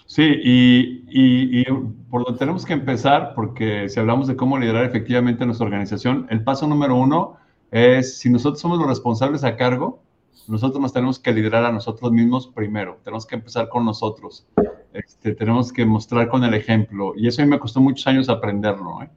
Sí, 0.07 0.23
y, 0.23 1.05
y, 1.09 1.65
por 2.09 2.25
donde 2.25 2.39
tenemos 2.39 2.65
que 2.65 2.73
empezar, 2.73 3.33
porque 3.35 3.89
si 3.89 3.99
hablamos 3.99 4.29
de 4.29 4.37
cómo 4.37 4.59
liderar 4.59 4.85
efectivamente 4.85 5.45
nuestra 5.45 5.67
organización, 5.67 6.29
el 6.31 6.45
paso 6.45 6.69
número 6.69 6.95
uno 6.95 7.37
es, 7.73 8.19
si 8.19 8.31
nosotros 8.31 8.61
somos 8.61 8.79
los 8.79 8.87
responsables 8.87 9.43
a 9.43 9.57
cargo, 9.57 10.01
nosotros 10.47 10.81
nos 10.81 10.93
tenemos 10.93 11.19
que 11.19 11.33
liderar 11.33 11.65
a 11.65 11.73
nosotros 11.73 12.13
mismos 12.13 12.47
primero, 12.47 13.01
tenemos 13.03 13.27
que 13.27 13.35
empezar 13.35 13.69
con 13.69 13.85
nosotros, 13.85 14.47
este, 14.93 15.35
tenemos 15.35 15.73
que 15.73 15.85
mostrar 15.85 16.29
con 16.29 16.45
el 16.45 16.55
ejemplo, 16.55 17.15
y 17.17 17.27
eso 17.27 17.43
a 17.43 17.45
mí 17.45 17.51
me 17.51 17.59
costó 17.59 17.81
muchos 17.81 18.07
años 18.07 18.29
aprenderlo. 18.29 19.03
¿eh? 19.03 19.11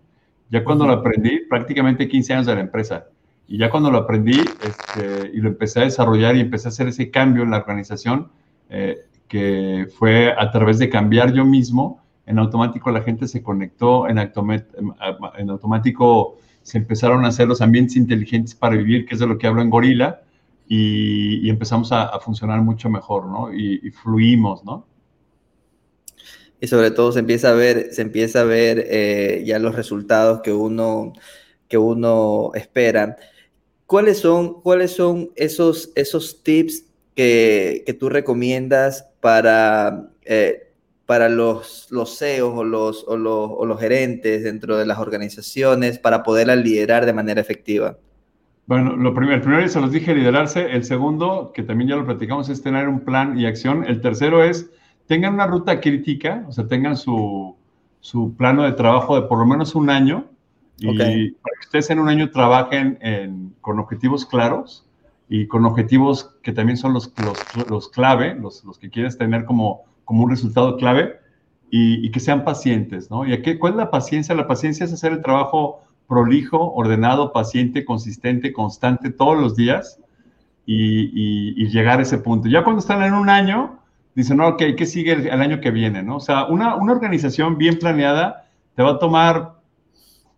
Ya 0.50 0.64
cuando 0.64 0.88
lo 0.88 0.94
aprendí, 0.94 1.42
prácticamente 1.48 2.08
15 2.08 2.34
años 2.34 2.46
de 2.48 2.56
la 2.56 2.62
empresa, 2.62 3.06
y 3.48 3.58
ya 3.58 3.70
cuando 3.70 3.92
lo 3.92 4.00
aprendí 4.00 4.40
este, 4.40 5.32
y 5.34 5.38
lo 5.38 5.50
empecé 5.50 5.82
a 5.82 5.84
desarrollar 5.84 6.36
y 6.36 6.42
empecé 6.42 6.68
a 6.68 6.70
hacer 6.70 6.88
ese 6.88 7.12
cambio 7.12 7.44
en 7.44 7.52
la 7.52 7.58
organización, 7.58 8.30
eh, 8.70 9.00
que 9.28 9.88
fue 9.98 10.34
a 10.38 10.52
través 10.52 10.80
de 10.80 10.90
cambiar 10.90 11.34
yo 11.34 11.46
mismo, 11.46 12.04
en 12.26 12.40
automático 12.40 12.90
la 12.92 13.02
gente 13.02 13.28
se 13.28 13.44
conectó, 13.44 14.08
en, 14.08 14.18
en 14.18 15.50
automático 15.50 16.38
se 16.64 16.80
empezaron 16.80 17.26
a 17.26 17.28
hacer 17.28 17.48
los 17.48 17.62
ambientes 17.62 17.96
inteligentes 17.96 18.56
para 18.56 18.76
vivir, 18.76 19.06
que 19.06 19.14
es 19.14 19.20
de 19.20 19.28
lo 19.28 19.38
que 19.38 19.46
hablo 19.46 19.62
en 19.62 19.70
Gorila, 19.70 20.22
y, 20.68 21.50
empezamos 21.50 21.92
a, 21.92 22.20
funcionar 22.20 22.62
mucho 22.62 22.90
mejor, 22.90 23.28
¿no? 23.28 23.54
Y, 23.54 23.92
fluimos, 23.92 24.64
¿no? 24.64 24.88
Y 26.60 26.68
sobre 26.68 26.90
todo 26.92 27.12
se 27.12 27.20
empieza 27.20 27.50
a 27.50 27.54
ver, 27.54 27.94
se 27.94 28.02
empieza 28.02 28.42
a 28.42 28.46
ver 28.46 28.84
eh, 28.90 29.44
ya 29.46 29.60
los 29.60 29.76
resultados 29.76 30.42
que 30.42 30.54
uno, 30.54 31.14
que 31.68 31.78
uno 31.78 32.52
espera. 32.56 33.18
¿Cuáles 33.88 34.20
son, 34.20 34.62
cuáles 34.62 34.92
son 34.92 35.30
esos, 35.36 35.92
esos 35.96 36.44
tips 36.44 36.86
que, 37.16 37.84
que 37.86 37.94
tú 37.94 38.10
recomiendas 38.10 39.08
para, 39.22 40.10
eh, 40.24 40.72
para 41.06 41.30
los, 41.30 41.88
los 41.92 42.18
CEOs 42.18 42.58
o 42.58 42.64
los, 42.64 43.06
o, 43.08 43.18
los, 43.18 43.52
o 43.52 43.66
los 43.66 43.80
gerentes 43.80 44.44
dentro 44.44 44.78
de 44.78 44.86
las 44.86 44.98
organizaciones 44.98 46.00
para 46.00 46.24
poderlas 46.24 46.58
liderar 46.58 47.06
de 47.06 47.14
manera 47.14 47.42
efectiva? 47.42 47.98
Bueno, 48.68 48.96
lo 48.96 49.14
primero, 49.14 49.36
el 49.36 49.42
primero 49.42 49.68
se 49.68 49.80
los 49.80 49.92
dije 49.92 50.16
liderarse. 50.16 50.72
El 50.72 50.84
segundo, 50.84 51.52
que 51.54 51.62
también 51.62 51.92
ya 51.92 51.96
lo 51.96 52.06
platicamos, 52.06 52.50
es 52.50 52.64
tener 52.64 52.88
un 52.88 53.02
plan 53.02 53.38
y 53.38 53.46
acción. 53.46 53.86
El 53.86 54.02
tercero 54.02 54.44
es 54.44 54.70
tengan 55.06 55.36
una 55.36 55.46
ruta 55.46 55.80
crítica, 55.80 56.44
o 56.48 56.52
sea, 56.52 56.68
tengan 56.68 56.98
su, 56.98 57.56
su 58.00 58.36
plano 58.36 58.64
de 58.64 58.72
trabajo 58.72 59.20
de 59.20 59.28
por 59.28 59.38
lo 59.38 59.46
menos 59.46 59.76
un 59.76 59.90
año. 59.90 60.26
Y 60.78 60.98
para 60.98 61.12
que 61.12 61.66
ustedes 61.66 61.90
en 61.90 62.00
un 62.00 62.10
año 62.10 62.30
trabajen 62.32 62.98
en, 63.02 63.54
con 63.62 63.80
objetivos 63.80 64.26
claros 64.26 64.86
y 65.30 65.48
con 65.48 65.66
objetivos 65.66 66.36
que 66.44 66.52
también 66.52 66.78
son 66.78 66.94
los, 66.94 67.14
los, 67.24 67.70
los 67.70 67.90
clave, 67.90 68.36
los, 68.36 68.64
los, 68.64 68.78
que 68.78 68.90
quieres 68.90 69.18
tener 69.18 69.46
como, 69.46 69.84
como 70.04 70.24
un 70.24 70.30
resultado 70.30 70.78
clave 70.78 71.18
y, 71.72 72.06
y, 72.06 72.12
que 72.12 72.20
sean 72.20 72.44
pacientes, 72.44 73.10
¿no? 73.10 73.26
¿Y 73.26 73.34
aquí, 73.34 73.58
cuál 73.58 73.74
es 73.74 73.78
la 73.78 73.90
paciencia? 73.90 74.36
La 74.36 74.48
paciencia 74.48 74.86
es 74.86 74.94
hacer 74.94 75.14
el 75.14 75.22
trabajo 75.22 75.82
prolijo, 76.08 76.74
ordenado, 76.74 77.34
paciente, 77.34 77.86
consistente, 77.86 78.54
constante 78.54 79.10
todos 79.10 79.40
los 79.40 79.56
días 79.56 80.00
y, 80.66 81.54
y, 81.62 81.68
llegar 81.70 82.00
a 82.00 82.04
ese 82.04 82.18
punto. 82.18 82.48
Ya 82.48 82.64
cuando 82.64 82.80
están 82.80 83.02
en 83.04 83.14
un 83.14 83.30
año, 83.30 83.80
dicen, 84.14 84.38
no, 84.38 84.50
ok, 84.50 84.62
¿qué 84.78 84.86
sigue 84.86 85.14
el, 85.14 85.28
el, 85.28 85.42
año 85.42 85.60
que 85.60 85.72
viene? 85.72 86.04
¿no? 86.04 86.18
O 86.18 86.20
sea, 86.20 86.46
una, 86.46 86.76
una 86.76 86.94
organización 86.94 87.58
bien 87.58 87.80
planeada 87.80 88.46
te 88.76 88.84
va 88.84 88.92
a 88.92 89.00
tomar 89.00 89.56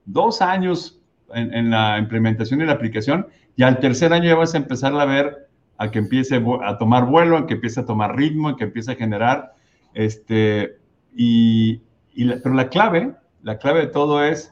dos 0.07 0.41
años 0.41 0.99
en, 1.33 1.69
la 1.69 1.99
implementación 1.99 2.61
y 2.61 2.65
la 2.65 2.71
aplicación 2.71 3.27
y 3.55 3.63
al 3.63 3.79
tercer 3.79 4.13
año 4.13 4.25
ya 4.25 4.35
vas 4.35 4.55
a 4.55 4.57
empezar 4.57 4.99
a 4.99 5.05
ver 5.05 5.47
a 5.77 5.91
que 5.91 5.99
empiece 5.99 6.41
a 6.63 6.77
tomar 6.79 7.05
vuelo, 7.05 7.37
a 7.37 7.45
que 7.45 7.53
empiece 7.55 7.79
a 7.79 7.85
tomar 7.85 8.15
ritmo, 8.15 8.49
a 8.49 8.57
que 8.57 8.63
empiece 8.63 8.93
a 8.93 8.95
generar, 8.95 9.53
este, 9.93 10.77
y, 11.15 11.81
y 12.15 12.27
pero 12.41 12.55
la 12.55 12.69
clave, 12.69 13.13
la 13.43 13.59
clave 13.59 13.81
de 13.81 13.87
todo 13.87 14.23
es 14.23 14.51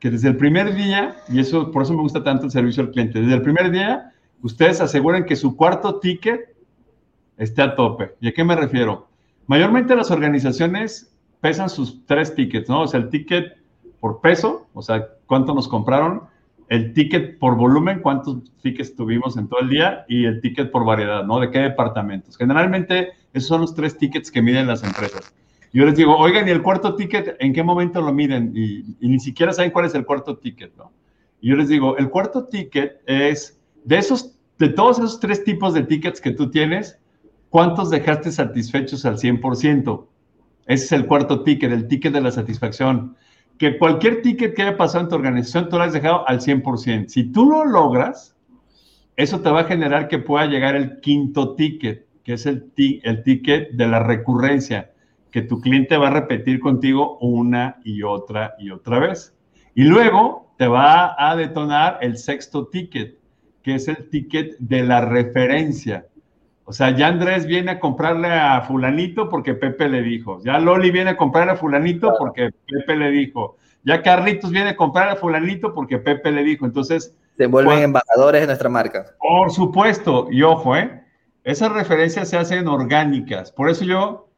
que 0.00 0.10
desde 0.10 0.28
el 0.28 0.36
primer 0.36 0.74
día, 0.74 1.16
y 1.28 1.40
eso 1.40 1.70
por 1.70 1.82
eso 1.82 1.94
me 1.94 2.02
gusta 2.02 2.22
tanto 2.22 2.44
el 2.44 2.50
servicio 2.50 2.82
al 2.82 2.90
cliente, 2.90 3.20
desde 3.20 3.34
el 3.34 3.42
primer 3.42 3.70
día, 3.70 4.12
ustedes 4.42 4.80
aseguren 4.80 5.24
que 5.24 5.36
su 5.36 5.56
cuarto 5.56 5.98
ticket 6.00 6.54
esté 7.38 7.62
a 7.62 7.74
tope. 7.74 8.14
¿Y 8.20 8.28
a 8.28 8.32
qué 8.32 8.44
me 8.44 8.56
refiero? 8.56 9.08
Mayormente 9.46 9.96
las 9.96 10.10
organizaciones 10.10 11.14
pesan 11.40 11.70
sus 11.70 12.04
tres 12.06 12.34
tickets, 12.34 12.68
¿no? 12.68 12.82
O 12.82 12.86
sea, 12.86 13.00
el 13.00 13.08
ticket 13.08 13.56
por 14.06 14.20
peso, 14.20 14.68
o 14.72 14.82
sea, 14.82 15.04
cuánto 15.26 15.52
nos 15.52 15.66
compraron, 15.66 16.22
el 16.68 16.92
ticket 16.92 17.40
por 17.40 17.56
volumen, 17.56 17.98
cuántos 18.00 18.36
tickets 18.62 18.94
tuvimos 18.94 19.36
en 19.36 19.48
todo 19.48 19.58
el 19.58 19.68
día 19.68 20.04
y 20.08 20.26
el 20.26 20.40
ticket 20.40 20.70
por 20.70 20.84
variedad, 20.84 21.24
¿no? 21.24 21.40
De 21.40 21.50
qué 21.50 21.58
departamentos. 21.58 22.36
Generalmente 22.36 23.08
esos 23.32 23.48
son 23.48 23.62
los 23.62 23.74
tres 23.74 23.98
tickets 23.98 24.30
que 24.30 24.42
miden 24.42 24.68
las 24.68 24.84
empresas. 24.84 25.34
Yo 25.72 25.84
les 25.84 25.96
digo, 25.96 26.16
oigan, 26.16 26.46
¿y 26.46 26.52
el 26.52 26.62
cuarto 26.62 26.94
ticket 26.94 27.34
en 27.40 27.52
qué 27.52 27.64
momento 27.64 28.00
lo 28.00 28.12
miden? 28.12 28.52
Y, 28.54 28.96
ni 29.00 29.18
siquiera 29.18 29.52
saben 29.52 29.72
cuál 29.72 29.86
es 29.86 29.94
el 29.96 30.06
cuarto 30.06 30.36
ticket, 30.36 30.76
¿no? 30.76 30.92
Y 31.40 31.48
yo 31.48 31.56
les 31.56 31.68
digo, 31.68 31.96
el 31.96 32.08
cuarto 32.08 32.44
ticket 32.44 33.00
es 33.06 33.58
de 33.82 33.98
esos, 33.98 34.38
de 34.60 34.68
todos 34.68 34.98
esos 34.98 35.18
tres 35.18 35.42
tipos 35.42 35.74
de 35.74 35.82
tickets 35.82 36.20
que 36.20 36.30
tú 36.30 36.48
tienes, 36.48 36.96
¿cuántos 37.50 37.90
dejaste 37.90 38.30
satisfechos 38.30 39.04
al 39.04 39.18
100%? 39.18 40.06
Ese 40.66 40.84
es 40.84 40.92
el 40.92 41.06
cuarto 41.06 41.42
ticket, 41.42 41.72
el 41.72 41.88
ticket 41.88 42.12
de 42.12 42.20
la 42.20 42.30
satisfacción 42.30 43.16
que 43.58 43.78
cualquier 43.78 44.22
ticket 44.22 44.54
que 44.54 44.62
haya 44.62 44.76
pasado 44.76 45.04
en 45.04 45.10
tu 45.10 45.14
organización, 45.16 45.68
tú 45.68 45.76
lo 45.78 45.84
has 45.84 45.92
dejado 45.92 46.28
al 46.28 46.40
100%. 46.40 47.08
Si 47.08 47.24
tú 47.32 47.48
lo 47.48 47.64
logras, 47.64 48.36
eso 49.16 49.40
te 49.40 49.50
va 49.50 49.60
a 49.60 49.64
generar 49.64 50.08
que 50.08 50.18
pueda 50.18 50.46
llegar 50.46 50.76
el 50.76 51.00
quinto 51.00 51.54
ticket, 51.54 52.06
que 52.22 52.34
es 52.34 52.44
el, 52.46 52.72
el 52.76 53.22
ticket 53.22 53.70
de 53.70 53.86
la 53.86 54.00
recurrencia, 54.00 54.92
que 55.30 55.42
tu 55.42 55.60
cliente 55.60 55.96
va 55.96 56.08
a 56.08 56.10
repetir 56.10 56.60
contigo 56.60 57.18
una 57.20 57.80
y 57.84 58.02
otra 58.02 58.54
y 58.58 58.70
otra 58.70 58.98
vez. 58.98 59.34
Y 59.74 59.84
luego 59.84 60.52
te 60.58 60.66
va 60.66 61.14
a 61.18 61.36
detonar 61.36 61.98
el 62.00 62.18
sexto 62.18 62.68
ticket, 62.68 63.18
que 63.62 63.74
es 63.74 63.88
el 63.88 64.08
ticket 64.10 64.56
de 64.58 64.82
la 64.82 65.02
referencia. 65.02 66.06
O 66.68 66.72
sea, 66.72 66.90
ya 66.90 67.06
Andrés 67.06 67.46
viene 67.46 67.70
a 67.70 67.80
comprarle 67.80 68.28
a 68.28 68.60
fulanito 68.62 69.28
porque 69.28 69.54
Pepe 69.54 69.88
le 69.88 70.02
dijo. 70.02 70.40
Ya 70.42 70.58
Loli 70.58 70.90
viene 70.90 71.10
a 71.10 71.16
comprarle 71.16 71.52
a 71.52 71.56
fulanito 71.56 72.12
porque 72.18 72.50
Pepe 72.66 72.96
le 72.96 73.10
dijo. 73.12 73.56
Ya 73.84 74.02
Carlitos 74.02 74.50
viene 74.50 74.70
a 74.70 74.76
comprar 74.76 75.08
a 75.08 75.16
fulanito 75.16 75.72
porque 75.72 75.98
Pepe 75.98 76.32
le 76.32 76.42
dijo. 76.42 76.66
Entonces... 76.66 77.16
Se 77.36 77.46
vuelven 77.46 77.84
embajadores 77.84 78.40
de 78.40 78.48
nuestra 78.48 78.68
marca. 78.68 79.06
Por 79.20 79.52
supuesto. 79.52 80.26
Y 80.30 80.42
ojo, 80.42 80.76
¿eh? 80.76 81.04
Esas 81.44 81.70
referencias 81.70 82.28
se 82.28 82.36
hacen 82.36 82.66
orgánicas. 82.66 83.52
Por 83.52 83.70
eso 83.70 83.84
yo, 83.84 84.28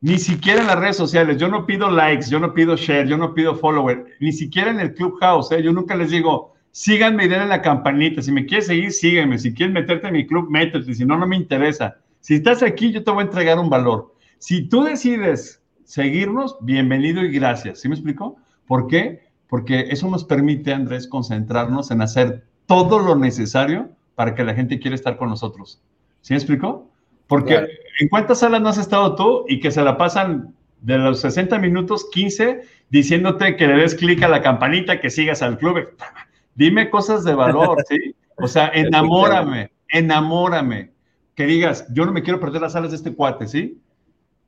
ni 0.00 0.18
siquiera 0.18 0.60
en 0.60 0.68
las 0.68 0.78
redes 0.78 0.96
sociales, 0.96 1.38
yo 1.38 1.48
no 1.48 1.66
pido 1.66 1.90
likes, 1.90 2.30
yo 2.30 2.38
no 2.38 2.54
pido 2.54 2.76
share, 2.76 3.08
yo 3.08 3.16
no 3.16 3.34
pido 3.34 3.56
follower, 3.56 4.04
ni 4.20 4.30
siquiera 4.30 4.70
en 4.70 4.78
el 4.78 4.94
Clubhouse, 4.94 5.50
¿eh? 5.50 5.64
Yo 5.64 5.72
nunca 5.72 5.96
les 5.96 6.12
digo, 6.12 6.54
síganme 6.76 7.24
y 7.24 7.28
denle 7.28 7.46
la 7.46 7.62
campanita. 7.62 8.20
Si 8.20 8.30
me 8.30 8.44
quieres 8.44 8.66
seguir, 8.66 8.92
sígueme. 8.92 9.38
Si 9.38 9.54
quieres 9.54 9.72
meterte 9.72 10.08
en 10.08 10.12
mi 10.12 10.26
club, 10.26 10.50
métete. 10.50 10.92
Si 10.92 11.06
no, 11.06 11.16
no 11.16 11.26
me 11.26 11.34
interesa. 11.34 11.96
Si 12.20 12.34
estás 12.34 12.62
aquí, 12.62 12.92
yo 12.92 13.02
te 13.02 13.10
voy 13.10 13.22
a 13.22 13.26
entregar 13.26 13.58
un 13.58 13.70
valor. 13.70 14.14
Si 14.38 14.68
tú 14.68 14.84
decides 14.84 15.62
seguirnos, 15.84 16.58
bienvenido 16.60 17.24
y 17.24 17.30
gracias. 17.30 17.80
¿Sí 17.80 17.88
me 17.88 17.94
explico? 17.94 18.36
¿Por 18.66 18.88
qué? 18.88 19.22
Porque 19.48 19.86
eso 19.88 20.10
nos 20.10 20.24
permite, 20.24 20.74
Andrés, 20.74 21.08
concentrarnos 21.08 21.90
en 21.90 22.02
hacer 22.02 22.44
todo 22.66 22.98
lo 22.98 23.16
necesario 23.16 23.88
para 24.14 24.34
que 24.34 24.44
la 24.44 24.52
gente 24.52 24.78
quiera 24.78 24.94
estar 24.94 25.16
con 25.16 25.30
nosotros. 25.30 25.80
¿Sí 26.20 26.34
me 26.34 26.36
explico? 26.36 26.90
Porque 27.26 27.68
en 28.00 28.08
cuántas 28.10 28.40
salas 28.40 28.60
no 28.60 28.68
has 28.68 28.76
estado 28.76 29.14
tú 29.14 29.46
y 29.48 29.60
que 29.60 29.70
se 29.70 29.80
la 29.80 29.96
pasan 29.96 30.54
de 30.82 30.98
los 30.98 31.22
60 31.22 31.58
minutos, 31.58 32.06
15, 32.12 32.60
diciéndote 32.90 33.56
que 33.56 33.66
le 33.66 33.76
des 33.76 33.94
clic 33.94 34.22
a 34.22 34.28
la 34.28 34.42
campanita, 34.42 35.00
que 35.00 35.08
sigas 35.08 35.40
al 35.40 35.56
club 35.56 35.78
dime 36.56 36.90
cosas 36.90 37.22
de 37.22 37.34
valor, 37.34 37.84
¿sí? 37.88 38.16
O 38.36 38.48
sea, 38.48 38.68
enamórame, 38.74 39.70
enamórame. 39.88 40.90
Que 41.34 41.46
digas, 41.46 41.86
yo 41.92 42.06
no 42.06 42.12
me 42.12 42.22
quiero 42.22 42.40
perder 42.40 42.62
las 42.62 42.72
salas 42.72 42.90
de 42.90 42.96
este 42.96 43.14
cuate, 43.14 43.46
¿sí? 43.46 43.80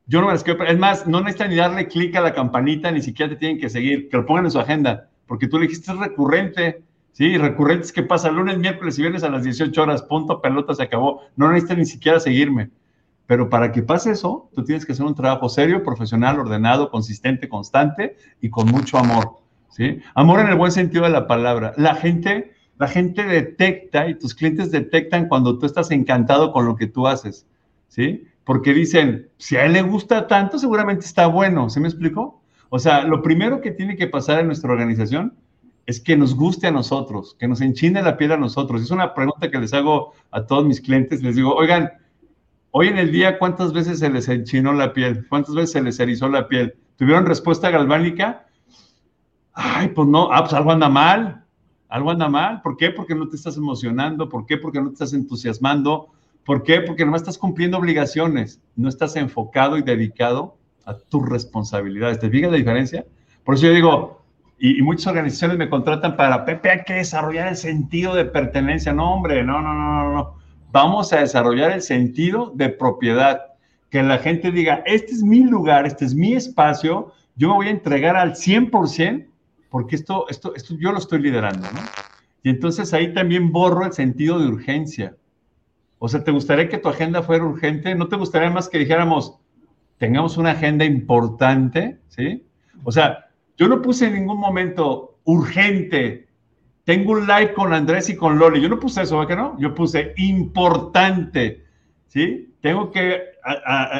Yo 0.06 0.20
no 0.20 0.26
me 0.26 0.32
las 0.32 0.42
quiero 0.42 0.58
perder. 0.58 0.74
Es 0.74 0.80
más, 0.80 1.06
no 1.06 1.20
necesitan 1.20 1.50
ni 1.50 1.56
darle 1.56 1.86
clic 1.86 2.16
a 2.16 2.22
la 2.22 2.32
campanita, 2.32 2.90
ni 2.90 3.02
siquiera 3.02 3.30
te 3.30 3.36
tienen 3.36 3.60
que 3.60 3.68
seguir, 3.68 4.08
que 4.08 4.16
lo 4.16 4.26
pongan 4.26 4.46
en 4.46 4.50
su 4.50 4.58
agenda, 4.58 5.10
porque 5.26 5.46
tú 5.46 5.58
le 5.58 5.66
dijiste 5.66 5.92
es 5.92 5.98
recurrente, 5.98 6.82
¿sí? 7.12 7.36
Recurrente 7.36 7.84
es 7.84 7.92
que 7.92 8.02
pasa 8.02 8.30
lunes, 8.30 8.58
miércoles 8.58 8.98
y 8.98 9.02
viernes 9.02 9.22
a 9.22 9.28
las 9.28 9.44
18 9.44 9.82
horas, 9.82 10.02
punto, 10.02 10.40
pelota, 10.40 10.74
se 10.74 10.82
acabó. 10.82 11.20
No 11.36 11.48
necesitan 11.48 11.78
ni 11.78 11.84
siquiera 11.84 12.18
seguirme. 12.18 12.70
Pero 13.26 13.50
para 13.50 13.70
que 13.70 13.82
pase 13.82 14.12
eso, 14.12 14.48
tú 14.54 14.64
tienes 14.64 14.86
que 14.86 14.92
hacer 14.92 15.04
un 15.04 15.14
trabajo 15.14 15.50
serio, 15.50 15.82
profesional, 15.82 16.40
ordenado, 16.40 16.90
consistente, 16.90 17.46
constante 17.46 18.16
y 18.40 18.48
con 18.48 18.68
mucho 18.68 18.96
amor. 18.96 19.42
Amor 20.14 20.40
en 20.40 20.48
el 20.48 20.56
buen 20.56 20.72
sentido 20.72 21.04
de 21.04 21.10
la 21.10 21.26
palabra. 21.26 21.72
La 21.76 21.94
gente, 21.94 22.52
la 22.78 22.88
gente 22.88 23.24
detecta 23.24 24.08
y 24.08 24.14
tus 24.14 24.34
clientes 24.34 24.70
detectan 24.70 25.28
cuando 25.28 25.58
tú 25.58 25.66
estás 25.66 25.90
encantado 25.90 26.52
con 26.52 26.64
lo 26.64 26.76
que 26.76 26.86
tú 26.86 27.06
haces, 27.06 27.46
¿sí? 27.88 28.26
Porque 28.44 28.74
dicen, 28.74 29.28
si 29.36 29.56
a 29.56 29.64
él 29.64 29.74
le 29.74 29.82
gusta 29.82 30.26
tanto, 30.26 30.58
seguramente 30.58 31.04
está 31.04 31.26
bueno, 31.26 31.70
¿se 31.70 31.80
me 31.80 31.88
explicó? 31.88 32.42
O 32.70 32.78
sea, 32.78 33.04
lo 33.04 33.22
primero 33.22 33.60
que 33.60 33.70
tiene 33.70 33.96
que 33.96 34.06
pasar 34.06 34.40
en 34.40 34.46
nuestra 34.46 34.72
organización 34.72 35.34
es 35.86 36.00
que 36.00 36.16
nos 36.16 36.34
guste 36.34 36.66
a 36.66 36.70
nosotros, 36.70 37.36
que 37.38 37.48
nos 37.48 37.60
enchine 37.60 38.02
la 38.02 38.16
piel 38.16 38.32
a 38.32 38.36
nosotros. 38.36 38.82
Es 38.82 38.90
una 38.90 39.14
pregunta 39.14 39.50
que 39.50 39.58
les 39.58 39.72
hago 39.72 40.12
a 40.30 40.44
todos 40.44 40.66
mis 40.66 40.80
clientes. 40.80 41.22
Les 41.22 41.36
digo, 41.36 41.54
oigan, 41.54 41.90
Hoy 42.70 42.88
en 42.88 42.98
el 42.98 43.10
día, 43.10 43.38
¿cuántas 43.38 43.72
veces 43.72 43.98
se 43.98 44.10
les 44.10 44.28
enchinó 44.28 44.74
la 44.74 44.92
piel? 44.92 45.26
¿Cuántas 45.28 45.54
veces 45.54 45.72
se 45.72 45.82
les 45.82 45.98
erizó 46.00 46.28
la 46.28 46.48
piel? 46.48 46.74
¿Tuvieron 46.96 47.24
respuesta 47.24 47.70
galvánica? 47.70 48.46
Ay, 49.60 49.88
pues 49.88 50.06
no, 50.06 50.32
ah, 50.32 50.42
pues 50.42 50.52
algo 50.52 50.70
anda 50.70 50.88
mal, 50.88 51.44
algo 51.88 52.12
anda 52.12 52.28
mal. 52.28 52.62
¿Por 52.62 52.76
qué? 52.76 52.90
Porque 52.90 53.16
no 53.16 53.28
te 53.28 53.34
estás 53.34 53.56
emocionando. 53.56 54.28
¿Por 54.28 54.46
qué? 54.46 54.56
Porque 54.56 54.80
no 54.80 54.86
te 54.86 54.92
estás 54.92 55.12
entusiasmando. 55.14 56.10
¿Por 56.44 56.62
qué? 56.62 56.80
Porque 56.80 57.04
no 57.04 57.16
estás 57.16 57.36
cumpliendo 57.36 57.76
obligaciones. 57.76 58.60
No 58.76 58.88
estás 58.88 59.16
enfocado 59.16 59.76
y 59.76 59.82
dedicado 59.82 60.56
a 60.84 60.96
tus 60.96 61.28
responsabilidades. 61.28 62.20
¿Te 62.20 62.30
fijas 62.30 62.52
la 62.52 62.56
diferencia? 62.56 63.04
Por 63.42 63.56
eso 63.56 63.66
yo 63.66 63.72
digo, 63.72 64.22
y, 64.60 64.80
muchas 64.80 65.08
organizaciones 65.08 65.58
me 65.58 65.68
contratan 65.68 66.16
para, 66.16 66.44
Pepe, 66.44 66.70
hay 66.70 66.84
que 66.84 66.94
desarrollar 66.94 67.48
el 67.48 67.56
sentido 67.56 68.14
de 68.14 68.26
pertenencia. 68.26 68.92
No, 68.92 69.12
hombre, 69.12 69.42
no, 69.42 69.60
no, 69.60 69.74
no, 69.74 70.04
no, 70.04 70.12
no. 70.12 70.34
Vamos 70.70 71.12
a 71.12 71.18
desarrollar 71.18 71.72
el 71.72 71.82
sentido 71.82 72.52
de 72.54 72.68
propiedad. 72.68 73.40
Que 73.90 74.04
la 74.04 74.18
gente 74.18 74.52
diga, 74.52 74.84
este 74.86 75.14
es 75.14 75.24
mi 75.24 75.40
lugar, 75.40 75.84
este 75.84 76.04
es 76.04 76.14
mi 76.14 76.34
espacio, 76.34 77.12
yo 77.34 77.48
me 77.48 77.54
voy 77.54 77.66
a 77.66 77.70
entregar 77.70 78.14
al 78.16 78.34
100% 78.34 79.28
porque 79.70 79.96
esto, 79.96 80.26
esto, 80.28 80.54
esto 80.54 80.74
yo 80.78 80.92
lo 80.92 80.98
estoy 80.98 81.20
liderando, 81.20 81.66
¿no? 81.72 81.80
Y 82.42 82.50
entonces 82.50 82.92
ahí 82.94 83.12
también 83.12 83.52
borro 83.52 83.84
el 83.84 83.92
sentido 83.92 84.38
de 84.38 84.48
urgencia. 84.48 85.16
O 85.98 86.08
sea, 86.08 86.22
¿te 86.22 86.30
gustaría 86.30 86.68
que 86.68 86.78
tu 86.78 86.88
agenda 86.88 87.22
fuera 87.22 87.44
urgente? 87.44 87.94
¿No 87.94 88.08
te 88.08 88.16
gustaría 88.16 88.50
más 88.50 88.68
que 88.68 88.78
dijéramos, 88.78 89.38
tengamos 89.98 90.36
una 90.36 90.52
agenda 90.52 90.84
importante, 90.84 91.98
¿sí? 92.08 92.44
O 92.84 92.92
sea, 92.92 93.26
yo 93.56 93.68
no 93.68 93.82
puse 93.82 94.06
en 94.06 94.14
ningún 94.14 94.38
momento 94.38 95.18
urgente. 95.24 96.28
Tengo 96.84 97.12
un 97.12 97.26
live 97.26 97.52
con 97.52 97.74
Andrés 97.74 98.08
y 98.08 98.16
con 98.16 98.38
Loli. 98.38 98.60
Yo 98.60 98.68
no 98.68 98.78
puse 98.78 99.02
eso, 99.02 99.18
¿verdad 99.18 99.28
que 99.28 99.36
no? 99.36 99.58
Yo 99.58 99.74
puse 99.74 100.14
importante, 100.16 101.64
¿sí? 102.06 102.54
Tengo 102.60 102.90
que 102.90 103.20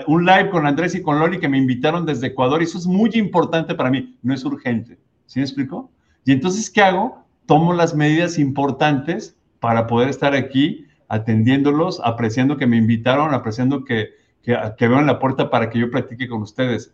un 0.06 0.24
live 0.24 0.50
con 0.50 0.66
Andrés 0.66 0.94
y 0.94 1.02
con 1.02 1.18
Loli 1.18 1.38
que 1.38 1.48
me 1.48 1.58
invitaron 1.58 2.06
desde 2.06 2.28
Ecuador 2.28 2.60
y 2.60 2.64
eso 2.64 2.78
es 2.78 2.86
muy 2.86 3.10
importante 3.14 3.74
para 3.74 3.90
mí. 3.90 4.16
No 4.22 4.32
es 4.32 4.44
urgente. 4.44 4.98
¿Sí 5.28 5.38
me 5.38 5.44
explico? 5.44 5.90
Y 6.24 6.32
entonces, 6.32 6.70
¿qué 6.70 6.80
hago? 6.80 7.24
Tomo 7.46 7.74
las 7.74 7.94
medidas 7.94 8.38
importantes 8.38 9.36
para 9.60 9.86
poder 9.86 10.08
estar 10.08 10.34
aquí 10.34 10.86
atendiéndolos, 11.08 12.00
apreciando 12.02 12.56
que 12.56 12.66
me 12.66 12.78
invitaron, 12.78 13.34
apreciando 13.34 13.84
que, 13.84 14.08
que, 14.42 14.54
en 14.80 15.06
la 15.06 15.18
puerta 15.18 15.50
para 15.50 15.68
que 15.68 15.78
yo 15.78 15.90
platique 15.90 16.28
con 16.28 16.40
ustedes. 16.42 16.92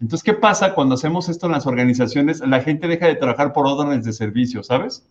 Entonces, 0.00 0.24
¿qué 0.24 0.32
pasa 0.32 0.74
cuando 0.74 0.94
hacemos 0.94 1.28
esto 1.28 1.46
en 1.46 1.52
las 1.52 1.66
organizaciones? 1.66 2.40
La 2.40 2.60
gente 2.60 2.88
deja 2.88 3.06
de 3.06 3.16
trabajar 3.16 3.52
por 3.52 3.66
órdenes 3.66 4.04
de 4.04 4.12
servicio, 4.14 4.62
¿sabes? 4.62 5.06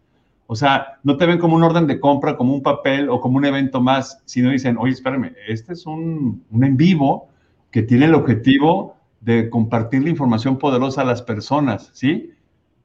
O 0.47 0.55
sea, 0.55 0.99
no 1.03 1.17
te 1.17 1.27
ven 1.27 1.37
como 1.37 1.55
un 1.55 1.63
orden 1.63 1.85
de 1.85 1.99
compra, 1.99 2.35
como 2.35 2.53
un 2.53 2.63
papel 2.63 3.09
o 3.09 3.21
como 3.21 3.37
un 3.37 3.45
evento 3.45 3.79
más, 3.79 4.21
sino 4.25 4.49
dicen, 4.49 4.77
oye, 4.79 4.93
espérame, 4.93 5.33
este 5.47 5.73
es 5.73 5.85
un, 5.85 6.43
en 6.51 6.77
vivo 6.77 7.29
que 7.69 7.83
tiene 7.83 8.05
el 8.05 8.15
objetivo 8.15 8.95
de 9.21 9.49
compartir 9.49 10.03
la 10.03 10.09
información 10.09 10.57
poderosa 10.57 11.01
a 11.01 11.05
las 11.05 11.21
personas, 11.23 11.89
¿sí? 11.93 12.34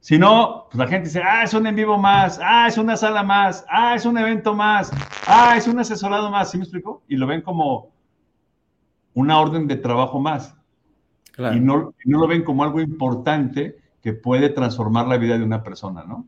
Si 0.01 0.17
no, 0.17 0.67
pues 0.69 0.79
la 0.79 0.87
gente 0.87 1.09
dice, 1.09 1.21
ah, 1.23 1.43
es 1.43 1.53
un 1.53 1.67
en 1.67 1.75
vivo 1.75 1.95
más, 1.97 2.39
ah, 2.41 2.67
es 2.67 2.77
una 2.79 2.97
sala 2.97 3.21
más, 3.21 3.63
ah, 3.69 3.93
es 3.95 4.03
un 4.03 4.17
evento 4.17 4.55
más, 4.55 4.91
ah, 5.27 5.53
es 5.55 5.67
un 5.67 5.79
asesorado 5.79 6.31
más, 6.31 6.49
¿sí 6.49 6.57
me 6.57 6.63
explico? 6.63 7.03
Y 7.07 7.17
lo 7.17 7.27
ven 7.27 7.41
como 7.41 7.91
una 9.13 9.39
orden 9.39 9.67
de 9.67 9.75
trabajo 9.75 10.19
más 10.19 10.55
y, 11.37 11.59
no, 11.59 11.93
no 12.05 12.19
lo 12.19 12.27
ven 12.27 12.43
como 12.43 12.63
algo 12.63 12.81
importante 12.81 13.77
que 14.01 14.13
puede 14.13 14.49
transformar 14.49 15.07
la 15.07 15.17
vida 15.17 15.37
de 15.37 15.43
una 15.43 15.63
persona, 15.63 16.03
¿no? 16.03 16.27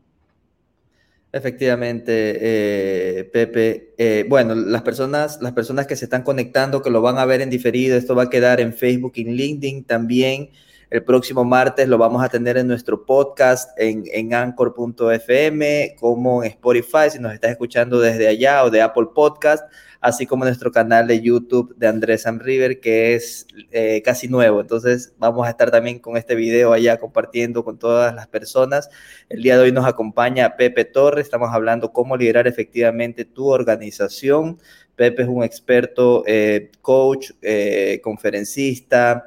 Efectivamente, 1.32 2.38
eh, 2.40 3.24
Pepe. 3.24 3.94
Eh, 3.98 4.24
bueno, 4.28 4.54
las 4.54 4.82
personas, 4.82 5.40
las 5.42 5.52
personas 5.52 5.88
que 5.88 5.96
se 5.96 6.04
están 6.04 6.22
conectando, 6.22 6.80
que 6.80 6.90
lo 6.90 7.02
van 7.02 7.18
a 7.18 7.24
ver 7.24 7.40
en 7.40 7.50
diferido, 7.50 7.96
esto 7.96 8.14
va 8.14 8.24
a 8.24 8.30
quedar 8.30 8.60
en 8.60 8.72
Facebook 8.72 9.14
y 9.16 9.22
en 9.22 9.34
LinkedIn 9.34 9.84
también. 9.84 10.50
El 10.94 11.02
próximo 11.02 11.44
martes 11.44 11.88
lo 11.88 11.98
vamos 11.98 12.22
a 12.22 12.28
tener 12.28 12.56
en 12.56 12.68
nuestro 12.68 13.04
podcast 13.04 13.76
en, 13.76 14.04
en 14.12 14.32
anchor.fm, 14.32 15.96
como 15.98 16.44
en 16.44 16.50
Spotify, 16.50 17.10
si 17.10 17.18
nos 17.18 17.34
estás 17.34 17.50
escuchando 17.50 17.98
desde 17.98 18.28
allá 18.28 18.62
o 18.62 18.70
de 18.70 18.80
Apple 18.80 19.08
Podcast 19.12 19.64
así 20.04 20.26
como 20.26 20.44
nuestro 20.44 20.70
canal 20.70 21.06
de 21.06 21.22
YouTube 21.22 21.74
de 21.76 21.86
Andrés 21.86 22.22
Sam 22.22 22.38
River, 22.38 22.78
que 22.78 23.14
es 23.14 23.46
eh, 23.72 24.02
casi 24.04 24.28
nuevo. 24.28 24.60
Entonces 24.60 25.14
vamos 25.18 25.46
a 25.46 25.50
estar 25.50 25.70
también 25.70 25.98
con 25.98 26.18
este 26.18 26.34
video 26.34 26.74
allá 26.74 26.98
compartiendo 26.98 27.64
con 27.64 27.78
todas 27.78 28.14
las 28.14 28.28
personas. 28.28 28.90
El 29.30 29.42
día 29.42 29.56
de 29.56 29.64
hoy 29.64 29.72
nos 29.72 29.86
acompaña 29.86 30.56
Pepe 30.56 30.84
Torres, 30.84 31.24
estamos 31.24 31.48
hablando 31.52 31.90
cómo 31.90 32.18
liderar 32.18 32.46
efectivamente 32.46 33.24
tu 33.24 33.48
organización. 33.48 34.60
Pepe 34.94 35.22
es 35.22 35.28
un 35.28 35.42
experto 35.42 36.22
eh, 36.26 36.70
coach, 36.82 37.30
eh, 37.40 37.98
conferencista, 38.04 39.24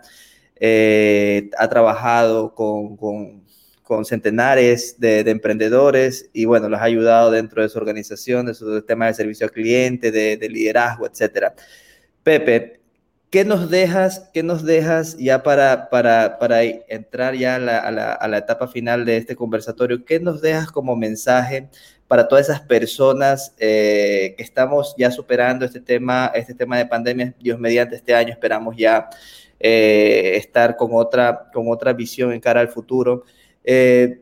ha 1.57 1.67
trabajado 1.69 2.53
con, 2.53 3.45
centenares 4.05 4.99
de, 4.99 5.19
emprendedores 5.21 6.29
y 6.33 6.45
bueno, 6.45 6.69
los 6.69 6.79
ha 6.79 6.83
ayudado 6.83 7.31
dentro 7.31 7.61
de 7.61 7.69
su 7.69 7.77
organización, 7.77 8.45
de 8.45 8.53
su 8.53 8.81
tema 8.81 9.07
de 9.07 9.13
servicio 9.13 9.45
al 9.45 9.51
cliente, 9.51 10.11
de, 10.11 10.49
liderazgo, 10.49 11.07
etcétera. 11.07 11.53
Pepe, 12.23 12.81
¿qué 13.29 13.45
nos 13.45 13.69
dejas, 13.69 14.29
qué 14.33 14.43
nos 14.43 14.63
dejas 14.63 15.17
ya 15.17 15.43
para, 15.43 15.89
para, 15.89 16.37
para 16.39 16.63
entrar 16.63 17.35
ya 17.35 17.55
a 17.55 17.59
la, 17.59 17.79
a, 17.79 18.27
la, 18.27 18.37
etapa 18.37 18.67
final 18.67 19.05
de 19.05 19.17
este 19.17 19.35
conversatorio? 19.35 20.05
¿Qué 20.05 20.19
nos 20.19 20.41
dejas 20.41 20.71
como 20.71 20.95
mensaje 20.95 21.69
para 22.07 22.27
todas 22.27 22.49
esas 22.49 22.61
personas 22.61 23.53
eh, 23.57 24.33
que 24.37 24.43
estamos 24.43 24.95
ya 24.97 25.11
superando 25.11 25.65
este 25.65 25.79
tema, 25.79 26.31
este 26.33 26.53
tema 26.53 26.77
de 26.77 26.85
pandemia? 26.85 27.33
Dios 27.39 27.59
mediante 27.59 27.95
este 27.95 28.13
año 28.15 28.31
esperamos 28.31 28.75
ya 28.77 29.09
eh, 29.59 30.33
estar 30.35 30.75
con 30.75 30.91
otra, 30.93 31.49
con 31.53 31.69
otra 31.69 31.93
visión 31.93 32.31
en 32.31 32.39
cara 32.39 32.61
al 32.61 32.69
futuro. 32.69 33.23
Eh, 33.63 34.21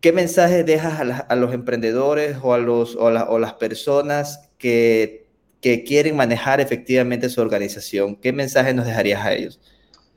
¿Qué 0.00 0.12
mensaje 0.12 0.64
dejas 0.64 1.24
a, 1.26 1.34
los 1.34 1.54
emprendedores 1.54 2.36
o 2.42 2.52
a, 2.52 2.58
los, 2.58 2.94
o, 2.94 3.38
las 3.38 3.54
personas 3.54 4.50
que, 4.58 5.24
quieren 5.62 6.14
manejar 6.14 6.60
efectivamente 6.60 7.30
su 7.30 7.40
organización? 7.40 8.16
¿Qué 8.16 8.30
mensaje 8.34 8.74
nos 8.74 8.84
dejarías 8.84 9.24
a 9.24 9.32
ellos? 9.32 9.58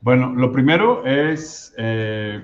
Bueno, 0.02 0.34
lo 0.36 0.52
primero 0.52 1.06
es, 1.06 1.74
eh, 1.78 2.44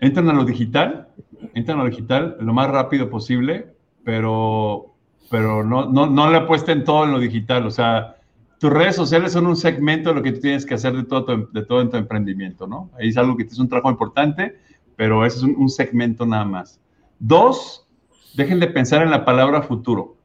entran 0.00 0.30
a 0.30 0.32
lo 0.32 0.46
digital, 0.46 1.08
entran 1.52 1.80
a 1.80 1.84
lo 1.84 1.90
digital 1.90 2.38
lo 2.40 2.54
más 2.54 2.70
rápido 2.70 3.10
posible, 3.10 3.74
pero, 4.04 4.94
pero 5.30 5.62
no, 5.62 5.84
no, 5.84 6.06
no 6.06 6.30
le 6.30 6.38
apuesten 6.38 6.82
todo 6.82 7.04
en 7.04 7.12
lo 7.12 7.18
digital, 7.18 7.66
o 7.66 7.70
sea, 7.70 8.15
tus 8.58 8.70
redes 8.70 8.96
sociales 8.96 9.32
son 9.32 9.46
un 9.46 9.56
segmento 9.56 10.10
de 10.10 10.14
lo 10.14 10.22
que 10.22 10.32
tú 10.32 10.40
tienes 10.40 10.64
que 10.64 10.74
hacer 10.74 10.94
de 10.94 11.04
todo 11.04 11.24
tu, 11.24 11.52
de 11.52 11.64
todo 11.64 11.80
en 11.82 11.90
tu 11.90 11.96
emprendimiento, 11.96 12.66
¿no? 12.66 12.90
Ahí 12.98 13.08
es 13.08 13.16
algo 13.18 13.36
que 13.36 13.42
es 13.42 13.58
un 13.58 13.68
trabajo 13.68 13.90
importante, 13.90 14.58
pero 14.96 15.26
ese 15.26 15.38
es 15.38 15.42
un, 15.42 15.68
segmento 15.68 16.24
nada 16.24 16.44
más. 16.44 16.80
Dos, 17.18 17.86
dejen 18.34 18.58
de 18.60 18.68
pensar 18.68 19.02
en 19.02 19.10
la 19.10 19.24
palabra 19.24 19.62
futuro. 19.62 20.16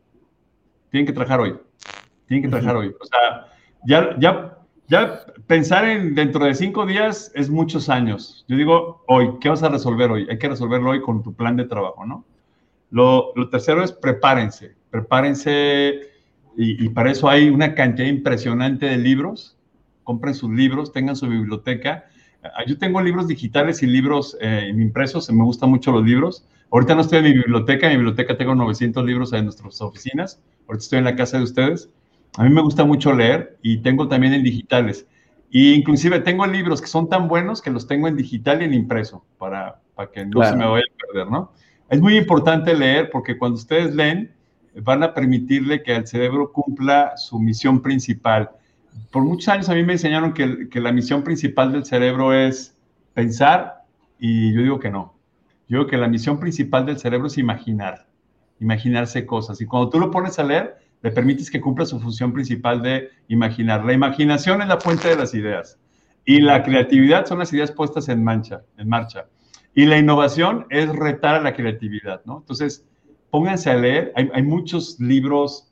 Tienen 0.90 1.06
que 1.06 1.14
trabajar 1.14 1.42
hoy. 1.42 1.58
Tienen 2.28 2.44
que 2.44 2.50
trabajar 2.50 2.78
hoy. 2.78 2.96
O 3.00 3.06
sea, 3.06 3.48
ya, 3.86 4.16
ya, 4.18 4.58
ya 4.88 5.26
pensar 5.48 5.86
en 5.86 6.16
dentro 6.16 6.46
de 6.46 6.56
cinco 6.56 6.86
días 6.86 7.32
es 7.36 7.50
muchos 7.50 7.90
años. 7.90 8.46
Yo 8.48 8.56
digo 8.56 9.04
hoy, 9.08 9.32
¿qué 9.42 9.50
vas 9.50 9.64
a 9.64 9.70
resolver 9.70 10.10
hoy? 10.10 10.28
Hay 10.30 10.38
que 10.38 10.48
resolverlo 10.48 10.92
hoy 10.92 11.02
con 11.02 11.22
tu 11.22 11.34
plan 11.34 11.58
de 11.58 11.66
trabajo, 11.66 12.06
¿no? 12.06 12.24
Lo, 12.92 13.34
lo 13.36 13.50
tercero 13.50 13.84
es 13.84 13.92
prepárense. 13.92 14.76
Prepárense 14.90 16.11
y, 16.58 16.90
para 16.90 17.12
eso 17.12 17.30
hay 17.30 17.50
una 17.50 17.76
cantidad 17.76 18.08
impresionante 18.08 18.86
de 18.86 18.98
libros. 18.98 19.58
Compren 20.04 20.34
sus 20.34 20.50
libros, 20.50 20.92
tengan 20.92 21.16
su 21.16 21.28
biblioteca. 21.28 22.06
Ah, 22.44 22.64
yo 22.68 22.78
tengo 22.78 23.02
libros 23.02 23.28
digitales 23.28 23.84
y 23.84 23.88
libros 23.88 24.38
eh, 24.42 24.72
impresos, 24.74 25.32
me 25.32 25.44
gustan 25.44 25.70
mucho 25.70 25.92
los 25.92 26.04
libros. 26.04 26.46
Ahorita 26.72 26.96
no 26.96 27.02
estoy 27.02 27.20
en 27.20 27.26
mi 27.26 27.34
biblioteca, 27.34 27.88
en 27.88 27.94
mi 27.94 27.98
biblioteca 27.98 28.38
tengo 28.38 28.56
900 28.56 29.06
libros 29.06 29.34
en 29.34 29.46
nuestras 29.46 29.82
oficinas. 29.82 30.42
Ahorita 30.68 30.84
estoy 30.84 31.00
en 31.00 31.06
la 31.06 31.16
casa 31.16 31.38
de 31.38 31.44
ustedes. 31.44 31.90
A 32.38 32.44
mí 32.44 32.50
me 32.50 32.62
gusta 32.62 32.86
mucho 32.86 33.14
leer 33.14 33.58
y 33.62 33.78
tengo 33.78 34.08
también 34.08 34.34
en 34.34 34.44
digitales. 34.44 35.06
Y 35.50 35.74
inclusive 35.74 36.22
tengo 36.22 36.48
libros 36.48 36.80
que 36.80 36.88
son 36.88 37.10
tan 37.10 37.28
buenos 37.28 37.62
que 37.62 37.72
los 37.72 37.88
tengo 37.88 38.08
en 38.08 38.16
digital 38.16 38.62
y 38.62 38.66
en 38.66 38.74
impreso 38.74 39.26
para, 39.38 39.82
para 39.96 40.10
que 40.10 40.26
no 40.26 40.42
se 40.44 40.56
me 40.56 40.66
vaya 40.66 40.86
a 40.86 41.08
perder, 41.08 41.30
¿no? 41.30 41.52
Es 41.90 42.00
muy 42.00 42.16
importante 42.16 42.74
leer 42.74 43.10
porque 43.10 43.38
cuando 43.38 43.58
ustedes 43.58 43.94
leen, 43.94 44.34
van 44.76 45.04
a 45.04 45.14
permitirle 45.14 45.84
que 45.84 45.96
el 45.96 46.08
cerebro 46.08 46.52
cumpla 46.52 47.18
su 47.18 47.40
misión 47.40 47.82
principal. 47.82 48.52
Por 49.12 49.24
muchos 49.24 49.48
años 49.50 49.70
a 49.70 49.74
mí 49.74 49.84
me 49.84 49.94
enseñaron 49.94 50.34
que, 50.34 50.70
que, 50.70 50.80
la 50.80 50.92
misión 50.92 51.24
principal 51.24 51.72
del 51.72 51.86
cerebro 51.86 52.34
es 52.34 52.76
pensar 53.14 53.84
y 54.20 54.54
yo 54.54 54.62
digo 54.62 54.80
que 54.80 54.90
no. 54.90 55.16
Yo 55.68 55.80
digo 55.80 55.90
que 55.90 55.98
la 55.98 56.08
misión 56.08 56.40
principal 56.40 56.86
del 56.86 57.00
cerebro 57.00 57.28
es 57.28 57.38
imaginar, 57.38 58.08
imaginarse 58.60 59.26
cosas. 59.26 59.62
Y 59.62 59.66
cuando 59.66 59.90
tú 59.90 60.00
lo 60.00 60.12
pones 60.12 60.38
a 60.40 60.44
leer, 60.44 60.78
le 61.02 61.12
permites 61.12 61.50
que 61.50 61.62
cumpla 61.62 61.86
su 61.86 62.00
función 62.00 62.34
principal 62.34 62.82
de 62.82 63.10
imaginar. 63.28 63.84
La 63.86 63.94
imaginación 63.94 64.62
es 64.62 64.68
la 64.68 64.80
fuente 64.80 65.08
de 65.08 65.16
las 65.16 65.34
ideas 65.34 65.80
y 66.26 66.42
la 66.42 66.64
creatividad 66.64 67.26
son 67.26 67.40
las 67.40 67.52
ideas 67.54 67.72
puestas 67.72 68.10
en, 68.10 68.24
mancha, 68.24 68.62
en 68.78 68.88
marcha. 68.88 69.26
Y 69.74 69.86
la 69.86 69.98
innovación 69.98 70.68
es 70.70 70.90
retar 70.90 71.36
a 71.36 71.42
la 71.42 71.54
creatividad, 71.54 72.22
¿no? 72.26 72.40
Entonces, 72.40 72.86
pónganse 73.32 73.72
a 73.72 73.76
leer. 73.76 74.14
Hay, 74.16 74.44
muchos 74.44 75.00
libros 75.00 75.72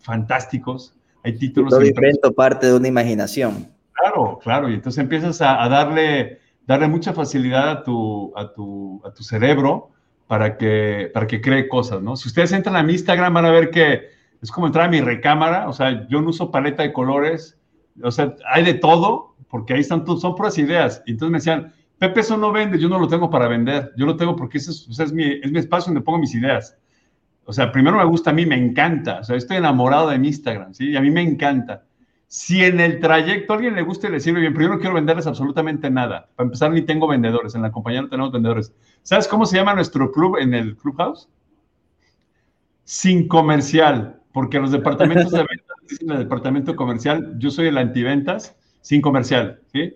fantásticos, 0.00 0.94
hay 1.24 1.38
títulos... 1.38 1.70
todo 1.70 1.84
invento 1.84 2.32
parte 2.32 2.66
de 2.66 2.74
una 2.74 2.88
imaginación. 2.88 3.68
Claro, 3.92 4.38
claro, 4.42 4.68
y 4.68 4.74
entonces 4.74 5.02
empiezas 5.02 5.40
a, 5.40 5.68
darle, 5.68 6.40
darle 6.66 6.88
mucha 6.88 7.12
facilidad 7.12 7.70
a 7.70 7.82
tu, 7.82 8.32
a 8.36 8.52
tu, 8.52 9.00
a 9.04 9.12
tu 9.12 9.22
cerebro 9.22 9.90
para 10.26 10.56
que, 10.56 11.10
para 11.14 11.26
que 11.26 11.40
cree 11.40 11.68
cosas, 11.68 12.02
¿no? 12.02 12.16
Si 12.16 12.28
ustedes 12.28 12.52
entran 12.52 12.76
a 12.76 12.82
mi 12.82 12.92
Instagram 12.92 13.32
van 13.32 13.46
a 13.46 13.50
ver 13.50 13.70
que 13.70 14.02
es 14.40 14.50
como 14.50 14.66
entrar 14.66 14.86
a 14.86 14.90
mi 14.90 15.00
recámara, 15.00 15.68
o 15.68 15.72
sea, 15.72 16.06
yo 16.08 16.20
no 16.20 16.28
uso 16.28 16.50
paleta 16.50 16.82
de 16.82 16.92
colores, 16.92 17.58
o 18.02 18.10
sea, 18.10 18.36
hay 18.52 18.64
de 18.64 18.74
todo, 18.74 19.34
porque 19.48 19.74
ahí 19.74 19.80
están, 19.80 20.04
son 20.06 20.34
puras 20.36 20.58
ideas. 20.58 21.02
Y 21.06 21.12
entonces 21.12 21.32
me 21.32 21.38
decían, 21.38 21.72
Pepe, 21.98 22.20
eso 22.20 22.36
no 22.36 22.52
vende, 22.52 22.78
yo 22.78 22.88
no 22.88 22.98
lo 22.98 23.08
tengo 23.08 23.28
para 23.28 23.48
vender, 23.48 23.92
yo 23.96 24.06
lo 24.06 24.16
tengo 24.16 24.36
porque 24.36 24.58
ese 24.58 24.70
es, 24.70 25.12
mi, 25.12 25.40
es 25.42 25.50
mi 25.50 25.58
espacio 25.58 25.92
donde 25.92 26.04
pongo 26.04 26.18
mis 26.18 26.34
ideas. 26.34 26.76
O 27.48 27.52
sea, 27.54 27.72
primero 27.72 27.96
me 27.96 28.04
gusta 28.04 28.28
a 28.28 28.34
mí, 28.34 28.44
me 28.44 28.56
encanta, 28.56 29.20
o 29.20 29.24
sea, 29.24 29.34
estoy 29.34 29.56
enamorado 29.56 30.10
de 30.10 30.18
mi 30.18 30.28
Instagram, 30.28 30.74
¿sí? 30.74 30.90
Y 30.90 30.96
a 30.96 31.00
mí 31.00 31.10
me 31.10 31.22
encanta. 31.22 31.86
Si 32.26 32.62
en 32.62 32.78
el 32.78 33.00
trayecto 33.00 33.54
a 33.54 33.56
alguien 33.56 33.74
le 33.74 33.80
gusta 33.80 34.06
y 34.06 34.10
le 34.10 34.20
sirve 34.20 34.40
bien, 34.40 34.52
pero 34.52 34.66
yo 34.66 34.74
no 34.74 34.78
quiero 34.78 34.94
venderles 34.94 35.26
absolutamente 35.26 35.88
nada. 35.88 36.28
Para 36.36 36.44
empezar, 36.44 36.70
ni 36.70 36.82
tengo 36.82 37.08
vendedores, 37.08 37.54
en 37.54 37.62
la 37.62 37.72
compañía 37.72 38.02
no 38.02 38.10
tenemos 38.10 38.32
vendedores. 38.32 38.74
¿Sabes 39.02 39.26
cómo 39.26 39.46
se 39.46 39.56
llama 39.56 39.72
nuestro 39.72 40.12
club 40.12 40.36
en 40.36 40.52
el 40.52 40.76
Clubhouse? 40.76 41.30
Sin 42.84 43.26
comercial, 43.28 44.20
porque 44.34 44.60
los 44.60 44.70
departamentos 44.70 45.32
de 45.32 45.38
ventas 45.38 45.76
dicen 45.88 46.10
el 46.10 46.18
departamento 46.18 46.76
comercial, 46.76 47.34
yo 47.38 47.50
soy 47.50 47.68
el 47.68 47.78
antiventas, 47.78 48.56
sin 48.82 49.00
comercial, 49.00 49.62
¿sí? 49.72 49.94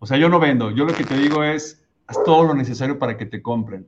O 0.00 0.06
sea, 0.06 0.18
yo 0.18 0.28
no 0.28 0.40
vendo, 0.40 0.72
yo 0.72 0.84
lo 0.84 0.92
que 0.92 1.04
te 1.04 1.16
digo 1.16 1.44
es, 1.44 1.80
haz 2.08 2.24
todo 2.24 2.42
lo 2.42 2.54
necesario 2.54 2.98
para 2.98 3.16
que 3.16 3.26
te 3.26 3.40
compren. 3.40 3.86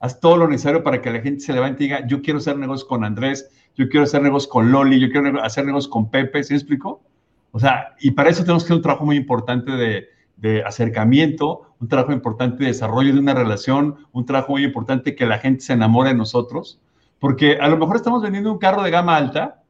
Haz 0.00 0.18
todo 0.18 0.36
lo 0.36 0.48
necesario 0.48 0.82
para 0.82 1.00
que 1.00 1.10
la 1.10 1.20
gente 1.20 1.40
se 1.40 1.52
levante 1.52 1.84
y 1.84 1.86
diga, 1.86 2.06
yo 2.06 2.22
quiero 2.22 2.38
hacer 2.38 2.56
negocios 2.56 2.88
con 2.88 3.04
Andrés, 3.04 3.50
yo 3.76 3.88
quiero 3.88 4.04
hacer 4.04 4.22
negocios 4.22 4.50
con 4.50 4.72
Loli, 4.72 4.98
yo 4.98 5.10
quiero 5.10 5.42
hacer 5.42 5.64
negocios 5.64 5.92
con 5.92 6.10
Pepe, 6.10 6.42
¿sí 6.42 6.54
explico? 6.54 7.02
O 7.52 7.60
sea, 7.60 7.94
y 8.00 8.12
para 8.12 8.30
eso 8.30 8.42
tenemos 8.42 8.64
que 8.64 8.68
hacer 8.68 8.76
un 8.76 8.82
trabajo 8.82 9.04
muy 9.04 9.16
importante 9.16 9.72
de, 9.72 10.08
de 10.36 10.62
acercamiento, 10.64 11.74
un 11.80 11.88
trabajo 11.88 12.12
importante 12.12 12.64
de 12.64 12.70
desarrollo 12.70 13.12
de 13.12 13.20
una 13.20 13.34
relación, 13.34 14.06
un 14.12 14.24
trabajo 14.24 14.52
muy 14.52 14.64
importante 14.64 15.14
que 15.14 15.26
la 15.26 15.38
gente 15.38 15.60
se 15.60 15.74
enamore 15.74 16.10
de 16.10 16.14
nosotros, 16.16 16.80
porque 17.18 17.58
a 17.60 17.68
lo 17.68 17.76
mejor 17.76 17.96
estamos 17.96 18.22
vendiendo 18.22 18.50
un 18.50 18.58
carro 18.58 18.82
de 18.82 18.90
gama 18.90 19.16
alta 19.16 19.62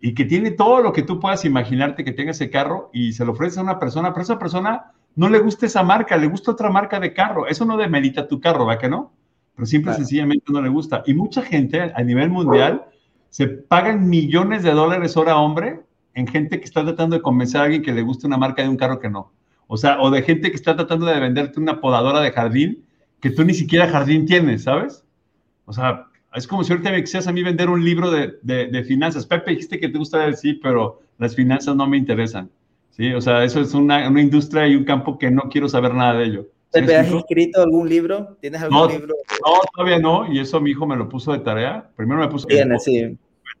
y 0.00 0.14
que 0.14 0.26
tiene 0.26 0.50
todo 0.50 0.82
lo 0.82 0.92
que 0.92 1.02
tú 1.02 1.18
puedas 1.18 1.44
imaginarte 1.44 2.04
que 2.04 2.12
tenga 2.12 2.32
ese 2.32 2.50
carro 2.50 2.90
y 2.92 3.12
se 3.12 3.24
lo 3.24 3.32
ofrece 3.32 3.58
a 3.58 3.62
una 3.62 3.78
persona, 3.78 4.12
pero 4.12 4.22
esa 4.22 4.38
persona 4.38 4.92
no 5.14 5.30
le 5.30 5.38
gusta 5.38 5.64
esa 5.64 5.82
marca, 5.82 6.16
le 6.16 6.26
gusta 6.26 6.50
otra 6.50 6.70
marca 6.70 7.00
de 7.00 7.14
carro. 7.14 7.46
Eso 7.46 7.64
no 7.64 7.76
demerita 7.76 8.28
tu 8.28 8.40
carro, 8.40 8.66
¿va 8.66 8.78
que 8.78 8.88
no? 8.88 9.12
Pero 9.54 9.66
simple 9.66 9.92
y 9.92 9.94
sencillamente 9.96 10.52
no 10.52 10.62
le 10.62 10.68
gusta. 10.68 11.02
Y 11.06 11.14
mucha 11.14 11.42
gente 11.42 11.80
a 11.80 12.02
nivel 12.02 12.30
mundial 12.30 12.84
se 13.28 13.48
pagan 13.48 14.08
millones 14.08 14.62
de 14.62 14.72
dólares 14.72 15.16
hora 15.16 15.36
hombre 15.36 15.80
en 16.14 16.26
gente 16.26 16.58
que 16.58 16.64
está 16.64 16.84
tratando 16.84 17.16
de 17.16 17.22
convencer 17.22 17.60
a 17.60 17.64
alguien 17.64 17.82
que 17.82 17.92
le 17.92 18.02
guste 18.02 18.26
una 18.26 18.36
marca 18.36 18.62
de 18.62 18.68
un 18.68 18.76
carro 18.76 18.98
que 18.98 19.10
no. 19.10 19.32
O 19.66 19.76
sea, 19.76 20.00
o 20.00 20.10
de 20.10 20.22
gente 20.22 20.50
que 20.50 20.56
está 20.56 20.76
tratando 20.76 21.06
de 21.06 21.18
venderte 21.18 21.58
una 21.58 21.80
podadora 21.80 22.20
de 22.20 22.32
jardín 22.32 22.84
que 23.20 23.30
tú 23.30 23.44
ni 23.44 23.54
siquiera 23.54 23.88
jardín 23.88 24.26
tienes, 24.26 24.64
¿sabes? 24.64 25.04
O 25.64 25.72
sea, 25.72 26.08
es 26.34 26.46
como 26.46 26.64
si 26.64 26.72
ahorita 26.72 26.90
me 26.90 27.00
quisieras 27.00 27.28
a 27.28 27.32
mí 27.32 27.42
vender 27.42 27.70
un 27.70 27.84
libro 27.84 28.10
de, 28.10 28.38
de, 28.42 28.84
finanzas. 28.84 29.26
Pepe, 29.26 29.52
dijiste 29.52 29.78
que 29.78 29.88
te 29.88 29.98
gusta 29.98 30.26
decir, 30.26 30.60
pero 30.62 31.00
las 31.18 31.34
finanzas 31.34 31.76
no 31.76 31.86
me 31.86 31.96
interesan. 31.96 32.50
¿sí? 32.90 33.12
O 33.12 33.20
sea, 33.20 33.44
eso 33.44 33.60
es 33.60 33.74
una, 33.74 34.08
una, 34.08 34.20
industria 34.20 34.66
y 34.66 34.76
un 34.76 34.84
campo 34.84 35.18
que 35.18 35.30
no 35.30 35.42
quiero 35.50 35.68
saber 35.68 35.94
nada 35.94 36.14
de 36.14 36.24
ello. 36.24 36.46
Pepe, 36.72 36.96
¿has 36.96 37.12
escrito 37.12 37.62
algún 37.62 37.88
libro? 37.88 38.36
¿Tienes 38.40 38.62
algún 38.62 38.88
libro? 38.88 39.14
No, 39.44 39.60
todavía 39.74 39.98
no, 39.98 40.32
y 40.32 40.40
eso 40.40 40.60
mi 40.60 40.70
hijo 40.70 40.86
me 40.86 40.96
lo 40.96 41.08
puso 41.08 41.32
de 41.32 41.40
tarea. 41.40 41.90
Primero 41.96 42.20
me 42.20 42.28
puso 42.28 42.48
el, 42.48 42.80
sí. 42.80 43.18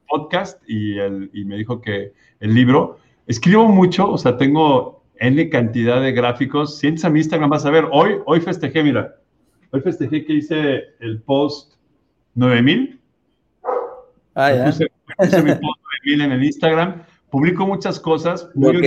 podcast 0.08 0.62
y, 0.66 0.98
el, 0.98 1.30
y 1.32 1.44
me 1.44 1.56
dijo 1.56 1.80
que 1.80 2.12
el 2.40 2.54
libro. 2.54 2.98
Escribo 3.26 3.68
mucho, 3.68 4.10
o 4.10 4.18
sea, 4.18 4.36
tengo 4.36 5.04
N 5.16 5.48
cantidad 5.48 6.00
de 6.00 6.12
gráficos. 6.12 6.78
Si 6.78 6.88
entras 6.88 7.04
a 7.04 7.10
mi 7.10 7.20
Instagram 7.20 7.50
vas 7.50 7.66
a 7.66 7.70
ver, 7.70 7.86
hoy, 7.92 8.16
hoy 8.26 8.40
festejé, 8.40 8.82
mira, 8.82 9.16
hoy 9.70 9.80
festejé 9.80 10.24
que 10.24 10.32
hice 10.34 10.82
el 11.00 11.20
post 11.22 11.74
9000. 12.34 13.00
Ah, 14.34 14.52
ya. 14.52 14.64
Puse, 14.64 14.86
puse 15.16 15.42
mi 15.42 15.50
post 15.50 15.80
9000 16.04 16.20
en 16.22 16.32
el 16.32 16.44
Instagram 16.44 17.02
publico 17.32 17.66
muchas 17.66 17.98
cosas. 17.98 18.48
Muy 18.54 18.78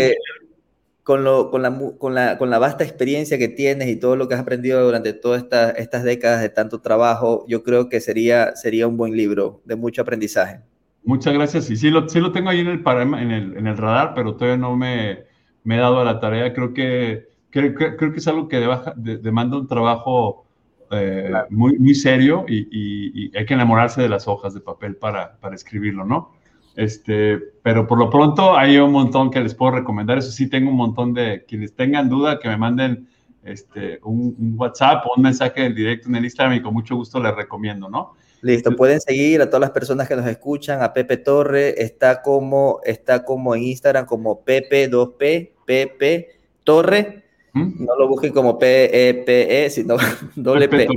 con, 1.05 1.23
lo, 1.23 1.51
con, 1.51 1.61
la, 1.61 1.77
con, 1.99 2.15
la, 2.15 2.35
con, 2.39 2.49
la, 2.49 2.57
vasta 2.57 2.83
experiencia 2.83 3.37
que 3.37 3.47
tienes 3.47 3.87
y 3.89 3.95
todo 3.95 4.15
lo 4.15 4.27
que 4.27 4.33
has 4.33 4.39
aprendido 4.39 4.83
durante 4.83 5.13
todas 5.13 5.43
estas, 5.43 5.77
estas 5.77 6.03
décadas 6.03 6.41
de 6.41 6.49
tanto 6.49 6.81
trabajo, 6.81 7.45
yo 7.47 7.61
creo 7.61 7.89
que 7.89 8.01
sería, 8.01 8.55
sería 8.55 8.87
un 8.87 8.97
buen 8.97 9.15
libro 9.15 9.61
de 9.65 9.75
mucho 9.75 10.01
aprendizaje. 10.01 10.61
Muchas 11.03 11.35
gracias. 11.35 11.69
Y 11.69 11.77
sí 11.77 11.91
lo, 11.91 12.09
sí 12.09 12.19
lo 12.19 12.31
tengo 12.31 12.49
ahí 12.49 12.61
en 12.61 12.69
el, 12.69 12.83
en 12.87 13.31
el, 13.31 13.55
en 13.55 13.67
el 13.67 13.77
radar, 13.77 14.13
pero 14.15 14.35
todavía 14.35 14.57
no 14.57 14.75
me, 14.75 15.25
me, 15.63 15.75
he 15.75 15.79
dado 15.79 15.99
a 15.99 16.03
la 16.03 16.19
tarea. 16.19 16.51
Creo 16.53 16.73
que, 16.73 17.27
creo, 17.51 17.75
creo 17.75 18.11
que 18.11 18.17
es 18.17 18.27
algo 18.27 18.47
que 18.47 18.67
demanda 18.95 19.57
un 19.57 19.67
trabajo 19.67 20.47
eh, 20.89 21.31
muy, 21.51 21.77
muy 21.77 21.93
serio 21.93 22.45
y, 22.47 22.61
y, 22.71 23.25
y, 23.25 23.37
hay 23.37 23.45
que 23.45 23.53
enamorarse 23.53 24.01
de 24.01 24.09
las 24.09 24.27
hojas 24.27 24.55
de 24.55 24.61
papel 24.61 24.95
para, 24.95 25.37
para 25.37 25.53
escribirlo, 25.53 26.03
¿no? 26.03 26.34
Este, 26.75 27.39
pero 27.63 27.87
por 27.87 27.97
lo 27.97 28.09
pronto 28.09 28.57
hay 28.57 28.77
un 28.77 28.91
montón 28.91 29.31
que 29.31 29.39
les 29.39 29.55
puedo 29.55 29.71
recomendar. 29.71 30.17
Eso 30.17 30.31
sí, 30.31 30.49
tengo 30.49 30.69
un 30.69 30.77
montón 30.77 31.13
de 31.13 31.45
quienes 31.47 31.73
tengan 31.73 32.09
duda 32.09 32.39
que 32.39 32.49
me 32.49 32.57
manden 32.57 33.07
este, 33.43 33.99
un, 34.03 34.55
WhatsApp 34.57 35.05
o 35.05 35.13
un 35.15 35.23
mensaje 35.23 35.65
en 35.65 35.75
directo 35.75 36.09
en 36.09 36.15
el 36.15 36.25
Instagram 36.25 36.57
y 36.57 36.61
con 36.61 36.73
mucho 36.73 36.95
gusto 36.95 37.21
les 37.21 37.33
recomiendo, 37.35 37.89
¿no? 37.89 38.13
Listo, 38.41 38.75
pueden 38.75 38.99
seguir 38.99 39.41
a 39.41 39.45
todas 39.47 39.61
las 39.61 39.71
personas 39.71 40.07
que 40.07 40.15
nos 40.15 40.27
escuchan, 40.27 40.83
a 40.83 40.93
Pepe 40.93 41.17
Torre, 41.17 41.81
está 41.81 42.21
como, 42.21 42.79
está 42.83 43.23
como 43.23 43.55
en 43.55 43.63
Instagram 43.63 44.05
como 44.05 44.43
Pepe2P, 44.43 45.51
Pepe 45.65 46.29
Torre, 46.63 47.23
¿Mm? 47.53 47.85
no 47.85 47.95
lo 47.97 48.07
busquen 48.07 48.33
como 48.33 48.59
P-E-P-E, 48.59 49.65
-E, 49.65 49.69
sino 49.69 49.95
doble 50.35 50.67
P, 50.67 50.87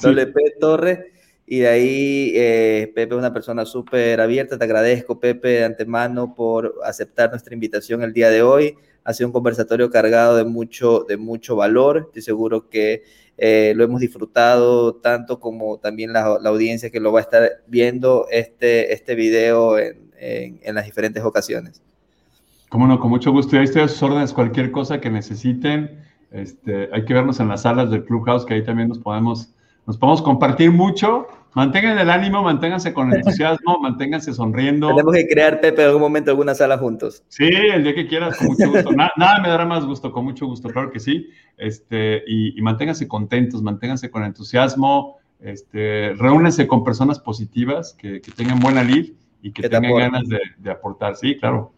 doble 0.00 0.26
P 0.28 0.40
Torre 0.58 1.19
y 1.52 1.58
de 1.58 1.68
ahí, 1.68 2.32
eh, 2.36 2.92
Pepe 2.94 3.12
es 3.12 3.18
una 3.18 3.32
persona 3.32 3.64
súper 3.66 4.20
abierta. 4.20 4.56
Te 4.56 4.62
agradezco, 4.62 5.18
Pepe, 5.18 5.48
de 5.48 5.64
antemano 5.64 6.32
por 6.32 6.76
aceptar 6.84 7.30
nuestra 7.30 7.54
invitación 7.54 8.04
el 8.04 8.12
día 8.12 8.30
de 8.30 8.40
hoy. 8.40 8.76
Ha 9.02 9.12
sido 9.12 9.30
un 9.30 9.32
conversatorio 9.32 9.90
cargado 9.90 10.36
de 10.36 10.44
mucho, 10.44 11.04
de 11.08 11.16
mucho 11.16 11.56
valor. 11.56 12.04
Estoy 12.06 12.22
seguro 12.22 12.68
que 12.68 13.02
eh, 13.36 13.72
lo 13.74 13.82
hemos 13.82 14.00
disfrutado 14.00 14.94
tanto 14.94 15.40
como 15.40 15.78
también 15.78 16.12
la, 16.12 16.38
la, 16.40 16.50
audiencia 16.50 16.88
que 16.90 17.00
lo 17.00 17.10
va 17.10 17.18
a 17.18 17.22
estar 17.22 17.50
viendo 17.66 18.28
este, 18.30 18.92
este 18.92 19.16
video 19.16 19.76
en, 19.76 20.12
en, 20.20 20.74
las 20.76 20.84
diferentes 20.84 21.24
ocasiones. 21.24 21.82
Cómo 22.68 22.86
no, 22.86 23.00
con 23.00 23.10
mucho 23.10 23.32
gusto. 23.32 23.56
Y 23.56 23.58
ahí 23.58 23.64
estoy 23.64 23.82
a 23.82 23.88
sus 23.88 24.00
órdenes, 24.04 24.32
cualquier 24.32 24.70
cosa 24.70 25.00
que 25.00 25.10
necesiten. 25.10 26.00
Este, 26.30 26.88
hay 26.92 27.04
que 27.04 27.12
vernos 27.12 27.40
en 27.40 27.48
las 27.48 27.62
salas 27.62 27.90
del 27.90 28.04
Clubhouse, 28.04 28.46
que 28.46 28.54
ahí 28.54 28.64
también 28.64 28.88
nos 28.88 29.00
podemos, 29.00 29.52
nos 29.84 29.98
podemos 29.98 30.22
compartir 30.22 30.70
mucho 30.70 31.26
Mantengan 31.54 31.98
el 31.98 32.10
ánimo, 32.10 32.42
manténganse 32.42 32.92
con 32.92 33.12
entusiasmo, 33.14 33.78
manténganse 33.80 34.32
sonriendo. 34.32 34.88
Tenemos 34.88 35.14
que 35.14 35.26
crear, 35.26 35.60
Pepe, 35.60 35.82
en 35.82 35.88
algún 35.88 36.02
momento 36.02 36.30
alguna 36.30 36.54
sala 36.54 36.78
juntos. 36.78 37.24
Sí, 37.28 37.48
el 37.48 37.82
día 37.82 37.94
que 37.94 38.06
quieras, 38.06 38.36
con 38.36 38.48
mucho 38.48 38.70
gusto. 38.70 38.92
nada, 38.92 39.40
me 39.42 39.48
dará 39.48 39.64
más 39.64 39.84
gusto, 39.84 40.12
con 40.12 40.24
mucho 40.24 40.46
gusto, 40.46 40.68
claro 40.68 40.90
que 40.90 41.00
sí. 41.00 41.28
Este, 41.56 42.22
y, 42.26 42.60
manténganse 42.62 43.08
contentos, 43.08 43.62
manténganse 43.62 44.10
con 44.10 44.24
entusiasmo, 44.24 45.18
este, 45.40 46.14
reúnense 46.14 46.66
con 46.66 46.84
personas 46.84 47.18
positivas 47.18 47.94
que, 47.94 48.20
tengan 48.36 48.60
buena 48.60 48.84
lid 48.84 49.12
y 49.42 49.52
que, 49.52 49.68
tengan 49.68 49.94
ganas 49.94 50.28
de, 50.28 50.40
de 50.58 50.70
aportar. 50.70 51.16
Sí, 51.16 51.36
claro. 51.36 51.72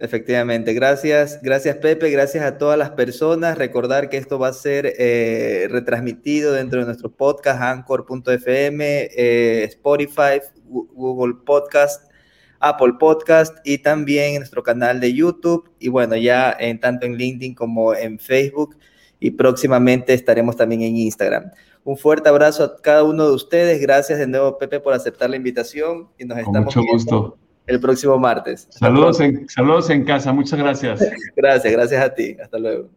Efectivamente, 0.00 0.74
gracias, 0.74 1.40
gracias 1.42 1.76
Pepe, 1.78 2.08
gracias 2.10 2.44
a 2.44 2.56
todas 2.56 2.78
las 2.78 2.90
personas. 2.90 3.58
Recordar 3.58 4.08
que 4.08 4.16
esto 4.16 4.38
va 4.38 4.48
a 4.48 4.52
ser 4.52 4.94
eh, 4.96 5.66
retransmitido 5.70 6.52
dentro 6.52 6.78
de 6.78 6.86
nuestro 6.86 7.10
podcast, 7.10 7.60
anchor.fm, 7.60 9.08
eh, 9.16 9.64
Spotify, 9.64 10.40
Google 10.64 11.34
Podcast, 11.44 12.12
Apple 12.60 12.94
Podcast 13.00 13.58
y 13.64 13.78
también 13.78 14.34
en 14.34 14.38
nuestro 14.38 14.62
canal 14.62 15.00
de 15.00 15.12
YouTube 15.12 15.68
y 15.80 15.88
bueno, 15.88 16.14
ya 16.14 16.54
en 16.56 16.78
tanto 16.78 17.04
en 17.04 17.16
LinkedIn 17.16 17.56
como 17.56 17.92
en 17.92 18.20
Facebook 18.20 18.76
y 19.18 19.32
próximamente 19.32 20.14
estaremos 20.14 20.56
también 20.56 20.82
en 20.82 20.96
Instagram. 20.96 21.50
Un 21.82 21.96
fuerte 21.96 22.28
abrazo 22.28 22.62
a 22.62 22.76
cada 22.80 23.02
uno 23.02 23.26
de 23.26 23.32
ustedes. 23.32 23.80
Gracias 23.80 24.20
de 24.20 24.28
nuevo 24.28 24.58
Pepe 24.58 24.78
por 24.78 24.92
aceptar 24.92 25.28
la 25.28 25.36
invitación 25.36 26.08
y 26.16 26.24
nos 26.24 26.36
Con 26.36 26.46
estamos 26.46 26.76
mucho 26.76 26.88
gusto 26.88 27.38
el 27.68 27.80
próximo 27.80 28.18
martes. 28.18 28.66
Saludos 28.70 29.20
en, 29.20 29.48
saludos 29.48 29.90
en 29.90 30.04
casa, 30.04 30.32
muchas 30.32 30.58
gracias. 30.58 31.00
gracias, 31.36 31.72
gracias 31.72 32.02
a 32.02 32.14
ti. 32.14 32.36
Hasta 32.42 32.58
luego. 32.58 32.88